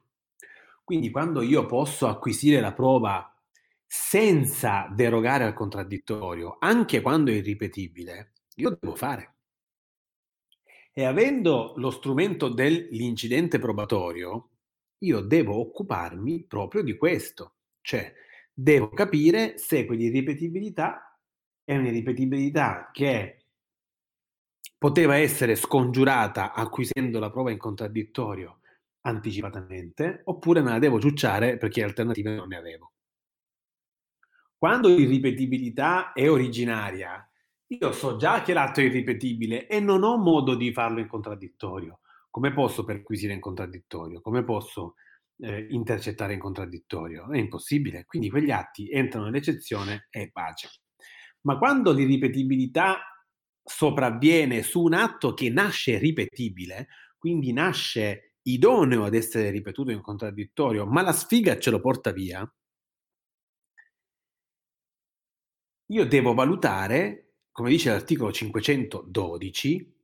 [0.83, 3.31] Quindi quando io posso acquisire la prova
[3.85, 9.35] senza derogare al contraddittorio, anche quando è irripetibile, io devo fare.
[10.91, 14.49] E avendo lo strumento dell'incidente probatorio,
[14.99, 18.11] io devo occuparmi proprio di questo, cioè
[18.51, 21.19] devo capire se quell'irripetibilità
[21.63, 23.36] è un'irripetibilità che
[24.77, 28.59] poteva essere scongiurata acquisendo la prova in contraddittorio
[29.01, 32.91] anticipatamente, oppure me la devo ciucciare perché alternative non ne avevo.
[34.57, 37.27] Quando l'irripetibilità è originaria,
[37.67, 41.99] io so già che l'atto è irripetibile e non ho modo di farlo in contraddittorio.
[42.29, 44.21] Come posso perquisire in contraddittorio?
[44.21, 44.95] Come posso
[45.39, 47.29] eh, intercettare in contraddittorio?
[47.29, 48.05] È impossibile.
[48.05, 50.69] Quindi quegli atti entrano nell'eccezione e pace.
[51.41, 53.16] Ma quando l'irripetibilità
[53.69, 56.87] sopravviene su un atto che nasce ripetibile,
[57.17, 62.49] quindi nasce idoneo ad essere ripetuto in contraddittorio, ma la sfiga ce lo porta via,
[65.89, 67.27] io devo valutare
[67.57, 69.95] come dice l'articolo 512,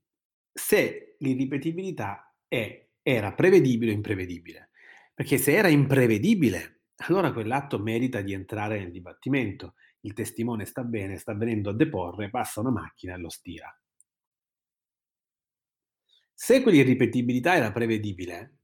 [0.51, 4.71] se l'irripetibilità è, era prevedibile o imprevedibile.
[5.13, 9.75] Perché se era imprevedibile, allora quell'atto merita di entrare nel dibattimento.
[10.05, 13.77] Il testimone sta bene, sta venendo a deporre, passa una macchina e lo stira.
[16.33, 18.57] Se quell'irripetibilità era prevedibile,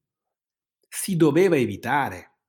[0.88, 2.40] si doveva evitare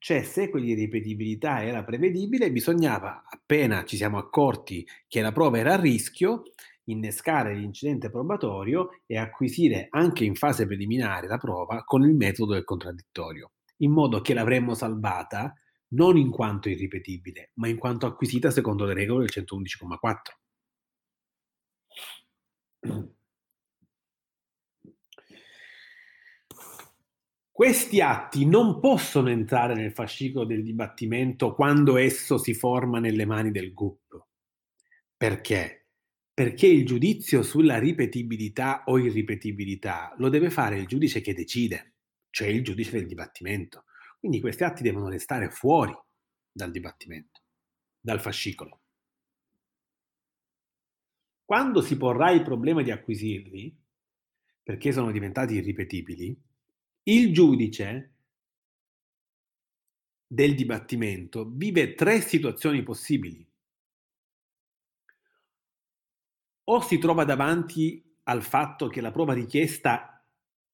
[0.00, 5.80] cioè, se quell'irripetibilità era prevedibile, bisognava, appena ci siamo accorti che la prova era a
[5.80, 6.44] rischio,
[6.84, 12.64] innescare l'incidente probatorio e acquisire anche in fase preliminare la prova con il metodo del
[12.64, 15.52] contraddittorio, in modo che l'avremmo salvata
[15.90, 20.16] non in quanto irripetibile, ma in quanto acquisita secondo le regole del 111,4.
[27.58, 33.50] Questi atti non possono entrare nel fascicolo del dibattimento quando esso si forma nelle mani
[33.50, 34.26] del GUP.
[35.16, 35.86] Perché?
[36.32, 41.94] Perché il giudizio sulla ripetibilità o irripetibilità lo deve fare il giudice che decide,
[42.30, 43.86] cioè il giudice del dibattimento.
[44.18, 45.96] Quindi questi atti devono restare fuori
[46.50, 47.42] dal dibattimento,
[48.00, 48.80] dal fascicolo.
[51.44, 53.74] Quando si porrà il problema di acquisirli,
[54.62, 56.38] perché sono diventati irripetibili,
[57.04, 58.12] il giudice
[60.26, 63.46] del dibattimento vive tre situazioni possibili.
[66.64, 70.22] O si trova davanti al fatto che la prova richiesta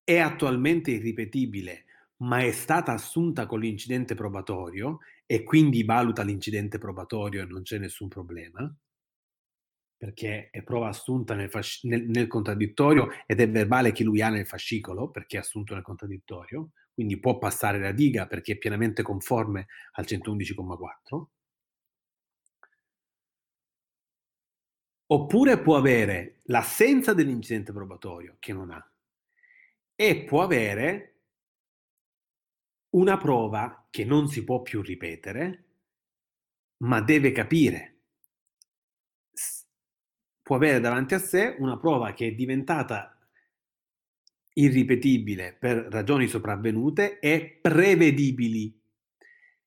[0.03, 1.85] è attualmente irripetibile,
[2.19, 7.79] ma è stata assunta con l'incidente probatorio e quindi valuta l'incidente probatorio e non c'è
[7.79, 8.75] nessun problema
[10.05, 14.29] perché è prova assunta nel, fasc- nel, nel, contraddittorio ed è verbale che lui ha
[14.29, 19.03] nel fascicolo perché è assunto nel contraddittorio, quindi può passare la diga perché è pienamente
[19.03, 21.25] conforme al 111,4.
[25.07, 28.93] Oppure può avere l'assenza dell'incidente probatorio, che non ha,
[29.95, 31.14] e può avere
[32.95, 35.65] una prova che non si può più ripetere,
[36.79, 37.95] ma deve capire
[40.45, 43.19] può avere davanti a sé una prova che è diventata
[44.57, 48.79] irripetibile per ragioni sopravvenute e prevedibili.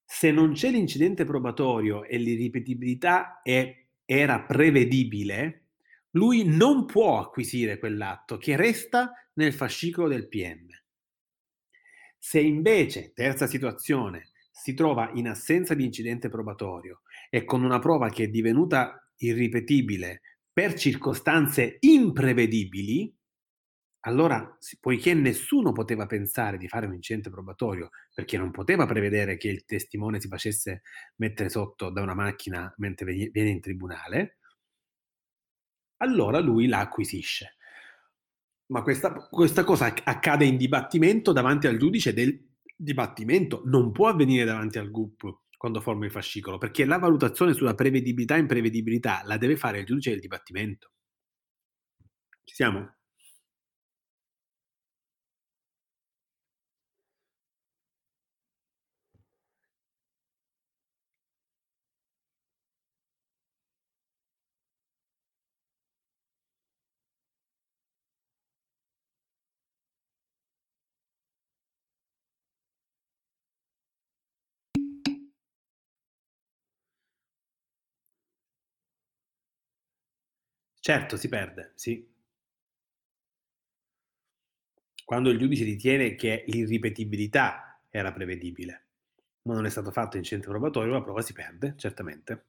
[0.05, 5.63] Se non c'è l'incidente probatorio e l'irripetibilità è, era prevedibile,
[6.11, 10.67] lui non può acquisire quell'atto che resta nel fascicolo del PM.
[12.27, 18.09] Se invece, terza situazione, si trova in assenza di incidente probatorio e con una prova
[18.09, 20.19] che è divenuta irripetibile
[20.51, 23.15] per circostanze imprevedibili,
[24.01, 29.47] allora, poiché nessuno poteva pensare di fare un incidente probatorio, perché non poteva prevedere che
[29.47, 30.81] il testimone si facesse
[31.15, 34.39] mettere sotto da una macchina mentre viene in tribunale,
[35.99, 37.56] allora lui la acquisisce.
[38.67, 42.37] Ma questa, questa cosa accade in dibattimento davanti al giudice del
[42.75, 47.73] dibattimento, non può avvenire davanti al GUP quando forma il fascicolo, perché la valutazione sulla
[47.73, 50.91] prevedibilità e imprevedibilità la deve fare il giudice del dibattimento.
[52.43, 52.96] Ci siamo?
[80.87, 82.07] Certo, si perde, sì.
[85.03, 88.85] Quando il giudice ritiene che l'irripetibilità era prevedibile,
[89.41, 92.45] ma non è stato fatto in centro probatorio, la prova si perde, certamente.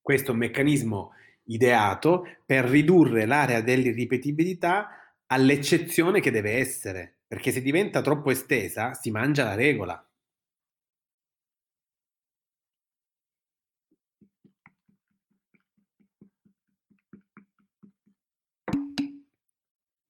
[0.00, 1.12] Questo è un meccanismo
[1.44, 9.10] ideato per ridurre l'area dell'irripetibilità all'eccezione che deve essere, perché se diventa troppo estesa si
[9.10, 10.05] mangia la regola.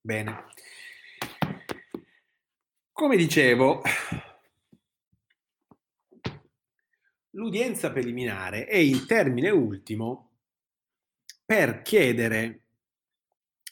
[0.07, 0.45] Bene.
[2.93, 3.81] Come dicevo,
[7.31, 10.29] l'udienza preliminare è il termine ultimo
[11.43, 12.61] per chiedere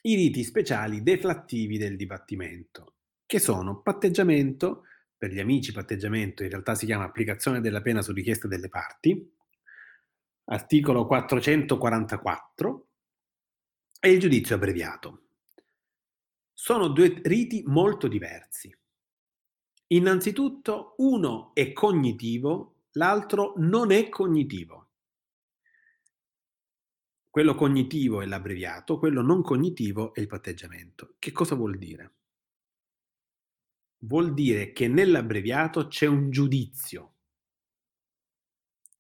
[0.02, 2.96] i riti speciali deflattivi del dibattimento,
[3.26, 4.84] che sono patteggiamento,
[5.16, 9.34] per gli amici patteggiamento in realtà si chiama applicazione della pena su richiesta delle parti,
[10.48, 12.88] articolo 444,
[14.02, 15.25] e il giudizio abbreviato.
[16.58, 18.74] Sono due riti molto diversi.
[19.88, 24.90] Innanzitutto uno è cognitivo, l'altro non è cognitivo.
[27.30, 31.16] Quello cognitivo è l'abbreviato, quello non cognitivo è il patteggiamento.
[31.20, 32.14] Che cosa vuol dire?
[34.00, 37.16] Vuol dire che nell'abbreviato c'è un giudizio,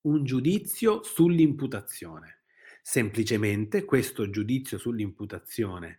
[0.02, 2.42] un giudizio sull'imputazione.
[2.82, 5.98] Semplicemente questo giudizio sull'imputazione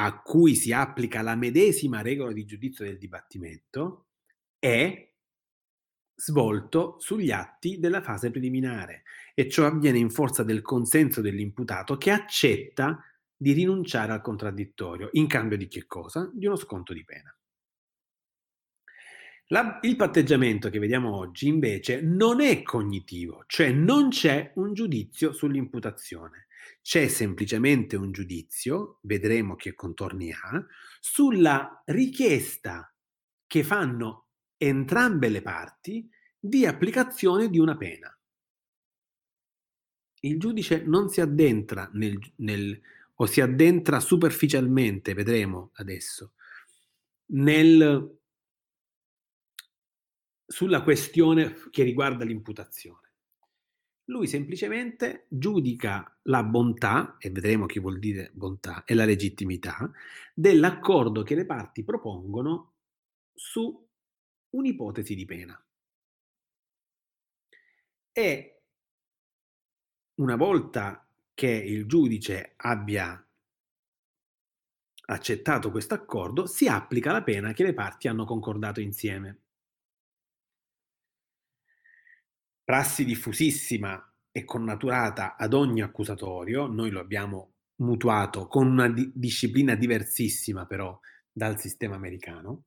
[0.00, 4.06] a cui si applica la medesima regola di giudizio del dibattimento
[4.58, 5.12] è
[6.14, 9.02] svolto sugli atti della fase preliminare
[9.34, 13.02] e ciò avviene in forza del consenso dell'imputato che accetta
[13.36, 16.30] di rinunciare al contraddittorio in cambio di che cosa?
[16.32, 17.36] Di uno sconto di pena.
[19.48, 25.32] La, il patteggiamento che vediamo oggi invece non è cognitivo, cioè non c'è un giudizio
[25.32, 26.47] sull'imputazione.
[26.88, 30.66] C'è semplicemente un giudizio, vedremo che contorni ha,
[31.00, 32.90] sulla richiesta
[33.46, 36.08] che fanno entrambe le parti
[36.38, 38.18] di applicazione di una pena.
[40.20, 42.80] Il giudice non si addentra nel, nel
[43.16, 46.32] o si addentra superficialmente, vedremo adesso,
[47.32, 48.18] nel,
[50.46, 53.07] sulla questione che riguarda l'imputazione.
[54.08, 59.90] Lui semplicemente giudica la bontà, e vedremo che vuol dire bontà, e la legittimità
[60.32, 62.72] dell'accordo che le parti propongono
[63.34, 63.86] su
[64.50, 65.62] un'ipotesi di pena.
[68.12, 68.62] E
[70.14, 73.22] una volta che il giudice abbia
[75.10, 79.47] accettato questo accordo, si applica la pena che le parti hanno concordato insieme.
[82.68, 89.74] Prassi diffusissima e connaturata ad ogni accusatorio, noi lo abbiamo mutuato con una di- disciplina
[89.74, 91.00] diversissima però
[91.32, 92.64] dal sistema americano.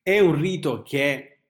[0.00, 1.42] È un rito che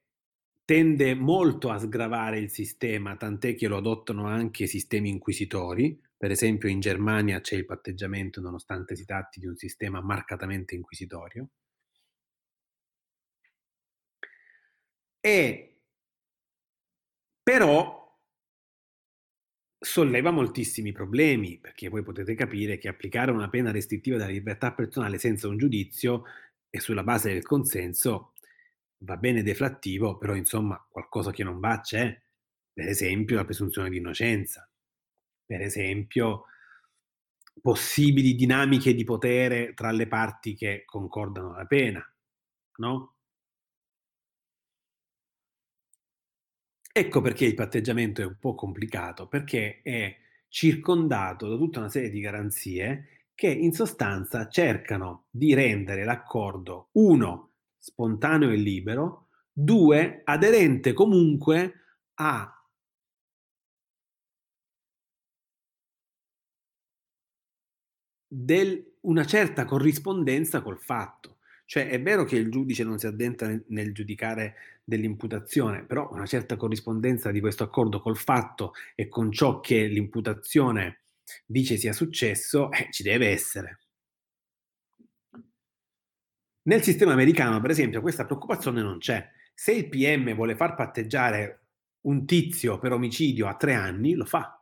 [0.65, 5.97] tende molto a sgravare il sistema, tant'è che lo adottano anche sistemi inquisitori.
[6.17, 11.47] Per esempio in Germania c'è il patteggiamento nonostante si tratti di un sistema marcatamente inquisitorio.
[15.25, 15.69] E
[17.43, 18.01] però
[19.79, 25.17] solleva moltissimi problemi, perché voi potete capire che applicare una pena restrittiva della libertà personale
[25.17, 26.23] senza un giudizio
[26.69, 28.33] e sulla base del consenso
[28.99, 32.17] va bene deflattivo, però insomma qualcosa che non va c'è,
[32.71, 34.69] per esempio la presunzione di innocenza,
[35.45, 36.45] per esempio
[37.61, 42.03] possibili dinamiche di potere tra le parti che concordano la pena,
[42.77, 43.12] no?
[46.95, 50.15] Ecco perché il patteggiamento è un po' complicato, perché è
[50.47, 57.53] circondato da tutta una serie di garanzie che in sostanza cercano di rendere l'accordo, uno,
[57.79, 61.73] spontaneo e libero, due, aderente comunque
[62.15, 62.63] a
[68.27, 71.37] del, una certa corrispondenza col fatto.
[71.65, 76.25] Cioè è vero che il giudice non si addentra nel, nel giudicare dell'imputazione, però una
[76.25, 81.03] certa corrispondenza di questo accordo col fatto e con ciò che l'imputazione
[81.45, 83.79] dice sia successo, eh, ci deve essere.
[86.65, 89.29] Nel sistema americano, per esempio, questa preoccupazione non c'è.
[89.53, 91.65] Se il PM vuole far patteggiare
[92.01, 94.57] un tizio per omicidio a tre anni, lo fa.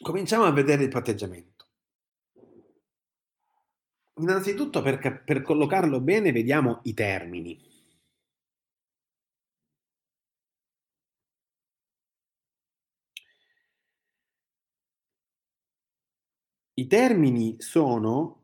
[0.00, 1.57] Cominciamo a vedere il patteggiamento.
[4.18, 7.56] Innanzitutto per, per collocarlo bene vediamo i termini.
[16.74, 18.38] I termini sono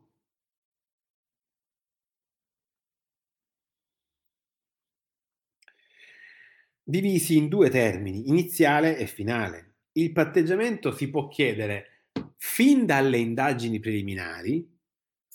[6.83, 9.75] divisi in due termini, iniziale e finale.
[9.93, 14.74] Il patteggiamento si può chiedere fin dalle indagini preliminari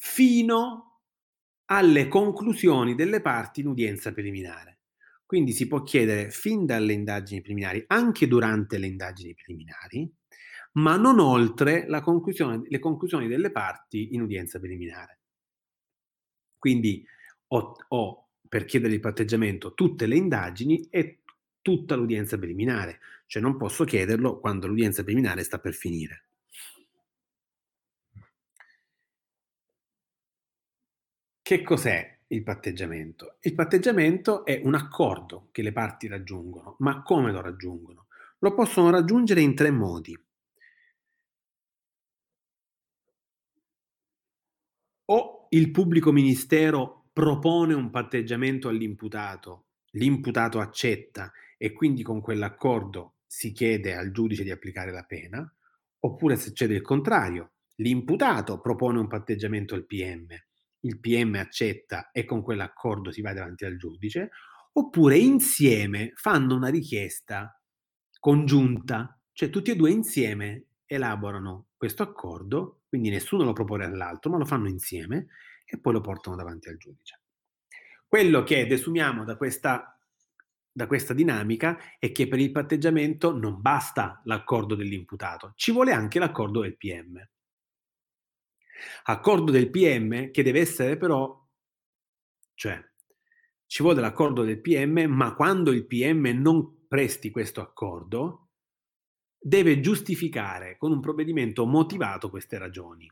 [0.02, 1.02] fino
[1.66, 4.78] alle conclusioni delle parti in udienza preliminare.
[5.26, 10.10] Quindi si può chiedere fin dalle indagini preliminari, anche durante le indagini preliminari,
[10.72, 15.20] ma non oltre conclusione, le conclusioni delle parti in udienza preliminare.
[16.58, 17.04] Quindi
[17.48, 21.20] ho, ho, per chiedere il patteggiamento tutte le indagini e
[21.60, 26.29] tutta l'udienza preliminare, cioè non posso chiederlo quando l'udienza preliminare sta per finire.
[31.50, 33.38] Che cos'è il patteggiamento?
[33.40, 38.06] Il patteggiamento è un accordo che le parti raggiungono, ma come lo raggiungono?
[38.38, 40.16] Lo possono raggiungere in tre modi.
[45.06, 49.64] o il pubblico ministero propone un patteggiamento all'imputato,
[49.94, 55.52] l'imputato accetta e quindi con quell'accordo si chiede al giudice di applicare la pena,
[55.98, 60.28] oppure succede il contrario, l'imputato propone un patteggiamento al PM,
[60.80, 64.30] il PM accetta e con quell'accordo si va davanti al giudice,
[64.72, 67.60] oppure insieme fanno una richiesta
[68.18, 74.38] congiunta, cioè tutti e due insieme elaborano questo accordo, quindi nessuno lo propone all'altro, ma
[74.38, 75.28] lo fanno insieme
[75.64, 77.20] e poi lo portano davanti al giudice.
[78.06, 79.96] Quello che desumiamo da questa,
[80.70, 86.18] da questa dinamica è che per il patteggiamento non basta l'accordo dell'imputato, ci vuole anche
[86.18, 87.24] l'accordo del PM.
[89.04, 91.46] Accordo del PM che deve essere però,
[92.54, 92.82] cioè
[93.66, 98.48] ci vuole l'accordo del PM, ma quando il PM non presti questo accordo,
[99.38, 103.10] deve giustificare con un provvedimento motivato queste ragioni,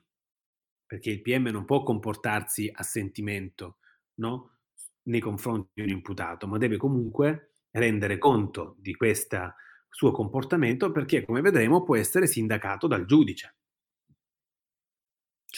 [0.85, 3.79] perché il PM non può comportarsi a sentimento
[4.15, 4.59] no?
[5.05, 9.55] nei confronti di un imputato, ma deve comunque rendere conto di questo
[9.89, 13.58] suo comportamento perché, come vedremo, può essere sindacato dal giudice.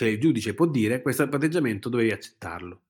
[0.00, 2.82] Cioè il giudice può dire questo patteggiamento dovevi accettarlo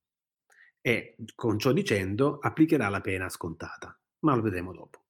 [0.81, 5.03] e con ciò dicendo applicherà la pena scontata, ma lo vedremo dopo.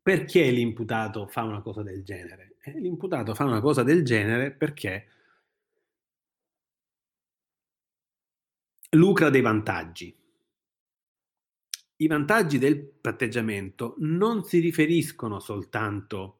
[0.00, 2.54] Perché l'imputato fa una cosa del genere?
[2.60, 5.08] Eh, l'imputato fa una cosa del genere perché
[8.90, 10.16] lucra dei vantaggi.
[11.96, 16.38] I vantaggi del patteggiamento non si riferiscono soltanto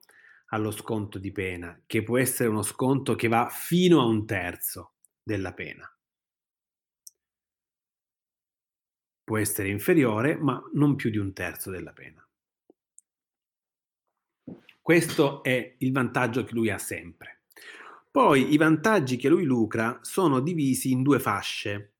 [0.50, 4.94] allo sconto di pena, che può essere uno sconto che va fino a un terzo
[5.22, 5.90] della pena.
[9.24, 12.24] Può essere inferiore, ma non più di un terzo della pena.
[14.80, 17.42] Questo è il vantaggio che lui ha sempre.
[18.08, 21.94] Poi i vantaggi che lui lucra sono divisi in due fasce.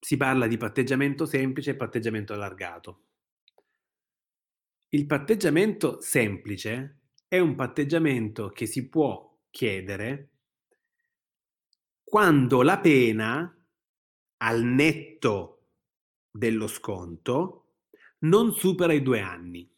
[0.00, 3.09] Si parla di patteggiamento semplice e patteggiamento allargato.
[4.92, 10.30] Il patteggiamento semplice è un patteggiamento che si può chiedere
[12.02, 13.56] quando la pena
[14.38, 15.68] al netto
[16.28, 17.74] dello sconto
[18.20, 19.72] non supera i due anni.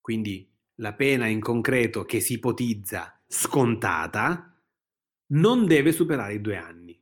[0.00, 4.60] Quindi la pena in concreto che si ipotizza scontata
[5.26, 6.95] non deve superare i due anni.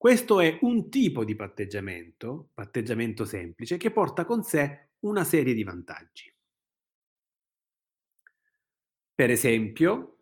[0.00, 5.62] Questo è un tipo di patteggiamento, patteggiamento semplice, che porta con sé una serie di
[5.62, 6.34] vantaggi.
[9.14, 10.16] Per esempio,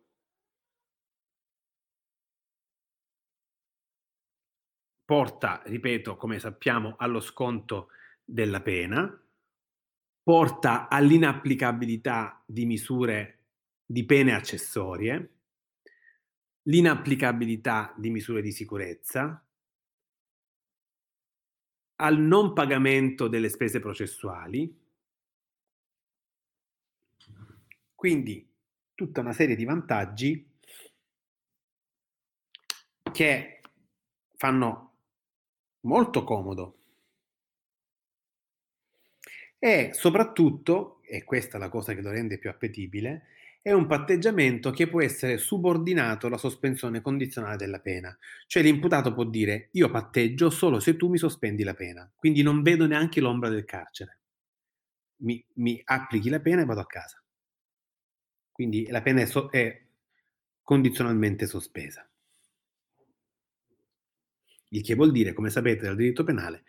[5.04, 7.90] porta, ripeto, come sappiamo, allo sconto
[8.24, 9.08] della pena,
[10.24, 13.44] porta all'inapplicabilità di misure
[13.86, 15.34] di pene accessorie,
[16.62, 19.40] l'inapplicabilità di misure di sicurezza,
[22.00, 24.86] al non pagamento delle spese processuali,
[27.94, 28.48] quindi
[28.94, 30.48] tutta una serie di vantaggi
[33.12, 33.60] che
[34.36, 34.92] fanno
[35.80, 36.76] molto comodo.
[39.58, 43.26] E soprattutto, e questa è la cosa che lo rende più appetibile,
[43.62, 48.16] è un patteggiamento che può essere subordinato alla sospensione condizionale della pena.
[48.48, 52.62] Cioè l'imputato può dire io patteggio solo se tu mi sospendi la pena, quindi non
[52.62, 54.18] vedo neanche l'ombra del carcere.
[55.18, 57.22] mi, mi applichi la pena e vado a casa.
[58.52, 59.82] Quindi la pena è, so- è
[60.62, 62.06] condizionalmente sospesa.
[64.70, 66.64] Il che vuol dire, come sapete dal diritto penale,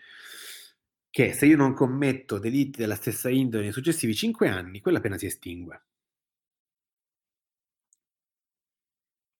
[1.11, 5.17] che se io non commetto delitti della stessa indole nei successivi cinque anni, quella pena
[5.17, 5.81] si estingue.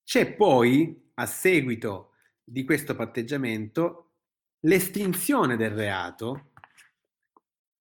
[0.10, 2.14] C'è poi, a seguito
[2.44, 4.14] di questo patteggiamento,
[4.62, 6.50] l'estinzione del reato,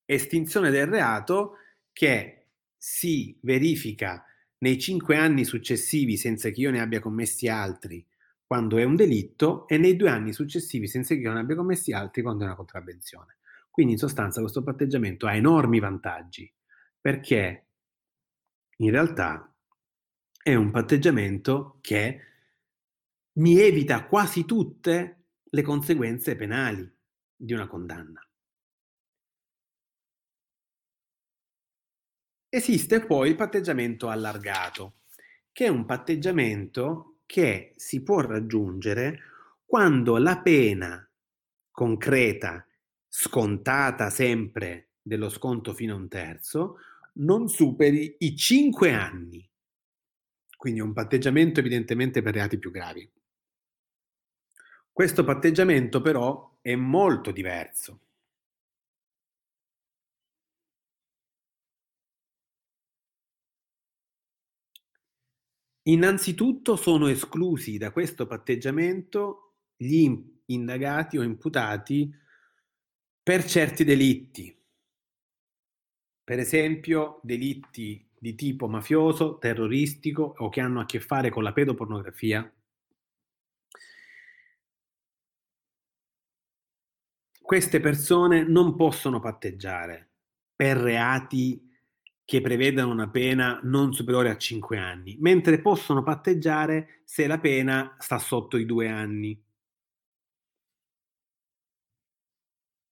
[0.05, 1.57] estinzione del reato
[1.91, 4.27] che si verifica
[4.59, 8.07] nei cinque anni successivi senza che io ne abbia commessi altri
[8.47, 11.93] quando è un delitto e nei due anni successivi senza che io ne abbia commessi
[11.93, 13.39] altri quando è una contravvenzione.
[13.71, 16.53] Quindi in sostanza questo patteggiamento ha enormi vantaggi
[17.01, 17.69] perché
[18.77, 19.48] in realtà
[20.49, 22.21] è un patteggiamento che
[23.33, 26.91] mi evita quasi tutte le conseguenze penali
[27.37, 28.27] di una condanna.
[32.49, 35.01] Esiste poi il patteggiamento allargato,
[35.53, 39.21] che è un patteggiamento che si può raggiungere
[39.67, 41.07] quando la pena
[41.71, 42.67] concreta,
[43.07, 46.79] scontata sempre dello sconto fino a un terzo,
[47.17, 49.47] non superi i 5 anni.
[50.59, 53.11] Quindi un patteggiamento evidentemente per reati più gravi.
[54.93, 58.01] Questo patteggiamento però è molto diverso.
[65.89, 70.09] Innanzitutto sono esclusi da questo patteggiamento gli
[70.47, 72.09] indagati o imputati
[73.23, 74.57] per certi delitti,
[76.23, 81.53] per esempio delitti di tipo mafioso, terroristico o che hanno a che fare con la
[81.53, 82.51] pedopornografia.
[87.41, 90.11] Queste persone non possono patteggiare
[90.55, 91.67] per reati
[92.25, 97.97] che prevedano una pena non superiore a 5 anni, mentre possono patteggiare se la pena
[97.99, 99.43] sta sotto i 2 anni.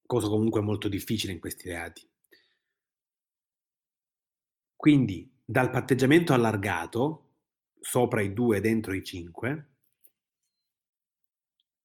[0.06, 2.08] Cosa comunque molto difficile in questi reati.
[4.76, 7.30] Quindi dal patteggiamento allargato,
[7.80, 9.66] sopra i 2 dentro i 5,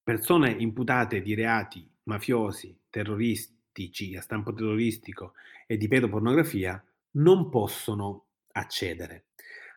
[0.04, 5.34] persone imputate di reati mafiosi, terroristici, a stampo terroristico
[5.66, 9.28] e di pedopornografia non possono accedere.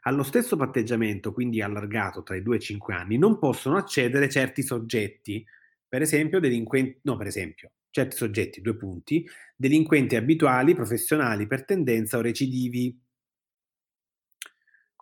[0.03, 4.28] Allo stesso patteggiamento, quindi allargato tra i 2 e i 5 anni, non possono accedere
[4.28, 5.45] certi soggetti,
[5.89, 9.27] per esempio delinquenti, no, per esempio, certi soggetti, due punti,
[9.57, 13.01] delinquenti abituali, professionali per tendenza o recidivi,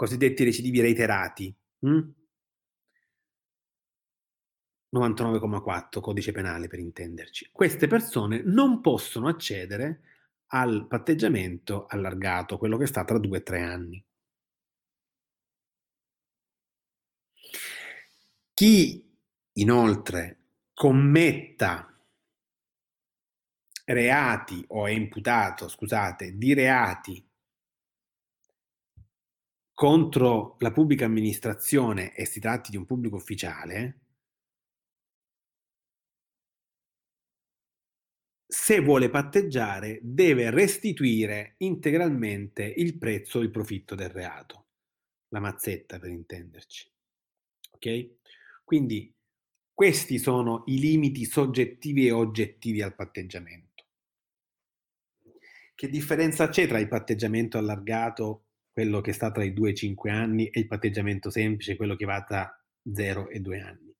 [0.03, 1.55] cosiddetti recidivi reiterati.
[1.87, 2.13] Hm?
[4.93, 7.51] 99,4 codice penale per intenderci.
[7.53, 10.01] Queste persone non possono accedere
[10.49, 14.05] al patteggiamento allargato, quello che sta tra due e tre anni.
[18.53, 19.09] Chi
[19.53, 20.39] inoltre
[20.75, 21.97] commetta
[23.85, 27.25] reati o è imputato, scusate, di reati
[29.75, 34.01] contro la pubblica amministrazione e si tratti di un pubblico ufficiale,
[38.47, 44.67] se vuole patteggiare deve restituire integralmente il prezzo il profitto del reato,
[45.29, 46.91] la mazzetta per intenderci.
[47.71, 48.11] Ok?
[48.63, 49.13] Quindi
[49.73, 53.87] questi sono i limiti soggettivi e oggettivi al patteggiamento.
[55.75, 59.77] Che differenza c'è tra il patteggiamento allargato, quello che sta tra i 2 e i
[59.77, 63.95] 5 anni, e il patteggiamento semplice, quello che va tra 0 e 2 anni?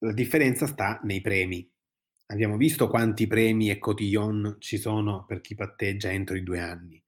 [0.00, 1.68] La differenza sta nei premi.
[2.26, 7.02] Abbiamo visto quanti premi e cotillon ci sono per chi patteggia entro i due anni,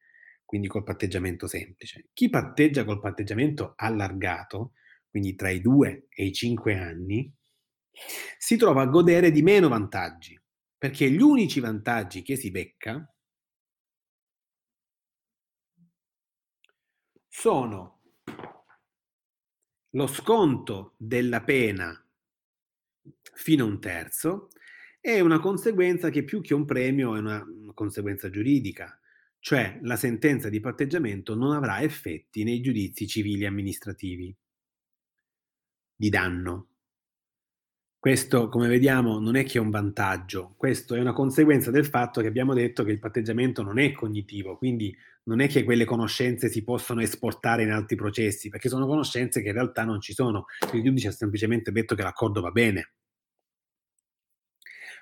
[0.45, 2.09] quindi col patteggiamento semplice.
[2.15, 4.73] Chi patteggia col patteggiamento allargato,
[5.09, 7.31] quindi tra i due e i cinque anni,
[8.39, 10.41] si trova a godere di meno vantaggi,
[10.79, 13.07] perché gli unici vantaggi che si becca
[17.41, 18.01] sono
[19.93, 21.91] lo sconto della pena
[23.33, 24.51] fino a un terzo
[25.01, 29.01] è una conseguenza che più che un premio è una, una conseguenza giuridica,
[29.39, 34.37] cioè la sentenza di patteggiamento non avrà effetti nei giudizi civili e amministrativi
[35.97, 36.69] di danno.
[38.01, 42.23] Questo, come vediamo, non è che è un vantaggio, questo è una conseguenza del fatto
[42.23, 46.49] che abbiamo detto che il patteggiamento non è cognitivo, quindi non è che quelle conoscenze
[46.49, 50.47] si possono esportare in altri processi, perché sono conoscenze che in realtà non ci sono.
[50.73, 52.93] Il giudice ha semplicemente detto che l'accordo va bene.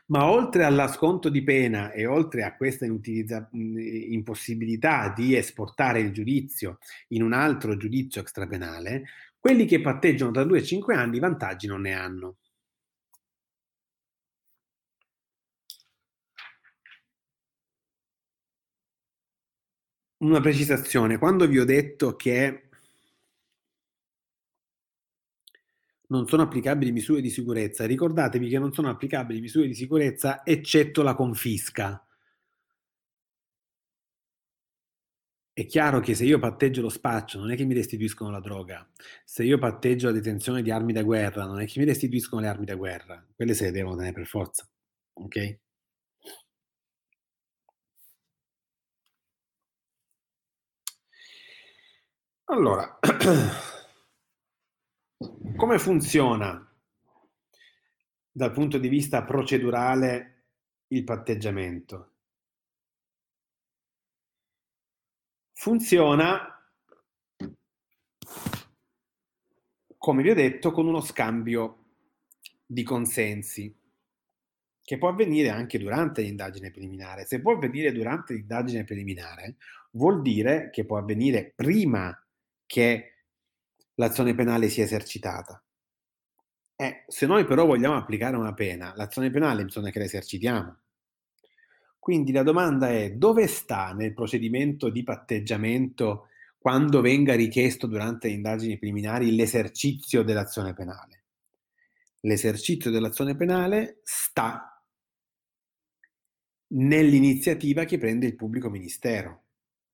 [0.07, 7.23] Ma oltre all'asconto di pena e oltre a questa impossibilità di esportare il giudizio in
[7.23, 9.05] un altro giudizio extrapenale,
[9.39, 12.39] quelli che patteggiano tra 2 e 5 anni vantaggi non ne hanno.
[20.21, 22.69] Una precisazione, quando vi ho detto che
[26.09, 27.87] non sono applicabili misure di sicurezza.
[27.87, 32.03] Ricordatevi che non sono applicabili misure di sicurezza eccetto la confisca.
[35.53, 38.89] È chiaro che se io patteggio lo spaccio non è che mi restituiscono la droga,
[39.25, 42.49] se io patteggio la detenzione di armi da guerra non è che mi restituiscono le
[42.49, 44.67] armi da guerra, quelle se le devono tenere per forza,
[45.15, 45.59] ok?
[52.51, 52.99] Allora,
[55.59, 56.73] Come funziona
[58.31, 60.45] dal punto di vista procedurale
[60.89, 62.13] il patteggiamento?
[65.53, 66.65] Funziona,
[69.97, 71.87] come vi ho detto, con uno scambio
[72.65, 73.77] di consensi
[74.81, 77.27] che può avvenire anche durante l'indagine preliminare.
[77.27, 79.57] Se può avvenire durante l'indagine preliminare,
[79.91, 82.17] vuol dire che può avvenire prima
[82.69, 83.15] che
[83.95, 85.61] l'azione penale sia esercitata.
[86.77, 90.79] Eh, se noi però vogliamo applicare una pena, l'azione penale bisogna che la esercitiamo.
[91.99, 96.29] Quindi la domanda è dove sta nel procedimento di patteggiamento
[96.59, 101.25] quando venga richiesto durante le indagini preliminari l'esercizio dell'azione penale?
[102.21, 104.85] L'esercizio dell'azione penale sta
[106.69, 109.45] nell'iniziativa che prende il pubblico ministero.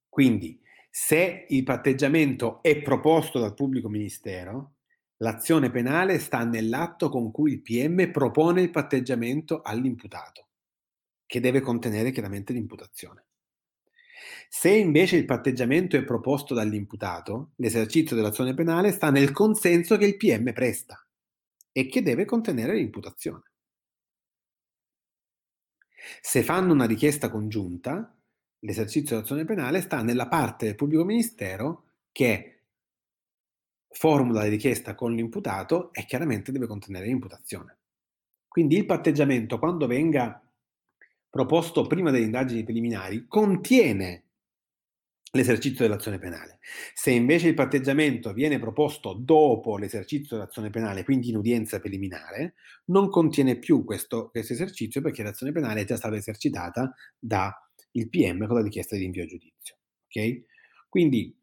[0.08, 0.60] Quindi
[0.96, 4.74] se il patteggiamento è proposto dal pubblico ministero,
[5.16, 10.50] l'azione penale sta nell'atto con cui il PM propone il patteggiamento all'imputato,
[11.26, 13.24] che deve contenere chiaramente l'imputazione.
[14.48, 20.16] Se invece il patteggiamento è proposto dall'imputato, l'esercizio dell'azione penale sta nel consenso che il
[20.16, 21.04] PM presta
[21.72, 23.50] e che deve contenere l'imputazione.
[26.20, 28.13] Se fanno una richiesta congiunta,
[28.64, 32.50] l'esercizio dell'azione penale sta nella parte del pubblico ministero che
[33.88, 37.76] formula la richiesta con l'imputato e chiaramente deve contenere l'imputazione.
[38.48, 40.40] Quindi il patteggiamento, quando venga
[41.28, 44.22] proposto prima delle indagini preliminari, contiene
[45.32, 46.60] l'esercizio dell'azione penale.
[46.94, 52.54] Se invece il patteggiamento viene proposto dopo l'esercizio dell'azione penale, quindi in udienza preliminare,
[52.86, 57.52] non contiene più questo, questo esercizio perché l'azione penale è già stata esercitata da
[57.96, 59.76] il PM con la richiesta di rinvio a giudizio.
[60.06, 60.44] Okay?
[60.88, 61.36] Quindi,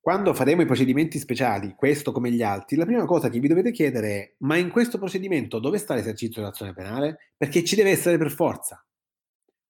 [0.00, 3.70] quando faremo i procedimenti speciali, questo come gli altri, la prima cosa che vi dovete
[3.70, 7.32] chiedere è: ma in questo procedimento dove sta l'esercizio dell'azione penale?
[7.36, 8.84] Perché ci deve essere per forza.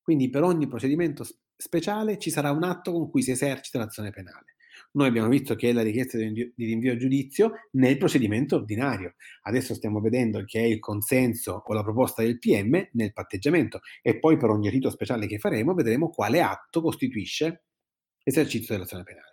[0.01, 1.25] Quindi per ogni procedimento
[1.57, 4.57] speciale ci sarà un atto con cui si esercita l'azione penale.
[4.95, 9.15] Noi abbiamo visto che è la richiesta di rinvio a giudizio nel procedimento ordinario.
[9.43, 14.19] Adesso stiamo vedendo che è il consenso o la proposta del PM nel patteggiamento e
[14.19, 17.65] poi per ogni rito speciale che faremo vedremo quale atto costituisce
[18.23, 19.31] l'esercizio dell'azione penale.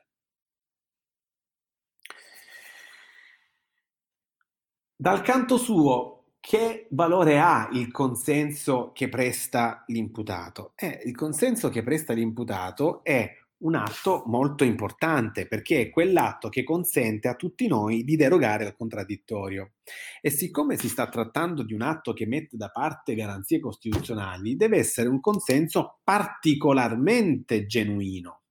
[4.96, 10.74] Dal canto suo, che valore ha il consenso che presta l'imputato?
[10.76, 16.64] Eh, il consenso che presta l'imputato è un atto molto importante perché è quell'atto che
[16.64, 19.74] consente a tutti noi di derogare al contraddittorio.
[20.22, 24.78] E siccome si sta trattando di un atto che mette da parte garanzie costituzionali, deve
[24.78, 28.42] essere un consenso particolarmente genuino.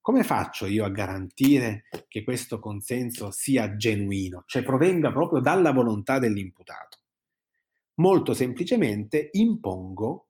[0.00, 6.18] Come faccio io a garantire che questo consenso sia genuino, cioè provenga proprio dalla volontà
[6.18, 6.98] dell'imputato?
[7.94, 10.28] Molto semplicemente impongo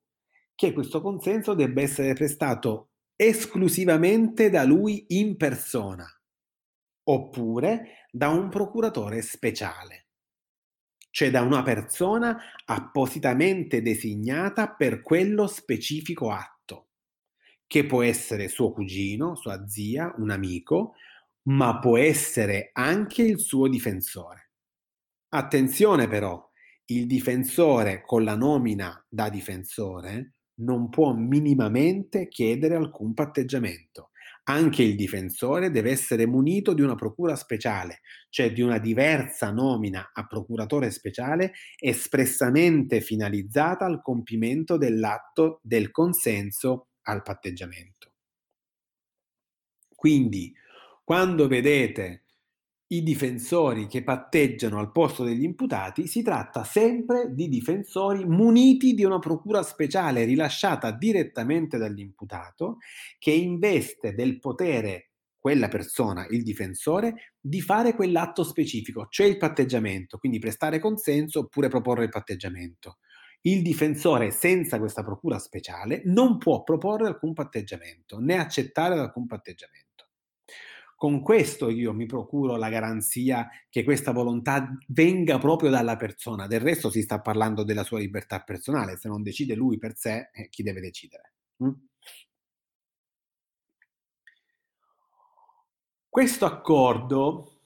[0.55, 6.07] che questo consenso debba essere prestato esclusivamente da lui in persona
[7.09, 10.07] oppure da un procuratore speciale,
[11.09, 16.89] cioè da una persona appositamente designata per quello specifico atto,
[17.65, 20.93] che può essere suo cugino, sua zia, un amico,
[21.49, 24.51] ma può essere anche il suo difensore.
[25.29, 26.45] Attenzione però,
[26.89, 34.11] il difensore con la nomina da difensore non può minimamente chiedere alcun patteggiamento.
[34.49, 40.11] Anche il difensore deve essere munito di una procura speciale, cioè di una diversa nomina
[40.13, 48.13] a procuratore speciale espressamente finalizzata al compimento dell'atto del consenso al patteggiamento.
[49.93, 50.53] Quindi,
[51.03, 52.26] quando vedete
[52.89, 59.03] i difensori che patteggiano al posto degli imputati, si tratta sempre di difensori muniti di
[59.03, 62.77] una procura speciale rilasciata direttamente dall'imputato
[63.19, 70.17] che investe del potere quella persona, il difensore, di fare quell'atto specifico, cioè il patteggiamento,
[70.17, 72.97] quindi prestare consenso oppure proporre il patteggiamento.
[73.41, 79.86] Il difensore senza questa procura speciale non può proporre alcun patteggiamento né accettare alcun patteggiamento.
[80.97, 86.47] Con questo io mi procuro la garanzia che questa volontà venga proprio dalla persona.
[86.47, 88.97] Del resto si sta parlando della sua libertà personale.
[88.97, 91.33] Se non decide lui per sé, eh, chi deve decidere?
[91.63, 91.69] Mm?
[96.09, 97.59] Questo accordo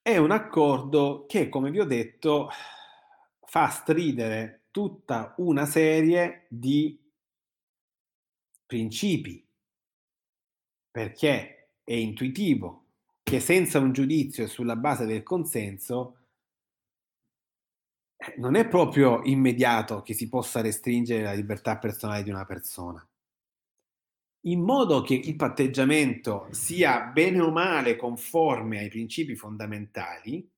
[0.00, 2.48] è un accordo che, come vi ho detto,
[3.44, 6.96] fa stridere tutta una serie di
[8.66, 9.47] principi
[10.90, 12.84] perché è intuitivo
[13.22, 16.16] che senza un giudizio sulla base del consenso
[18.16, 23.06] eh, non è proprio immediato che si possa restringere la libertà personale di una persona.
[24.42, 30.48] In modo che il patteggiamento sia bene o male conforme ai principi fondamentali,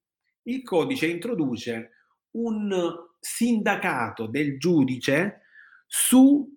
[0.43, 1.91] il codice introduce
[2.33, 2.73] un
[3.19, 5.41] sindacato del giudice
[5.87, 6.49] su,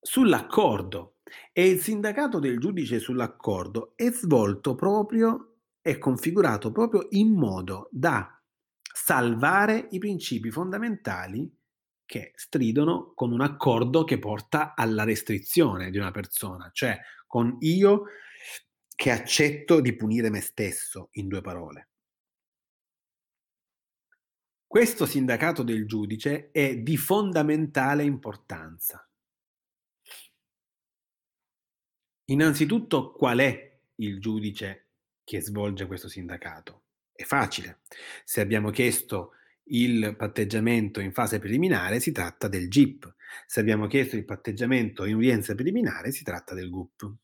[0.00, 1.17] sull'accordo
[1.52, 8.40] e il sindacato del giudice sull'accordo è svolto proprio, è configurato proprio in modo da
[8.80, 11.54] salvare i principi fondamentali
[12.04, 18.04] che stridono con un accordo che porta alla restrizione di una persona, cioè con io
[18.94, 21.90] che accetto di punire me stesso, in due parole.
[24.66, 29.07] Questo sindacato del giudice è di fondamentale importanza.
[32.30, 34.88] Innanzitutto, qual è il giudice
[35.24, 36.82] che svolge questo sindacato?
[37.12, 37.80] È facile.
[38.24, 39.32] Se abbiamo chiesto
[39.70, 43.14] il patteggiamento in fase preliminare, si tratta del GIP.
[43.46, 47.14] Se abbiamo chiesto il patteggiamento in udienza preliminare, si tratta del GUP.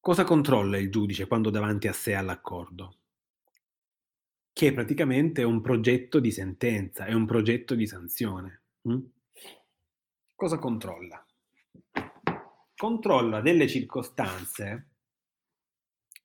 [0.00, 2.96] Cosa controlla il giudice quando davanti a sé ha l'accordo?
[4.58, 8.62] Che praticamente è un progetto di sentenza, è un progetto di sanzione.
[8.88, 9.04] Mm?
[10.34, 11.24] Cosa controlla?
[12.74, 14.88] Controlla delle circostanze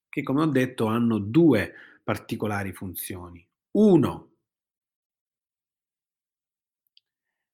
[0.10, 3.48] che, come ho detto, hanno due particolari funzioni.
[3.74, 4.32] Uno,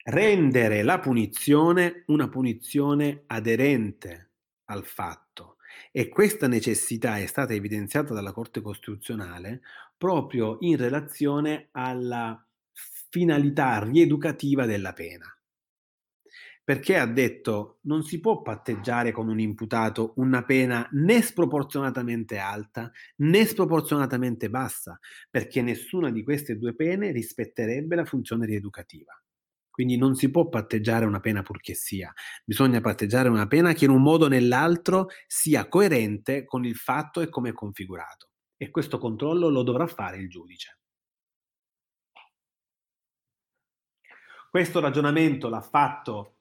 [0.03, 4.31] rendere la punizione una punizione aderente
[4.69, 5.57] al fatto.
[5.91, 9.61] E questa necessità è stata evidenziata dalla Corte Costituzionale
[9.97, 12.43] proprio in relazione alla
[13.09, 15.25] finalità rieducativa della pena.
[16.63, 22.91] Perché ha detto non si può patteggiare con un imputato una pena né sproporzionatamente alta
[23.17, 24.99] né sproporzionatamente bassa,
[25.29, 29.19] perché nessuna di queste due pene rispetterebbe la funzione rieducativa.
[29.79, 33.91] Quindi non si può patteggiare una pena purché sia, bisogna patteggiare una pena che in
[33.91, 38.31] un modo o nell'altro sia coerente con il fatto e come è configurato.
[38.57, 40.79] E questo controllo lo dovrà fare il giudice.
[44.49, 46.39] Questo ragionamento l'ha fatto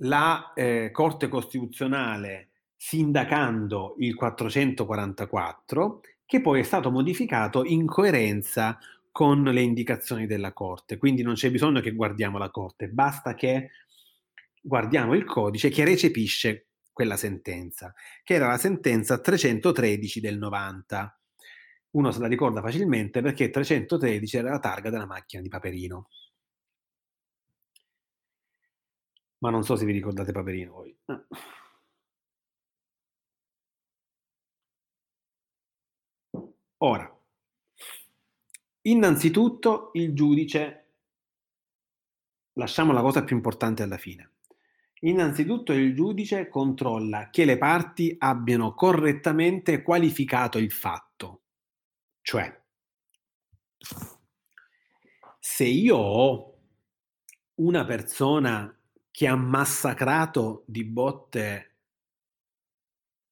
[0.00, 8.78] la eh, Corte Costituzionale sindacando il 444, che poi è stato modificato in coerenza
[9.14, 10.98] con le indicazioni della Corte.
[10.98, 13.70] Quindi non c'è bisogno che guardiamo la Corte, basta che
[14.60, 21.20] guardiamo il codice che recepisce quella sentenza, che era la sentenza 313 del 90.
[21.90, 26.08] Uno se la ricorda facilmente perché 313 era la targa della macchina di Paperino.
[29.38, 30.96] Ma non so se vi ricordate Paperino voi.
[36.78, 37.13] Ora,
[38.86, 40.92] Innanzitutto il giudice,
[42.54, 44.32] lasciamo la cosa più importante alla fine.
[45.00, 51.44] Innanzitutto il giudice controlla che le parti abbiano correttamente qualificato il fatto.
[52.20, 52.62] Cioè,
[55.38, 56.58] se io ho
[57.54, 58.78] una persona
[59.10, 61.76] che ha massacrato di botte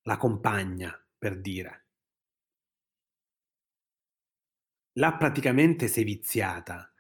[0.03, 1.82] la compagna, per dire,
[4.95, 6.93] l'ha praticamente seviziata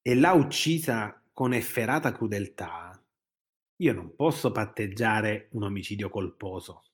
[0.00, 3.00] e l'ha uccisa con efferata crudeltà,
[3.76, 6.84] io non posso patteggiare un omicidio colposo.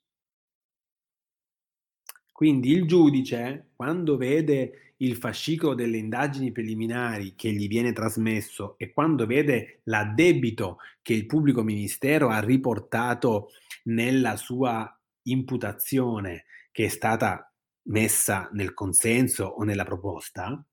[2.32, 8.93] Quindi il giudice, quando vede il fascicolo delle indagini preliminari che gli viene trasmesso e
[8.93, 13.51] quando vede l'addebito che il pubblico ministero ha riportato
[13.85, 17.53] nella sua imputazione che è stata
[17.85, 20.65] messa nel consenso o nella proposta,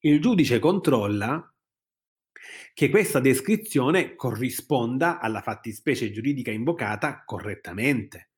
[0.00, 1.48] il giudice controlla
[2.74, 8.30] che questa descrizione corrisponda alla fattispecie giuridica invocata correttamente.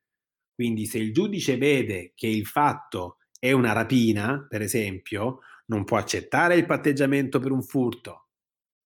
[0.55, 5.99] Quindi se il giudice vede che il fatto è una rapina, per esempio, non può
[5.99, 8.29] accettare il patteggiamento per un furto,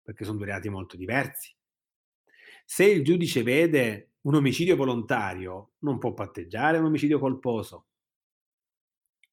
[0.02, 1.56] perché sono due reati molto diversi.
[2.66, 7.88] Se il giudice vede un omicidio volontario, non può patteggiare un omicidio colposo.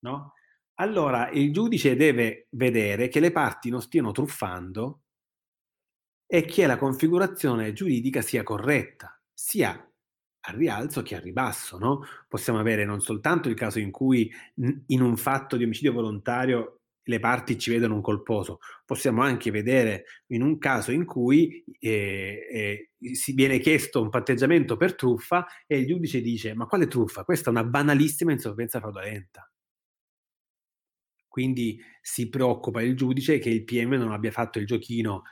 [0.03, 0.35] No?
[0.77, 5.03] Allora il giudice deve vedere che le parti non stiano truffando
[6.27, 9.71] e che la configurazione giuridica sia corretta, sia
[10.45, 12.01] a rialzo che a ribasso, no?
[12.27, 14.31] Possiamo avere non soltanto il caso in cui
[14.87, 20.05] in un fatto di omicidio volontario le parti ci vedono un colposo, possiamo anche vedere
[20.29, 25.79] in un caso in cui eh, eh, si viene chiesto un patteggiamento per truffa e
[25.81, 27.25] il giudice dice ma quale truffa?
[27.25, 29.52] Questa è una banalissima insolvenza fraudolenta.
[31.33, 35.23] Quindi si preoccupa il giudice che il PM non abbia fatto il giochino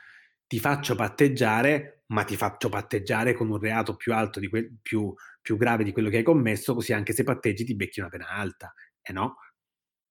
[0.47, 5.57] ti faccio patteggiare, ma ti faccio patteggiare con un reato più alto, que- più, più
[5.57, 8.73] grave di quello che hai commesso, così anche se patteggi ti becchi una pena alta.
[8.99, 9.35] E eh no,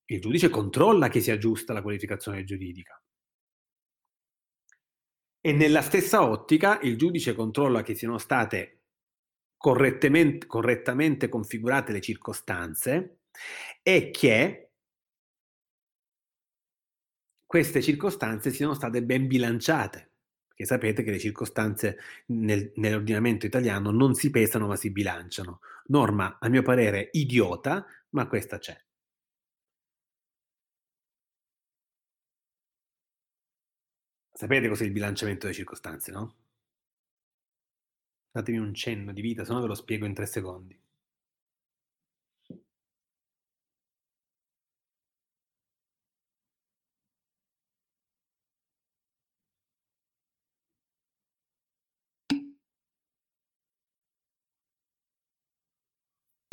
[0.04, 3.02] il giudice controlla che sia giusta la qualificazione giuridica.
[5.40, 8.82] E nella stessa ottica il giudice controlla che siano state
[9.56, 13.22] correttamente configurate le circostanze
[13.82, 14.69] e che
[17.50, 20.12] queste circostanze siano state ben bilanciate
[20.54, 25.58] che sapete che le circostanze nel, nell'ordinamento italiano non si pesano ma si bilanciano.
[25.86, 28.80] Norma, a mio parere, idiota, ma questa c'è.
[34.32, 36.36] Sapete cos'è il bilanciamento delle circostanze, no?
[38.30, 40.80] Datemi un cenno di vita, se no ve lo spiego in tre secondi.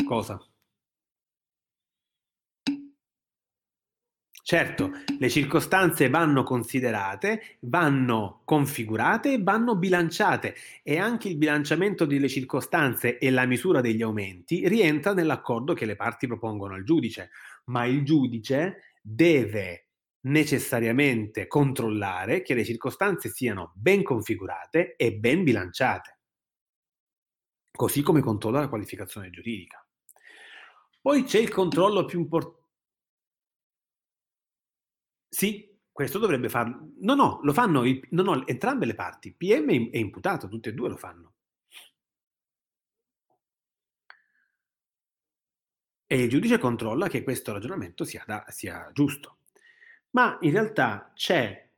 [0.08, 0.40] Cosa?
[4.42, 12.30] Certo, le circostanze vanno considerate, vanno configurate e vanno bilanciate e anche il bilanciamento delle
[12.30, 17.32] circostanze e la misura degli aumenti rientra nell'accordo che le parti propongono al giudice,
[17.66, 19.90] ma il giudice deve
[20.22, 26.20] necessariamente controllare che le circostanze siano ben configurate e ben bilanciate,
[27.72, 29.87] così come controlla la qualificazione giuridica.
[31.08, 32.66] Poi c'è il controllo più importante.
[35.30, 36.90] Sì, questo dovrebbe farlo.
[37.00, 38.06] No, no, lo fanno il...
[38.10, 41.36] no, no, entrambe le parti, PM e imputato, tutte e due lo fanno.
[46.06, 49.38] E il giudice controlla che questo ragionamento sia, da, sia giusto.
[50.10, 51.70] Ma in realtà c'è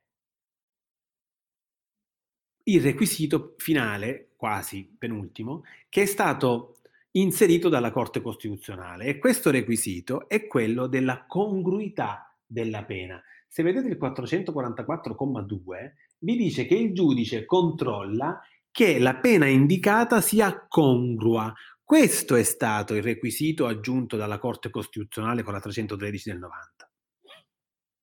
[2.63, 6.78] il requisito finale, quasi penultimo, che è stato
[7.21, 13.21] inserito dalla Corte Costituzionale e questo requisito è quello della congruità della pena.
[13.47, 18.39] Se vedete il 444,2 vi dice che il giudice controlla
[18.71, 21.53] che la pena indicata sia congrua.
[21.83, 26.91] Questo è stato il requisito aggiunto dalla Corte Costituzionale con la 313 del 90.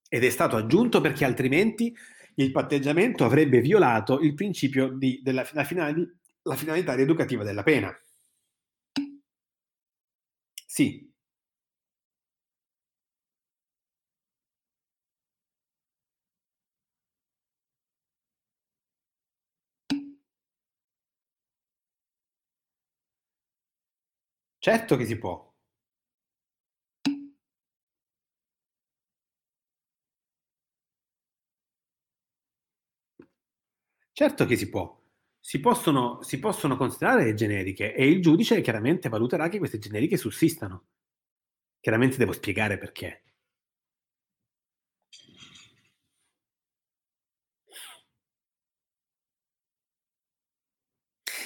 [0.08, 1.94] Ed è stato aggiunto perché altrimenti
[2.36, 5.44] il patteggiamento avrebbe violato il principio di, della
[6.46, 7.96] la finalità rieducativa della pena.
[10.76, 11.08] Sì.
[24.62, 25.50] Certo che si può.
[34.12, 35.05] Certo che si può.
[35.48, 40.86] Si possono, si possono considerare generiche e il giudice chiaramente valuterà che queste generiche sussistano.
[41.80, 43.22] Chiaramente devo spiegare perché.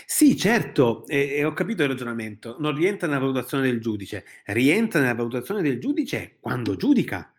[0.07, 2.57] Sì, certo, e, e ho capito il ragionamento.
[2.59, 7.33] Non rientra nella valutazione del giudice, rientra nella valutazione del giudice quando giudica.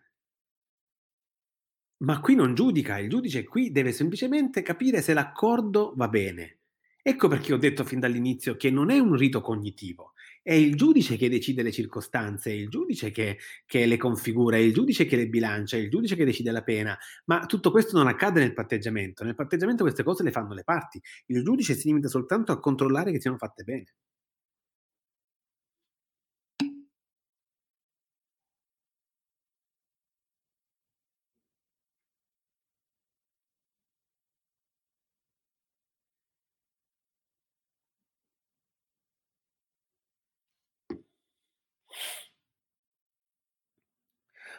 [2.02, 6.58] Ma qui non giudica, il giudice qui deve semplicemente capire se l'accordo va bene.
[7.00, 10.12] Ecco perché ho detto fin dall'inizio che non è un rito cognitivo.
[10.42, 14.60] È il giudice che decide le circostanze, è il giudice che, che, le configura, è
[14.60, 16.98] il giudice che le bilancia, è il giudice che decide la pena.
[17.26, 19.22] Ma tutto questo non accade nel patteggiamento.
[19.22, 21.00] Nel patteggiamento queste cose le fanno le parti.
[21.26, 23.94] Il giudice si limita soltanto a controllare che siano fatte bene.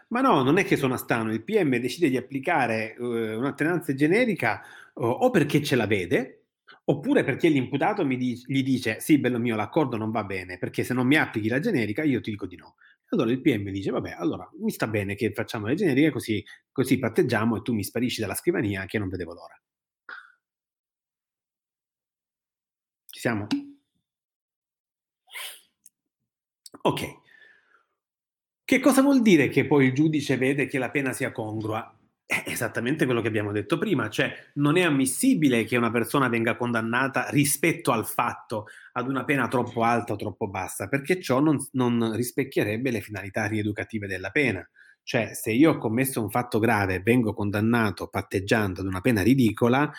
[0.09, 3.03] Ma no, non è che sono astano, il PM decide di applicare uh,
[3.37, 4.61] un'attenanza generica
[4.95, 6.45] uh, o perché ce la vede,
[6.85, 10.83] oppure perché l'imputato mi di- gli dice sì, bello mio, l'accordo non va bene, perché
[10.83, 12.75] se non mi applichi la generica io ti dico di no.
[13.09, 16.97] Allora il PM dice, vabbè, allora mi sta bene che facciamo le generiche così, così
[16.97, 19.59] patteggiamo e tu mi sparisci dalla scrivania che non vedevo l'ora.
[23.11, 23.47] Ci siamo?
[26.83, 27.01] Ok.
[28.65, 31.97] Che cosa vuol dire che poi il giudice vede che la pena sia congrua?
[32.25, 36.55] È esattamente quello che abbiamo detto prima, cioè non è ammissibile che una persona venga
[36.55, 41.57] condannata rispetto al fatto ad una pena troppo alta o troppo bassa, perché ciò non,
[41.73, 44.67] non rispecchierebbe le finalità rieducative della pena.
[45.03, 49.21] Cioè, se io ho commesso un fatto grave e vengo condannato patteggiando ad una pena
[49.21, 49.91] ridicola,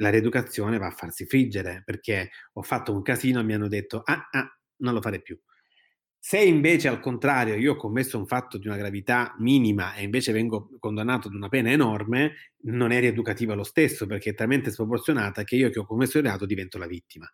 [0.00, 4.02] la rieducazione va a farsi friggere, perché ho fatto un casino e mi hanno detto,
[4.04, 5.38] ah, ah, non lo fare più.
[6.20, 10.32] Se invece al contrario io ho commesso un fatto di una gravità minima e invece
[10.32, 15.44] vengo condannato ad una pena enorme, non è rieducativa lo stesso perché è talmente sproporzionata
[15.44, 17.30] che io che ho commesso il reato divento la vittima.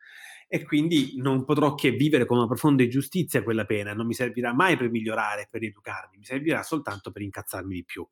[0.46, 4.52] E quindi non potrò che vivere con una profonda ingiustizia quella pena, non mi servirà
[4.52, 8.06] mai per migliorare, per rieducarmi, mi servirà soltanto per incazzarmi di più.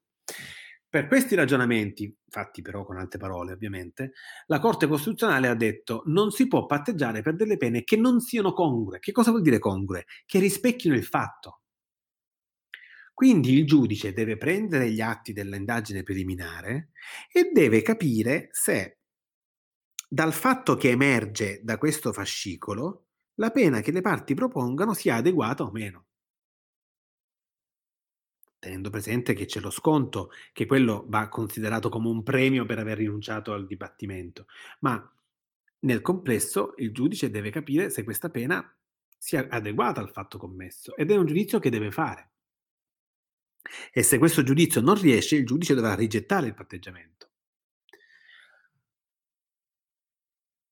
[0.93, 4.13] Per questi ragionamenti, fatti però con altre parole ovviamente,
[4.49, 8.53] la Corte Costituzionale ha detto non si può patteggiare per delle pene che non siano
[8.53, 8.99] congrue.
[8.99, 10.05] Che cosa vuol dire congrue?
[10.27, 11.63] Che rispecchino il fatto.
[13.15, 16.91] Quindi il giudice deve prendere gli atti dell'indagine preliminare
[17.33, 18.99] e deve capire se
[20.07, 23.07] dal fatto che emerge da questo fascicolo
[23.37, 26.09] la pena che le parti propongano sia adeguata o meno
[28.63, 32.99] tenendo presente che c'è lo sconto, che quello va considerato come un premio per aver
[32.99, 34.47] rinunciato al dibattimento,
[34.83, 35.13] ma
[35.81, 38.65] nel complesso il giudice deve capire se questa pena
[39.19, 42.31] sia adeguata al fatto commesso ed è un giudizio che deve fare.
[43.93, 47.31] E se questo giudizio non riesce, il giudice dovrà rigettare il patteggiamento.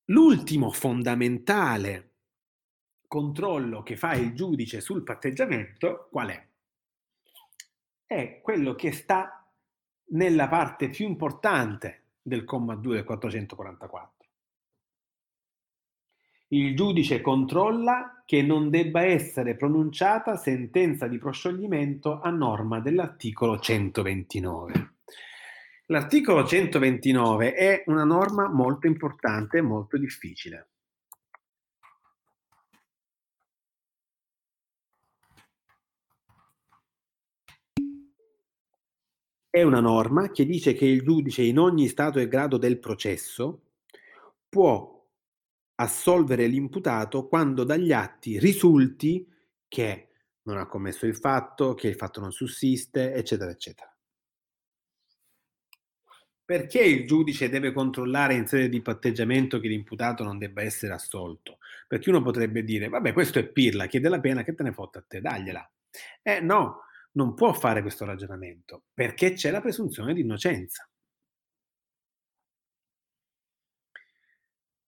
[0.05, 2.13] L'ultimo fondamentale
[3.05, 6.50] controllo che fa il giudice sul patteggiamento qual è?
[8.11, 9.41] È quello che sta
[10.09, 14.27] nella parte più importante del comma 2 del 444.
[16.47, 24.95] Il giudice controlla che non debba essere pronunciata sentenza di proscioglimento a norma dell'articolo 129.
[25.85, 30.70] L'articolo 129 è una norma molto importante e molto difficile.
[39.53, 43.63] È una norma che dice che il giudice in ogni stato e grado del processo
[44.47, 45.05] può
[45.75, 49.27] assolvere l'imputato quando dagli atti risulti
[49.67, 50.07] che
[50.43, 53.93] non ha commesso il fatto, che il fatto non sussiste, eccetera, eccetera.
[56.45, 61.57] Perché il giudice deve controllare in sede di patteggiamento che l'imputato non debba essere assolto?
[61.89, 64.99] Perché uno potrebbe dire, vabbè, questo è Pirla, chiede la pena, che te ne fotte
[64.99, 65.69] a te, dagliela.
[66.21, 70.87] Eh no, non può fare questo ragionamento perché c'è la presunzione di innocenza.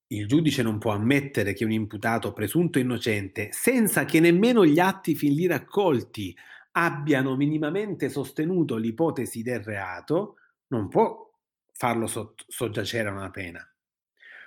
[0.07, 5.15] Il giudice non può ammettere che un imputato presunto innocente, senza che nemmeno gli atti
[5.15, 6.35] fin lì raccolti
[6.73, 10.35] abbiano minimamente sostenuto l'ipotesi del reato,
[10.67, 11.31] non può
[11.71, 13.67] farlo soggiacere a una pena.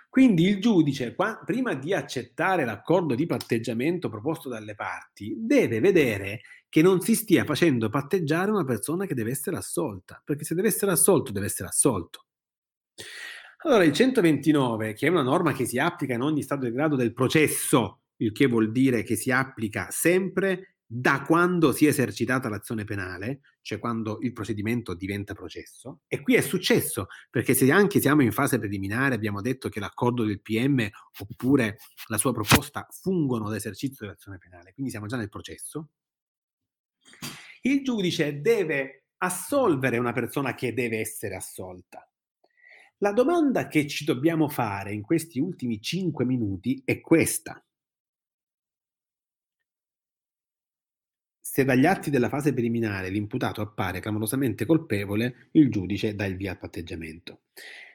[0.08, 6.40] Quindi il giudice, qua, prima di accettare l'accordo di patteggiamento proposto dalle parti, deve vedere
[6.76, 10.68] che non si stia facendo patteggiare una persona che deve essere assolta, perché se deve
[10.68, 12.26] essere assolto, deve essere assolto.
[13.64, 16.94] Allora, il 129, che è una norma che si applica in ogni stato di grado
[16.94, 22.50] del processo, il che vuol dire che si applica sempre da quando si è esercitata
[22.50, 26.00] l'azione penale, cioè quando il procedimento diventa processo.
[26.06, 30.24] E qui è successo, perché se anche siamo in fase preliminare, abbiamo detto che l'accordo
[30.24, 30.86] del PM
[31.20, 35.88] oppure la sua proposta fungono da esercizio dell'azione penale, quindi siamo già nel processo.
[37.66, 42.08] Il giudice deve assolvere una persona che deve essere assolta.
[42.98, 47.60] La domanda che ci dobbiamo fare in questi ultimi cinque minuti è questa.
[51.40, 56.52] Se dagli atti della fase preliminare l'imputato appare clamorosamente colpevole, il giudice dà il via
[56.52, 57.46] al patteggiamento,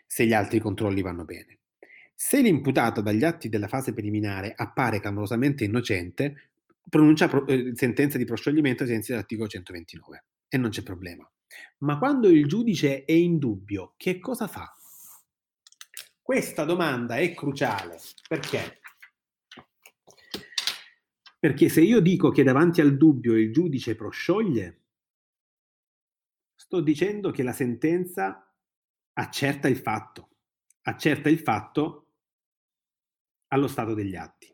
[0.05, 1.59] se gli altri controlli vanno bene.
[2.13, 6.50] Se l'imputato dagli atti della fase preliminare appare clamorosamente innocente,
[6.89, 11.29] pronuncia pro- eh, sentenza di proscioglimento ai sensi dell'articolo 129 e non c'è problema.
[11.79, 14.73] Ma quando il giudice è in dubbio, che cosa fa?
[16.21, 18.79] Questa domanda è cruciale perché?
[21.39, 24.81] Perché se io dico che davanti al dubbio il giudice proscioglie,
[26.55, 28.47] sto dicendo che la sentenza
[29.13, 30.29] accerta il fatto,
[30.83, 32.11] accerta il fatto
[33.47, 34.50] allo stato degli atti.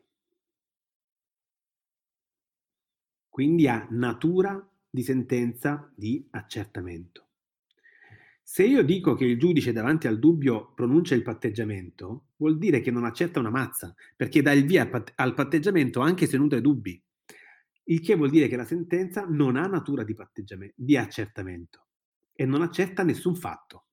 [3.38, 7.28] Quindi ha natura di sentenza di accertamento.
[8.42, 12.90] Se io dico che il giudice davanti al dubbio pronuncia il patteggiamento, vuol dire che
[12.90, 17.00] non accetta una mazza, perché dà il via al patteggiamento anche se nutre dubbi.
[17.84, 20.16] Il che vuol dire che la sentenza non ha natura di,
[20.74, 21.86] di accertamento
[22.32, 23.86] e non accerta nessun fatto.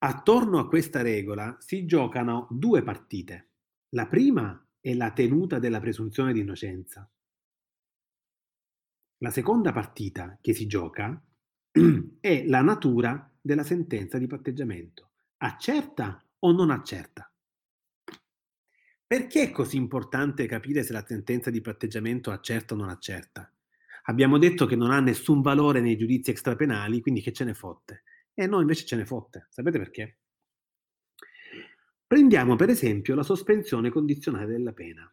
[0.00, 3.52] Attorno a questa regola si giocano due partite.
[3.94, 7.08] La prima è la tenuta della presunzione di innocenza.
[9.18, 11.22] La seconda partita che si gioca
[12.20, 15.10] è la natura della sentenza di patteggiamento.
[15.36, 17.32] Accerta o non accerta?
[19.06, 23.48] Perché è così importante capire se la sentenza di patteggiamento accerta o non accerta?
[24.06, 28.02] Abbiamo detto che non ha nessun valore nei giudizi extrapenali, quindi che ce ne fotte.
[28.34, 29.46] E noi invece ce ne fotte.
[29.48, 30.21] Sapete perché?
[32.12, 35.10] Prendiamo per esempio la sospensione condizionale della pena.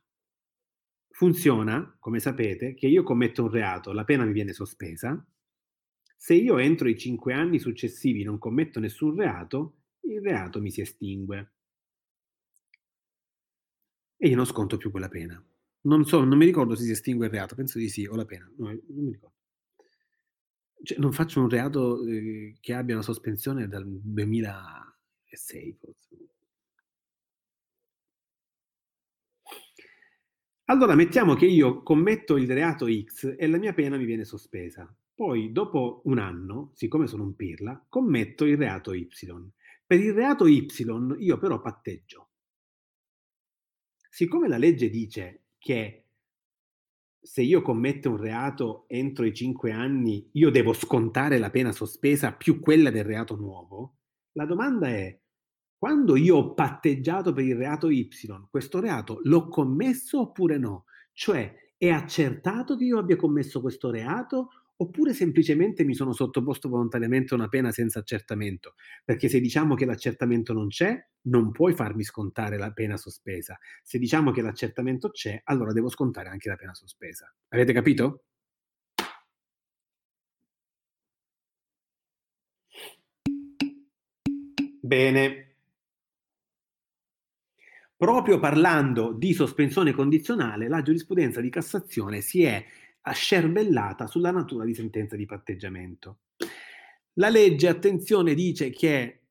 [1.08, 5.26] Funziona, come sapete, che io commetto un reato, la pena mi viene sospesa.
[6.18, 10.82] Se io entro i cinque anni successivi non commetto nessun reato, il reato mi si
[10.82, 11.54] estingue.
[14.18, 15.42] E io non sconto più quella pena.
[15.84, 18.26] Non so, non mi ricordo se si estingue il reato, penso di sì, o la
[18.26, 19.38] pena, no, non mi ricordo.
[20.84, 26.29] Cioè, non faccio un reato eh, che abbia una sospensione dal 2006, forse.
[30.70, 34.88] Allora mettiamo che io commetto il reato X e la mia pena mi viene sospesa.
[35.16, 39.10] Poi, dopo un anno, siccome sono un pirla, commetto il reato Y.
[39.84, 40.68] Per il reato Y
[41.18, 42.30] io però patteggio.
[44.12, 46.06] Siccome la legge dice che
[47.20, 52.32] se io commetto un reato entro i cinque anni, io devo scontare la pena sospesa
[52.32, 53.96] più quella del reato nuovo?
[54.34, 55.20] La domanda è,
[55.80, 58.10] quando io ho patteggiato per il reato Y,
[58.50, 60.84] questo reato l'ho commesso oppure no?
[61.14, 67.34] Cioè, è accertato che io abbia commesso questo reato oppure semplicemente mi sono sottoposto volontariamente
[67.34, 68.76] a una pena senza accertamento?
[69.06, 73.58] Perché se diciamo che l'accertamento non c'è, non puoi farmi scontare la pena sospesa.
[73.82, 77.34] Se diciamo che l'accertamento c'è, allora devo scontare anche la pena sospesa.
[77.50, 78.24] Avete capito?
[84.84, 85.49] Bene.
[88.00, 92.64] Proprio parlando di sospensione condizionale, la giurisprudenza di Cassazione si è
[93.02, 96.20] ascerbellata sulla natura di sentenza di patteggiamento.
[97.16, 99.24] La legge, attenzione, dice che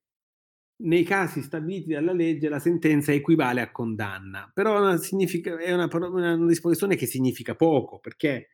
[0.83, 6.47] nei casi stabiliti dalla legge la sentenza equivale a condanna, però una è una, una,
[6.47, 8.51] disposizione che significa poco, perché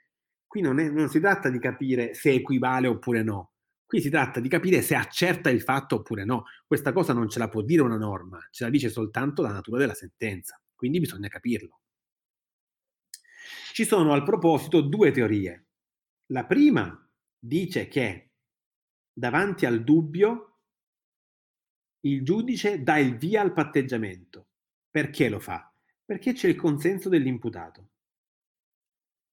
[0.46, 3.53] qui non, è, non si tratta di capire se equivale oppure no,
[3.86, 6.44] qui si tratta di capire se accerta il fatto oppure no.
[6.66, 9.78] Questa cosa non ce la può dire una norma, ce la dice soltanto la natura
[9.78, 11.80] della sentenza, quindi bisogna capirlo.
[13.72, 15.66] Ci sono al proposito due teorie.
[16.26, 18.30] La prima dice che
[19.12, 20.58] davanti al dubbio
[22.00, 24.48] il giudice dà il via al patteggiamento.
[24.90, 25.72] Perché lo fa?
[26.04, 27.90] Perché c'è il consenso dell'imputato.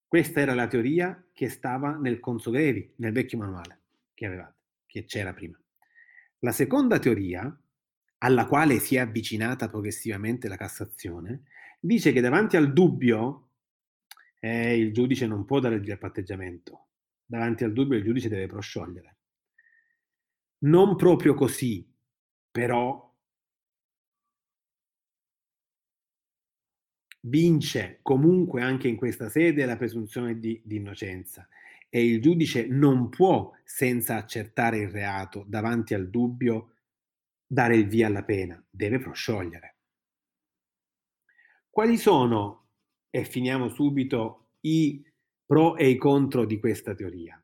[0.07, 3.80] Questa era la teoria che stava nel Consogrevi, nel vecchio manuale
[4.21, 5.59] che avevate, che c'era prima.
[6.39, 7.59] La seconda teoria,
[8.19, 11.45] alla quale si è avvicinata progressivamente la Cassazione,
[11.79, 13.49] dice che davanti al dubbio
[14.39, 16.89] eh, il giudice non può dare il patteggiamento.
[17.25, 19.17] Davanti al dubbio il giudice deve prosciogliere.
[20.59, 21.91] Non proprio così,
[22.51, 23.09] però
[27.21, 31.47] vince comunque anche in questa sede la presunzione di, di, innocenza
[31.93, 36.75] e il giudice non può, senza accertare il reato, davanti al dubbio,
[37.45, 39.75] dare il via alla pena, deve prosciogliere.
[41.69, 42.69] Quali sono
[43.09, 45.03] e finiamo subito i
[45.45, 47.43] pro e i contro di questa teoria.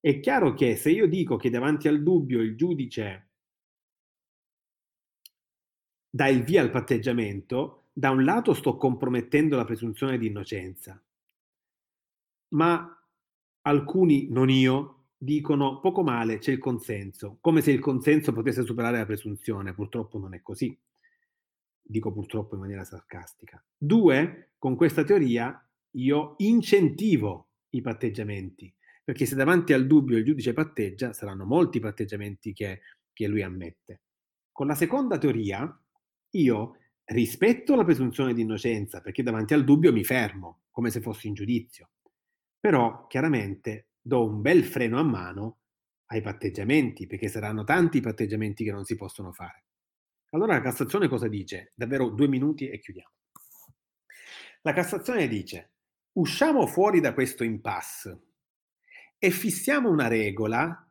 [0.00, 3.32] È chiaro che se io dico che davanti al dubbio il giudice
[6.08, 11.02] dà il via al patteggiamento, da un lato sto compromettendo la presunzione di innocenza,
[12.54, 12.97] ma
[13.62, 18.98] alcuni, non io, dicono poco male, c'è il consenso, come se il consenso potesse superare
[18.98, 19.74] la presunzione.
[19.74, 20.76] Purtroppo non è così.
[21.80, 23.62] Dico purtroppo in maniera sarcastica.
[23.76, 25.60] Due, con questa teoria
[25.92, 28.72] io incentivo i patteggiamenti,
[29.02, 32.80] perché se davanti al dubbio il giudice patteggia, saranno molti patteggiamenti che,
[33.12, 34.02] che lui ammette.
[34.52, 35.82] Con la seconda teoria
[36.30, 41.26] io rispetto la presunzione di innocenza, perché davanti al dubbio mi fermo, come se fossi
[41.26, 41.90] in giudizio,
[42.58, 45.58] però chiaramente do un bel freno a mano
[46.06, 49.64] ai patteggiamenti, perché saranno tanti i patteggiamenti che non si possono fare.
[50.30, 51.72] Allora la Cassazione cosa dice?
[51.74, 53.12] Davvero due minuti e chiudiamo.
[54.62, 55.72] La Cassazione dice,
[56.12, 58.22] usciamo fuori da questo impasse
[59.18, 60.82] e fissiamo una regola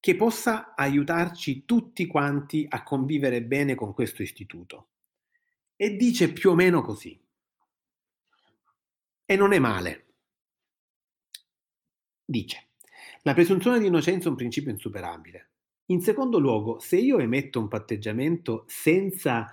[0.00, 4.90] che possa aiutarci tutti quanti a convivere bene con questo istituto.
[5.76, 7.18] E dice più o meno così.
[9.24, 10.13] E non è male.
[12.24, 12.68] Dice,
[13.22, 15.50] la presunzione di innocenza è un principio insuperabile.
[15.86, 19.46] In secondo luogo, se io emetto un patteggiamento senza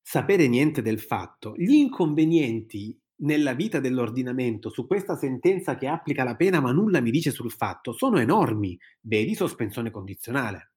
[0.00, 6.34] sapere niente del fatto, gli inconvenienti nella vita dell'ordinamento su questa sentenza che applica la
[6.34, 10.72] pena ma nulla mi dice sul fatto sono enormi, vedi sospensione condizionale.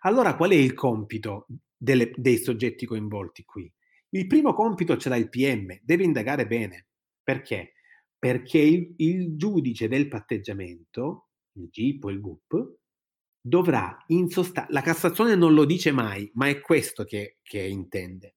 [0.00, 3.72] Allora qual è il compito delle, dei soggetti coinvolti qui?
[4.10, 6.86] Il primo compito ce l'ha il PM, deve indagare bene.
[7.22, 7.72] Perché?
[8.18, 12.76] Perché il, il giudice del patteggiamento, il GIP o il GUP,
[13.40, 18.36] dovrà in sostanza, la Cassazione non lo dice mai, ma è questo che, che intende,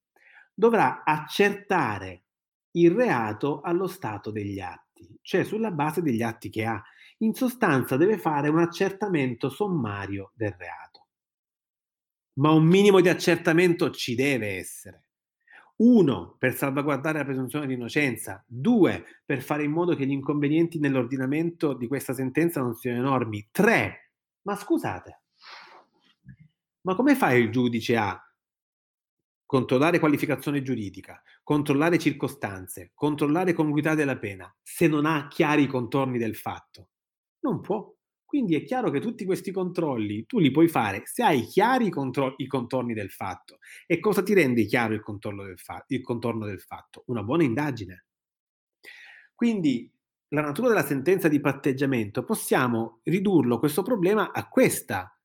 [0.53, 2.25] dovrà accertare
[2.71, 6.81] il reato allo stato degli atti, cioè sulla base degli atti che ha.
[7.21, 11.07] In sostanza deve fare un accertamento sommario del reato.
[12.39, 15.08] Ma un minimo di accertamento ci deve essere.
[15.79, 18.43] Uno, per salvaguardare la presunzione di innocenza.
[18.45, 23.47] Due, per fare in modo che gli inconvenienti nell'ordinamento di questa sentenza non siano enormi.
[23.51, 25.21] Tre, ma scusate,
[26.81, 28.21] ma come fa il giudice a
[29.45, 36.17] controllare qualificazione giuridica, controllare circostanze, controllare congruità della pena, se non ha chiari i contorni
[36.17, 36.89] del fatto?
[37.39, 37.93] Non può.
[38.29, 41.89] Quindi è chiaro che tutti questi controlli tu li puoi fare se hai chiari i,
[41.89, 43.57] contro- i contorni del fatto.
[43.87, 47.01] E cosa ti rende chiaro il contorno, fa- il contorno del fatto?
[47.07, 48.05] Una buona indagine.
[49.33, 49.91] Quindi
[50.27, 55.19] la natura della sentenza di patteggiamento, possiamo ridurlo questo problema a questa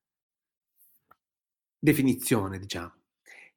[1.78, 2.94] definizione, diciamo.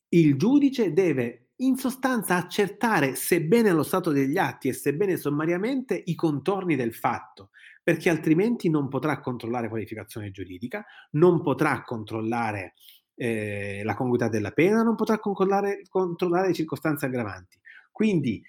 [0.10, 6.16] Il giudice deve in sostanza accertare, sebbene allo stato degli atti e sebbene sommariamente, i
[6.16, 7.50] contorni del fatto,
[7.82, 12.74] perché altrimenti non potrà controllare qualificazione giuridica, non potrà controllare
[13.16, 17.60] eh, la congruità della pena, non potrà controllare, controllare le circostanze aggravanti.
[17.92, 18.44] Quindi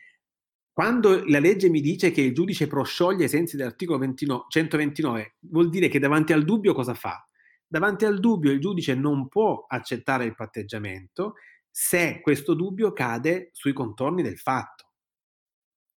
[0.78, 5.70] quando la legge mi dice che il giudice proscioglie ai sensi dell'articolo 29, 129, vuol
[5.70, 7.26] dire che davanti al dubbio cosa fa?
[7.66, 11.34] Davanti al dubbio il giudice non può accettare il patteggiamento
[11.80, 14.94] se questo dubbio cade sui contorni del fatto.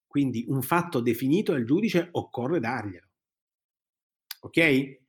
[0.06, 3.08] Quindi un fatto definito al giudice occorre darglielo.
[4.42, 5.00] Ok?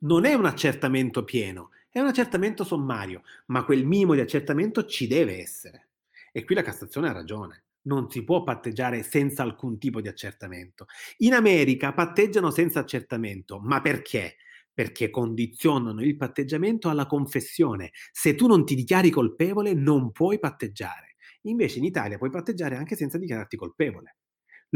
[0.00, 5.06] Non è un accertamento pieno, è un accertamento sommario, ma quel minimo di accertamento ci
[5.06, 5.88] deve essere.
[6.30, 7.64] E qui la Cassazione ha ragione.
[7.84, 10.88] Non si può patteggiare senza alcun tipo di accertamento.
[11.18, 14.36] In America patteggiano senza accertamento, ma perché?
[14.78, 17.90] Perché condizionano il patteggiamento alla confessione.
[18.12, 21.16] Se tu non ti dichiari colpevole, non puoi patteggiare.
[21.48, 24.18] Invece in Italia puoi patteggiare anche senza dichiararti colpevole.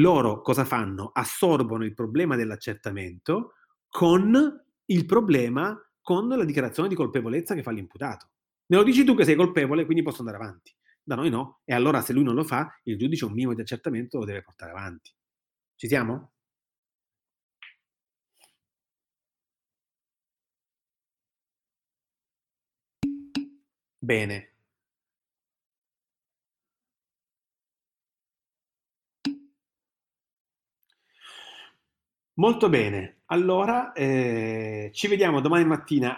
[0.00, 1.10] Loro cosa fanno?
[1.12, 3.52] Assorbono il problema dell'accertamento
[3.88, 8.30] con il problema con la dichiarazione di colpevolezza che fa l'imputato.
[8.66, 10.74] Me lo dici tu che sei colpevole, quindi posso andare avanti.
[11.00, 11.60] Da noi no.
[11.64, 14.42] E allora se lui non lo fa, il giudice un minimo di accertamento lo deve
[14.42, 15.14] portare avanti.
[15.76, 16.31] Ci siamo?
[24.02, 24.50] Bene.
[32.34, 33.20] Molto bene.
[33.26, 36.16] Allora, eh, ci vediamo domani mattina